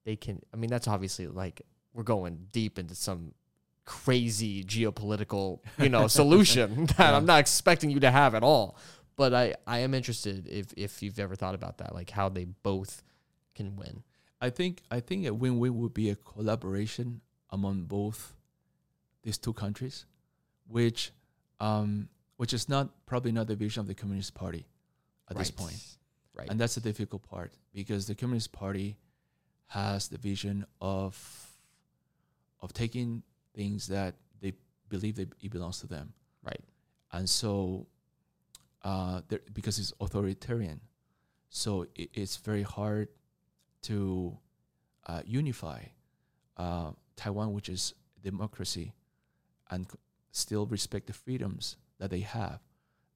they 0.05 0.16
can? 0.16 0.40
I 0.53 0.57
mean, 0.57 0.70
that's 0.70 0.88
obviously 0.88 1.26
like 1.26 1.62
we're 1.92 2.03
going 2.03 2.46
deep 2.53 2.78
into 2.78 2.94
some 2.94 3.34
crazy 3.84 4.62
geopolitical, 4.64 5.61
you 5.78 5.88
know, 5.88 6.07
solution 6.20 6.86
that 6.96 7.14
I'm 7.14 7.26
not 7.26 7.40
expecting 7.40 7.90
you 7.90 8.01
to 8.01 8.11
have 8.11 8.34
at 8.34 8.42
all. 8.42 8.76
But 9.16 9.34
I, 9.34 9.55
I 9.66 9.80
am 9.80 9.92
interested 9.94 10.46
if 10.48 10.72
if 10.76 11.03
you've 11.03 11.18
ever 11.18 11.34
thought 11.36 11.55
about 11.55 11.78
that, 11.78 11.94
like 11.94 12.11
how 12.11 12.28
they 12.28 12.44
both 12.44 13.03
can 13.55 13.76
win. 13.76 14.03
I 14.40 14.48
think 14.51 14.82
I 14.90 15.01
think 15.01 15.26
a 15.26 15.34
win-win 15.34 15.76
would 15.78 15.92
be 15.92 16.09
a 16.11 16.16
collaboration 16.16 17.20
among 17.51 17.82
both 17.84 18.34
these 19.22 19.36
two 19.36 19.53
countries, 19.53 20.07
which 20.66 21.12
um, 21.59 22.09
which 22.38 22.55
is 22.55 22.68
not 22.68 22.88
probably 23.05 23.32
not 23.32 23.46
the 23.48 23.57
vision 23.57 23.80
of 23.80 23.86
the 23.86 23.94
Communist 23.94 24.32
Party 24.32 24.66
at 25.28 25.36
this 25.36 25.51
point, 25.51 25.76
Right. 26.34 26.48
and 26.48 26.59
that's 26.59 26.76
the 26.76 26.80
difficult 26.80 27.22
part 27.28 27.53
because 27.74 28.07
the 28.07 28.14
Communist 28.14 28.51
Party 28.53 28.96
has 29.71 30.09
the 30.09 30.18
vision 30.18 30.66
of 30.81 31.14
of 32.61 32.73
taking 32.73 33.23
things 33.55 33.87
that 33.89 34.14
they 34.41 34.53
believe 34.89 35.16
they, 35.16 35.27
it 35.41 35.51
belongs 35.51 35.81
to 35.81 35.87
them, 35.87 36.12
right. 36.45 36.61
and 37.12 37.29
so 37.29 37.87
uh, 38.83 39.21
there- 39.29 39.41
because 39.53 39.79
it's 39.79 39.93
authoritarian, 40.01 40.81
so 41.49 41.87
it, 41.95 42.11
it's 42.14 42.37
very 42.37 42.62
hard 42.62 43.09
to 43.83 44.37
uh, 45.07 45.23
unify 45.25 45.81
uh, 46.57 46.91
Taiwan, 47.16 47.53
which 47.53 47.68
is 47.68 47.95
democracy, 48.23 48.93
and 49.71 49.87
still 50.33 50.66
respect 50.66 51.07
the 51.07 51.12
freedoms 51.12 51.77
that 51.99 52.11
they 52.11 52.21
have, 52.21 52.61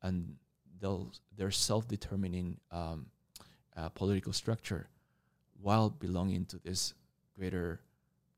and 0.02 0.36
they'll, 0.80 1.10
their 1.36 1.50
self-determining 1.50 2.58
um, 2.70 3.06
uh, 3.76 3.88
political 3.90 4.32
structure, 4.32 4.88
while 5.64 5.88
belonging 6.06 6.44
to 6.52 6.56
this 6.58 6.94
greater, 7.36 7.80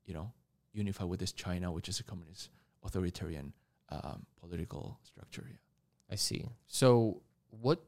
you 0.07 0.13
know, 0.13 0.27
unify 0.73 1.03
with 1.11 1.19
this 1.19 1.33
China, 1.45 1.67
which 1.71 1.87
is 1.91 1.99
a 1.99 2.03
communist 2.03 2.49
authoritarian 2.83 3.47
um, 3.89 4.25
political 4.41 4.97
structure. 5.03 5.45
Yeah. 5.49 5.57
I 6.13 6.15
see. 6.15 6.45
So, 6.67 7.21
what 7.65 7.79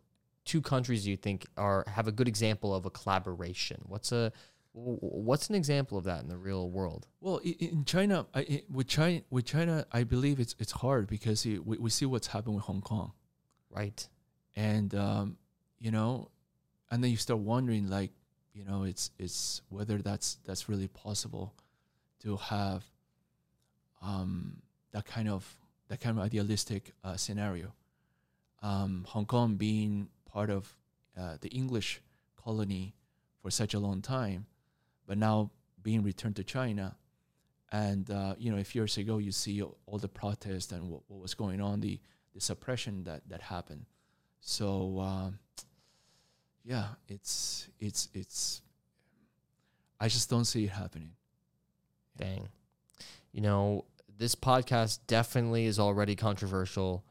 two 0.45 0.61
countries 0.61 1.03
do 1.05 1.09
you 1.11 1.17
think 1.17 1.45
are 1.55 1.83
have 1.87 2.07
a 2.07 2.11
good 2.19 2.27
example 2.27 2.69
of 2.77 2.85
a 2.85 2.89
collaboration? 2.99 3.79
What's 3.93 4.11
a 4.11 4.31
what's 4.73 5.49
an 5.49 5.55
example 5.55 5.97
of 5.97 6.03
that 6.03 6.21
in 6.23 6.27
the 6.29 6.37
real 6.37 6.69
world? 6.69 7.07
Well, 7.21 7.37
in 7.37 7.85
China, 7.85 8.25
I, 8.33 8.39
i- 8.55 8.63
with 8.77 8.87
China, 8.87 9.21
with 9.29 9.45
China, 9.45 9.85
I 9.99 10.03
believe 10.03 10.39
it's 10.39 10.55
it's 10.59 10.73
hard 10.83 11.07
because 11.07 11.45
it, 11.45 11.65
we 11.65 11.77
we 11.77 11.89
see 11.89 12.05
what's 12.05 12.27
happened 12.27 12.55
with 12.55 12.65
Hong 12.65 12.81
Kong, 12.81 13.13
Right. 13.69 13.99
and 14.55 14.93
um, 14.95 15.37
you 15.85 15.91
know, 15.91 16.29
and 16.91 17.01
then 17.03 17.09
you 17.11 17.17
start 17.17 17.39
wondering, 17.39 17.87
like, 17.97 18.11
you 18.59 18.65
know, 18.65 18.83
it's 18.83 19.11
it's 19.17 19.61
whether 19.69 19.99
that's 19.99 20.37
that's 20.45 20.67
really 20.67 20.89
possible 20.89 21.53
to 22.23 22.35
have 22.35 22.83
um, 24.01 24.57
that 24.91 25.05
kind 25.05 25.29
of 25.29 25.57
that 25.87 26.01
kind 26.01 26.17
of 26.17 26.23
idealistic 26.23 26.91
uh, 27.05 27.15
scenario. 27.15 27.73
Um, 28.61 29.05
Hong 29.07 29.25
Kong 29.25 29.55
being 29.55 30.09
part 30.25 30.49
of 30.49 30.75
uh, 31.17 31.37
the 31.39 31.47
English 31.49 32.01
colony 32.35 32.95
for 33.41 33.49
such 33.49 33.73
a 33.73 33.79
long 33.79 34.01
time, 34.01 34.45
but 35.07 35.17
now 35.17 35.51
being 35.81 36.03
returned 36.03 36.35
to 36.35 36.43
China. 36.43 36.97
And 37.71 38.11
uh, 38.11 38.35
you 38.37 38.51
know, 38.51 38.57
a 38.57 38.65
few 38.65 38.81
years 38.81 38.97
ago 38.97 39.19
you 39.19 39.31
see 39.31 39.61
all 39.61 39.99
the 39.99 40.09
protests 40.09 40.73
and 40.73 40.89
what, 40.89 41.03
what 41.07 41.21
was 41.21 41.33
going 41.33 41.61
on, 41.61 41.79
the 41.79 41.97
the 42.35 42.41
suppression 42.41 43.05
that 43.05 43.21
that 43.29 43.41
happened. 43.41 43.85
So 44.41 44.99
um, 44.99 45.39
yeah, 46.63 46.87
it's 47.07 47.67
it's 47.79 48.09
it's. 48.13 48.61
I 49.99 50.07
just 50.07 50.29
don't 50.29 50.45
see 50.45 50.63
it 50.65 50.69
happening. 50.71 51.11
Dang. 52.17 52.47
You 53.31 53.41
know, 53.41 53.85
this 54.17 54.35
podcast 54.35 54.99
definitely 55.07 55.65
is 55.65 55.79
already 55.79 56.15
controversial. 56.15 57.03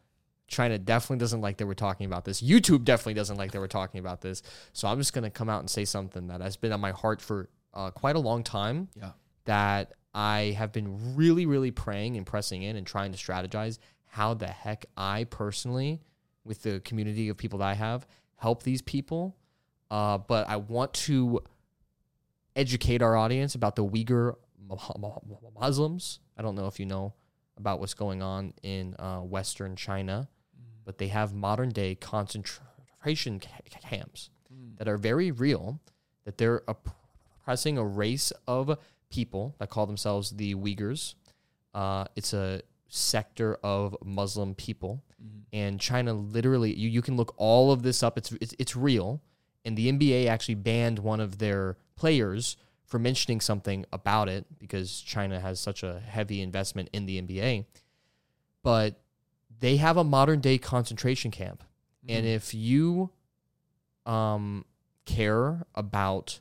China 0.47 0.79
definitely 0.79 1.19
doesn't 1.19 1.43
like 1.43 1.59
that 1.59 1.67
we're 1.67 1.75
talking 1.75 2.07
about 2.07 2.25
this. 2.25 2.41
YouTube 2.41 2.85
definitely 2.85 3.15
doesn't 3.15 3.37
like 3.37 3.53
that 3.53 3.61
we're 3.61 3.67
talking 3.67 4.01
about 4.01 4.23
this. 4.23 4.43
So 4.73 4.89
I'm 4.89 4.97
just 4.99 5.13
going 5.13 5.25
to 5.25 5.31
come 5.31 5.51
out 5.51 5.61
and 5.61 5.69
say 5.69 5.85
something 5.85 6.29
that 6.29 6.41
has 6.41 6.57
been 6.57 6.73
on 6.73 6.81
my 6.81 6.93
heart 6.93 7.21
for 7.21 7.51
uh, 7.75 7.91
quite 7.91 8.17
a 8.17 8.19
long 8.19 8.43
time 8.43 8.89
Yeah. 8.99 9.11
that 9.45 9.93
I 10.15 10.55
have 10.57 10.73
been 10.73 11.15
really, 11.17 11.45
really 11.45 11.71
praying 11.71 12.17
and 12.17 12.25
pressing 12.25 12.63
in 12.63 12.77
and 12.77 12.87
trying 12.87 13.13
to 13.13 13.19
strategize 13.19 13.79
how 14.07 14.33
the 14.33 14.47
heck 14.47 14.87
I 14.97 15.25
personally, 15.25 16.01
with 16.45 16.63
the 16.63 16.81
community 16.81 17.29
of 17.29 17.37
people 17.37 17.59
that 17.59 17.69
I 17.69 17.75
have, 17.75 18.07
help 18.39 18.63
these 18.63 18.83
people. 18.83 19.37
Uh, 19.91 20.19
but 20.19 20.49
I 20.49 20.57
want 20.57 20.93
to 20.95 21.41
educate 22.57 23.03
our 23.03 23.17
audience 23.17 23.55
about 23.55 23.77
the 23.77 23.85
Uyghur 23.85 24.35
Mu- 24.69 24.77
Mu- 24.99 25.37
Muslims. 25.59 26.21
I 26.37 26.43
don't 26.43 26.55
know 26.55 26.67
if 26.67 26.79
you 26.81 26.87
know 26.87 27.15
about 27.57 27.81
what's 27.81 27.95
going 27.95 28.23
on 28.23 28.55
in 28.63 28.95
uh, 28.99 29.21
Western 29.21 29.77
China, 29.77 30.29
but 30.85 30.99
they 30.99 31.09
have 31.09 31.35
modern 31.35 31.71
day 31.71 31.95
concentration 31.95 33.41
ca- 33.41 33.79
camps 33.81 34.31
that 34.79 34.89
are 34.89 34.97
very 34.97 35.31
real, 35.31 35.81
that 36.25 36.39
they're 36.39 36.63
oppressing 36.69 37.79
a 37.79 37.85
race 37.85 38.33
of 38.47 38.79
people 39.11 39.55
that 39.59 39.71
call 39.71 39.87
themselves 39.87 40.31
the 40.31 40.55
Uyghurs. 40.55 41.15
Uh, 41.75 42.05
it's 42.17 42.33
a 42.33 42.63
sector 42.89 43.59
of 43.63 43.97
Muslim 44.05 44.55
people, 44.55 45.03
and 45.53 45.81
China 45.81 46.13
literally 46.13 46.75
you, 46.75 46.89
you 46.89 47.03
can 47.03 47.17
look 47.17 47.35
all 47.37 47.71
of 47.71 47.83
this 47.83 48.03
up. 48.03 48.19
It's, 48.19 48.33
it's 48.41 48.55
it's 48.59 48.77
real, 48.77 49.23
and 49.65 49.77
the 49.77 49.93
NBA 49.93 50.27
actually 50.27 50.57
banned 50.57 50.99
one 50.99 51.21
of 51.21 51.39
their 51.39 51.77
players 51.97 52.57
for 52.85 52.99
mentioning 52.99 53.41
something 53.41 53.85
about 53.93 54.29
it 54.29 54.47
because 54.59 55.01
China 55.01 55.39
has 55.41 55.61
such 55.61 55.83
a 55.83 56.01
heavy 56.01 56.41
investment 56.41 56.89
in 56.93 57.05
the 57.05 57.21
NBA. 57.21 57.67
But 58.63 59.01
they 59.61 59.77
have 59.77 59.97
a 59.97 60.05
modern 60.05 60.41
day 60.41 60.59
concentration 60.59 61.31
camp, 61.31 61.63
and 62.09 62.27
if 62.27 62.55
you 62.55 63.11
um, 64.07 64.65
care 65.05 65.67
about 65.75 66.41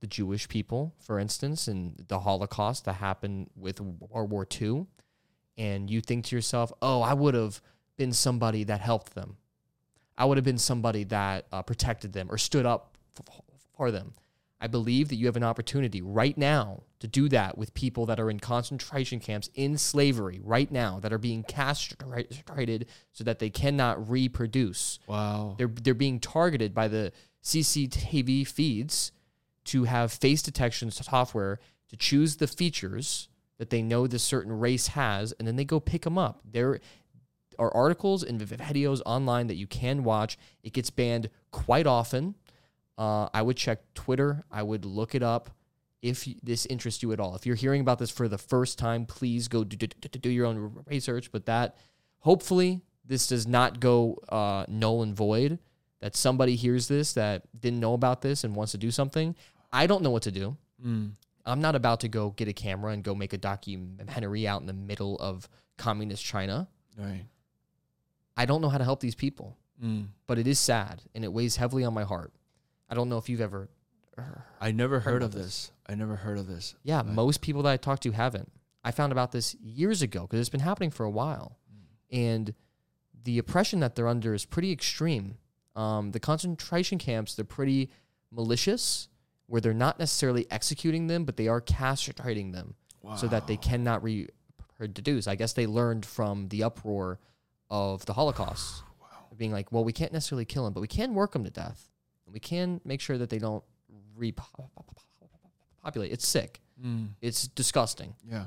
the 0.00 0.06
Jewish 0.06 0.48
people, 0.48 0.94
for 0.98 1.18
instance, 1.18 1.68
and 1.68 2.04
the 2.08 2.20
Holocaust 2.20 2.84
that 2.84 2.94
happened 2.94 3.50
with 3.56 3.80
World 3.80 4.30
War 4.30 4.46
II, 4.60 4.86
and 5.56 5.90
you 5.90 6.00
think 6.00 6.26
to 6.26 6.36
yourself, 6.36 6.72
oh, 6.82 7.00
I 7.02 7.14
would 7.14 7.34
have 7.34 7.60
been 7.96 8.12
somebody 8.12 8.64
that 8.64 8.80
helped 8.80 9.14
them. 9.14 9.36
I 10.18 10.24
would 10.24 10.36
have 10.36 10.44
been 10.44 10.58
somebody 10.58 11.04
that 11.04 11.46
uh, 11.52 11.62
protected 11.62 12.12
them 12.12 12.28
or 12.30 12.38
stood 12.38 12.66
up 12.66 12.96
for 13.76 13.90
them. 13.90 14.14
I 14.60 14.68
believe 14.68 15.10
that 15.10 15.16
you 15.16 15.26
have 15.26 15.36
an 15.36 15.44
opportunity 15.44 16.00
right 16.00 16.36
now 16.36 16.82
to 17.00 17.06
do 17.06 17.28
that 17.28 17.58
with 17.58 17.74
people 17.74 18.06
that 18.06 18.18
are 18.18 18.30
in 18.30 18.40
concentration 18.40 19.20
camps 19.20 19.50
in 19.54 19.76
slavery 19.76 20.40
right 20.42 20.70
now 20.70 20.98
that 21.00 21.12
are 21.12 21.18
being 21.18 21.42
castrated 21.42 22.86
so 23.12 23.24
that 23.24 23.38
they 23.38 23.50
cannot 23.50 24.08
reproduce. 24.08 24.98
Wow. 25.06 25.56
They're 25.58 25.68
they're 25.68 25.92
being 25.92 26.20
targeted 26.20 26.74
by 26.74 26.88
the 26.88 27.12
CCTV 27.44 28.46
feeds 28.46 29.12
to 29.66 29.84
have 29.84 30.10
face 30.10 30.42
detection 30.42 30.90
software 30.90 31.60
to 31.90 31.96
choose 31.96 32.36
the 32.36 32.46
features 32.46 33.28
that 33.58 33.70
they 33.70 33.82
know 33.82 34.06
this 34.06 34.22
certain 34.22 34.58
race 34.58 34.88
has, 34.88 35.32
and 35.32 35.46
then 35.46 35.56
they 35.56 35.64
go 35.64 35.80
pick 35.80 36.02
them 36.02 36.18
up. 36.18 36.40
There 36.50 36.80
are 37.58 37.74
articles 37.74 38.22
and 38.22 38.40
videos 38.40 39.00
online 39.06 39.46
that 39.46 39.56
you 39.56 39.66
can 39.66 40.04
watch. 40.04 40.36
It 40.62 40.72
gets 40.72 40.90
banned 40.90 41.30
quite 41.50 41.86
often. 41.86 42.34
Uh, 42.98 43.28
I 43.32 43.42
would 43.42 43.56
check 43.56 43.80
Twitter. 43.94 44.44
I 44.50 44.62
would 44.62 44.84
look 44.84 45.14
it 45.14 45.22
up 45.22 45.50
if 46.02 46.26
this 46.42 46.66
interests 46.66 47.02
you 47.02 47.12
at 47.12 47.20
all. 47.20 47.34
If 47.34 47.46
you're 47.46 47.56
hearing 47.56 47.80
about 47.80 47.98
this 47.98 48.10
for 48.10 48.28
the 48.28 48.38
first 48.38 48.78
time, 48.78 49.06
please 49.06 49.48
go 49.48 49.64
do, 49.64 49.76
do, 49.76 49.86
do- 49.86 50.18
do 50.18 50.30
your 50.30 50.46
own 50.46 50.84
research. 50.86 51.32
But 51.32 51.46
that, 51.46 51.76
hopefully, 52.20 52.82
this 53.04 53.26
does 53.26 53.46
not 53.46 53.80
go 53.80 54.18
uh, 54.28 54.64
null 54.68 55.02
and 55.02 55.14
void. 55.14 55.58
That 56.00 56.14
somebody 56.14 56.56
hears 56.56 56.88
this 56.88 57.14
that 57.14 57.42
didn't 57.58 57.80
know 57.80 57.94
about 57.94 58.20
this 58.20 58.44
and 58.44 58.54
wants 58.54 58.72
to 58.72 58.78
do 58.78 58.90
something. 58.90 59.34
I 59.72 59.86
don't 59.86 60.02
know 60.02 60.10
what 60.10 60.22
to 60.24 60.30
do. 60.30 60.56
Mm. 60.84 61.12
I'm 61.46 61.60
not 61.60 61.74
about 61.76 62.00
to 62.00 62.08
go 62.08 62.30
get 62.30 62.48
a 62.48 62.52
camera 62.52 62.92
and 62.92 63.02
go 63.04 63.14
make 63.14 63.32
a 63.32 63.38
documentary 63.38 64.46
out 64.48 64.60
in 64.60 64.66
the 64.66 64.72
middle 64.72 65.16
of 65.18 65.48
communist 65.78 66.24
China. 66.24 66.68
Right. 66.98 67.24
I 68.36 68.44
don't 68.46 68.60
know 68.60 68.68
how 68.68 68.78
to 68.78 68.84
help 68.84 69.00
these 69.00 69.14
people, 69.14 69.56
Mm. 69.82 70.08
but 70.26 70.38
it 70.38 70.46
is 70.46 70.58
sad 70.58 71.02
and 71.14 71.22
it 71.24 71.32
weighs 71.32 71.56
heavily 71.56 71.84
on 71.84 71.92
my 71.94 72.04
heart. 72.04 72.32
I 72.88 72.94
don't 72.94 73.08
know 73.08 73.18
if 73.18 73.28
you've 73.28 73.40
ever. 73.40 73.68
I 74.60 74.72
never 74.72 75.00
heard 75.00 75.22
about 75.22 75.34
of 75.36 75.42
this. 75.42 75.70
I 75.86 75.94
never 75.94 76.16
heard 76.16 76.38
of 76.38 76.46
this. 76.46 76.74
Yeah, 76.82 76.96
Right. 77.02 77.06
most 77.06 77.42
people 77.42 77.62
that 77.64 77.70
I 77.72 77.76
talk 77.76 78.00
to 78.00 78.10
haven't. 78.12 78.50
I 78.82 78.90
found 78.90 79.12
about 79.12 79.32
this 79.32 79.54
years 79.56 80.00
ago 80.00 80.22
because 80.22 80.40
it's 80.40 80.48
been 80.48 80.60
happening 80.60 80.90
for 80.90 81.04
a 81.04 81.10
while, 81.10 81.58
and 82.10 82.54
the 83.24 83.36
oppression 83.38 83.80
that 83.80 83.94
they're 83.94 84.08
under 84.08 84.32
is 84.32 84.44
pretty 84.46 84.72
extreme. 84.72 85.36
Um, 85.74 86.12
the 86.12 86.20
concentration 86.20 86.96
camps 86.98 87.34
they're 87.34 87.44
pretty 87.44 87.90
malicious, 88.30 89.08
where 89.46 89.60
they're 89.60 89.74
not 89.74 89.98
necessarily 89.98 90.46
executing 90.50 91.06
them, 91.06 91.24
but 91.24 91.36
they 91.36 91.48
are 91.48 91.60
castrating 91.60 92.52
them 92.52 92.74
so 93.16 93.28
that 93.28 93.46
they 93.46 93.56
cannot 93.56 94.02
reproduce. 94.02 95.28
I 95.28 95.36
guess 95.36 95.52
they 95.52 95.66
learned 95.66 96.04
from 96.04 96.48
the 96.48 96.64
uproar 96.64 97.20
of 97.70 98.04
the 98.06 98.12
Holocaust, 98.12 98.82
being 99.36 99.52
like, 99.52 99.70
well, 99.70 99.84
we 99.84 99.92
can't 99.92 100.12
necessarily 100.12 100.44
kill 100.44 100.64
them, 100.64 100.72
but 100.72 100.80
we 100.80 100.88
can 100.88 101.14
work 101.14 101.32
them 101.32 101.44
to 101.44 101.50
death, 101.50 101.88
and 102.24 102.32
we 102.32 102.40
can 102.40 102.80
make 102.84 103.00
sure 103.00 103.18
that 103.18 103.30
they 103.30 103.38
don't 103.38 103.62
repopulate. 104.16 106.10
It's 106.12 106.26
sick. 106.26 106.60
Mm. 106.84 107.10
It's 107.20 107.46
disgusting. 107.48 108.14
Yeah. 108.28 108.46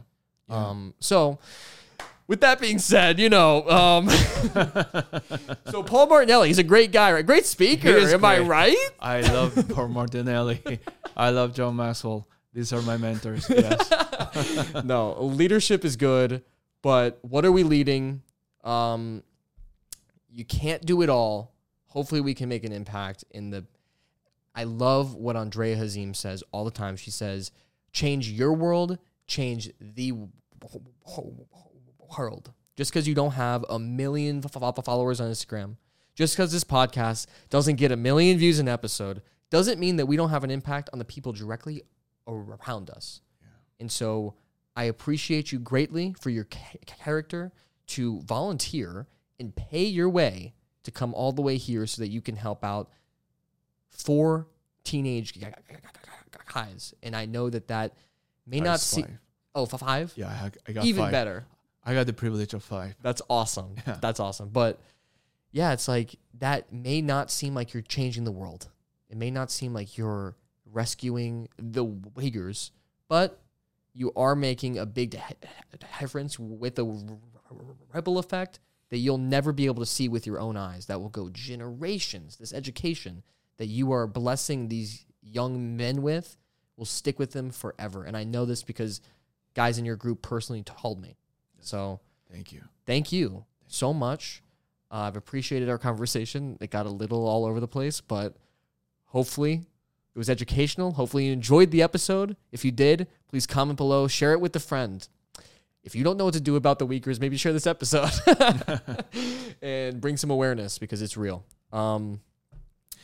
Um, 0.49 0.93
so 0.99 1.39
with 2.29 2.41
that 2.41 2.61
being 2.61 2.77
said, 2.77 3.19
you 3.19 3.27
know, 3.27 3.67
um, 3.67 4.07
so 5.71 5.81
Paul 5.81 6.05
Martinelli, 6.05 6.47
he's 6.47 6.59
a 6.59 6.63
great 6.63 6.91
guy, 6.91 7.11
right? 7.11 7.25
Great 7.25 7.47
speaker. 7.47 7.89
Am 7.89 8.23
I 8.23 8.37
right? 8.37 8.77
I 8.99 9.21
love 9.21 9.67
Paul 9.69 9.87
Martinelli. 9.87 10.79
I 11.17 11.31
love 11.31 11.55
John 11.55 11.75
Maxwell. 11.75 12.27
These 12.53 12.71
are 12.71 12.83
my 12.83 12.97
mentors. 12.97 13.49
Yes. 13.49 13.91
no, 14.85 15.19
leadership 15.23 15.83
is 15.83 15.95
good, 15.95 16.43
but 16.83 17.17
what 17.23 17.45
are 17.45 17.51
we 17.51 17.63
leading? 17.63 18.21
Um, 18.63 19.23
you 20.31 20.45
can't 20.45 20.85
do 20.85 21.01
it 21.01 21.09
all. 21.09 21.55
Hopefully, 21.87 22.21
we 22.21 22.35
can 22.35 22.47
make 22.47 22.63
an 22.63 22.71
impact 22.71 23.23
in 23.31 23.49
the. 23.49 23.65
I 24.53 24.65
love 24.65 25.15
what 25.15 25.35
Andrea 25.35 25.75
Hazim 25.77 26.15
says 26.15 26.43
all 26.51 26.63
the 26.63 26.69
time. 26.69 26.95
She 26.95 27.09
says, 27.09 27.49
"Change 27.91 28.29
your 28.29 28.53
world, 28.53 28.99
change 29.25 29.71
the 29.79 30.13
world." 32.17 32.51
Just 32.75 32.91
because 32.91 33.07
you 33.07 33.13
don't 33.15 33.31
have 33.33 33.65
a 33.69 33.77
million 33.77 34.41
followers 34.41 35.19
on 35.19 35.29
Instagram, 35.29 35.75
just 36.15 36.35
because 36.35 36.51
this 36.53 36.63
podcast 36.63 37.25
doesn't 37.49 37.75
get 37.75 37.91
a 37.91 37.97
million 37.97 38.37
views 38.37 38.57
an 38.59 38.69
episode, 38.69 39.21
doesn't 39.49 39.79
mean 39.79 39.97
that 39.97 40.05
we 40.05 40.15
don't 40.15 40.29
have 40.29 40.43
an 40.45 40.51
impact 40.51 40.89
on 40.93 40.99
the 40.99 41.03
people 41.05 41.33
directly 41.33 41.81
around 42.25 42.89
us. 42.89 43.19
And 43.81 43.91
so 43.91 44.35
I 44.77 44.85
appreciate 44.85 45.51
you 45.51 45.59
greatly 45.59 46.13
for 46.21 46.29
your 46.29 46.45
ca- 46.45 46.77
character 46.85 47.51
to 47.87 48.21
volunteer 48.21 49.07
and 49.39 49.53
pay 49.53 49.83
your 49.85 50.09
way 50.09 50.53
to 50.83 50.91
come 50.91 51.13
all 51.13 51.31
the 51.33 51.41
way 51.41 51.57
here 51.57 51.85
so 51.85 52.01
that 52.01 52.09
you 52.09 52.21
can 52.21 52.37
help 52.37 52.63
out 52.63 52.89
four 53.89 54.47
teenage 54.83 55.37
guys. 56.53 56.93
And 57.03 57.15
I 57.15 57.25
know 57.25 57.49
that 57.49 57.67
that 57.67 57.93
may 58.45 58.59
not 58.59 58.65
That's 58.73 58.83
seem. 58.83 59.03
five. 59.05 59.19
Oh, 59.55 59.65
five? 59.65 60.13
Yeah, 60.15 60.27
I, 60.27 60.51
I 60.67 60.71
got 60.71 60.85
Even 60.85 61.03
five. 61.05 61.11
better. 61.11 61.45
I 61.89 61.95
got 61.95 62.05
the 62.05 62.13
privilege 62.13 62.53
of 62.53 62.63
five. 62.63 62.93
That's 63.01 63.23
awesome. 63.31 63.73
That's 63.99 64.19
awesome. 64.19 64.49
But 64.49 64.79
yeah, 65.51 65.73
it's 65.73 65.87
like 65.87 66.15
that 66.37 66.71
may 66.71 67.01
not 67.01 67.31
seem 67.31 67.55
like 67.55 67.73
you're 67.73 67.81
changing 67.81 68.25
the 68.25 68.31
world. 68.31 68.69
It 69.09 69.17
may 69.17 69.31
not 69.31 69.49
seem 69.49 69.73
like 69.73 69.97
you're 69.97 70.35
rescuing 70.71 71.49
the 71.57 71.83
Uyghurs, 71.83 72.69
but 73.07 73.39
you 73.95 74.13
are 74.15 74.35
making 74.35 74.77
a 74.77 74.85
big 74.85 75.19
difference 75.99 76.37
with 76.37 76.77
a 76.77 77.17
ripple 77.91 78.19
effect 78.19 78.59
that 78.89 78.97
you'll 78.99 79.17
never 79.17 79.51
be 79.51 79.65
able 79.65 79.83
to 79.83 79.89
see 79.89 80.07
with 80.07 80.27
your 80.27 80.39
own 80.39 80.57
eyes. 80.57 80.85
That 80.85 81.01
will 81.01 81.09
go 81.09 81.29
generations. 81.31 82.37
This 82.37 82.53
education 82.53 83.23
that 83.57 83.65
you 83.65 83.91
are 83.93 84.05
blessing 84.05 84.67
these 84.67 85.07
young 85.23 85.75
men 85.75 86.03
with 86.03 86.37
will 86.77 86.85
stick 86.85 87.17
with 87.17 87.31
them 87.31 87.49
forever. 87.49 88.03
And 88.03 88.15
I 88.15 88.25
know 88.25 88.45
this 88.45 88.61
because 88.61 89.01
guys 89.55 89.79
in 89.79 89.85
your 89.85 89.95
group 89.95 90.21
personally 90.21 90.61
told 90.61 91.01
me. 91.01 91.17
So 91.61 91.99
Thank 92.31 92.51
you. 92.51 92.61
thank 92.85 93.11
you 93.11 93.45
so 93.67 93.93
much. 93.93 94.41
Uh, 94.91 95.01
I've 95.01 95.15
appreciated 95.15 95.69
our 95.69 95.77
conversation. 95.77 96.57
It 96.61 96.71
got 96.71 96.85
a 96.85 96.89
little 96.89 97.27
all 97.27 97.45
over 97.45 97.59
the 97.59 97.67
place, 97.67 98.01
but 98.01 98.35
hopefully 99.05 99.65
it 100.15 100.17
was 100.17 100.29
educational. 100.29 100.93
Hopefully 100.93 101.25
you 101.27 101.33
enjoyed 101.33 101.71
the 101.71 101.81
episode. 101.83 102.35
If 102.51 102.65
you 102.65 102.71
did, 102.71 103.07
please 103.27 103.45
comment 103.45 103.77
below, 103.77 104.07
share 104.07 104.33
it 104.33 104.41
with 104.41 104.55
a 104.55 104.59
friend. 104.59 105.07
If 105.83 105.95
you 105.95 106.03
don't 106.03 106.17
know 106.17 106.25
what 106.25 106.33
to 106.33 106.41
do 106.41 106.55
about 106.55 106.77
the 106.79 106.85
Uyghurs, 106.87 107.19
maybe 107.21 107.37
share 107.37 107.53
this 107.53 107.67
episode 107.67 108.09
and 109.61 110.01
bring 110.01 110.17
some 110.17 110.29
awareness 110.31 110.77
because 110.77 111.01
it's 111.01 111.15
real. 111.17 111.45
Um, 111.71 112.19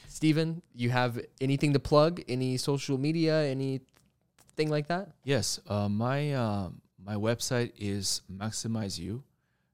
Steven, 0.08 0.62
you 0.74 0.90
have 0.90 1.20
anything 1.42 1.74
to 1.74 1.80
plug? 1.80 2.22
Any 2.28 2.58
social 2.58 2.98
media? 2.98 3.44
Anything 3.44 4.70
like 4.70 4.88
that? 4.88 5.10
Yes, 5.24 5.60
uh, 5.68 5.88
my 5.90 6.34
uh, 6.34 6.70
my 7.06 7.16
website 7.16 7.72
is 7.78 8.22
maximize 8.32 8.98
you, 8.98 9.24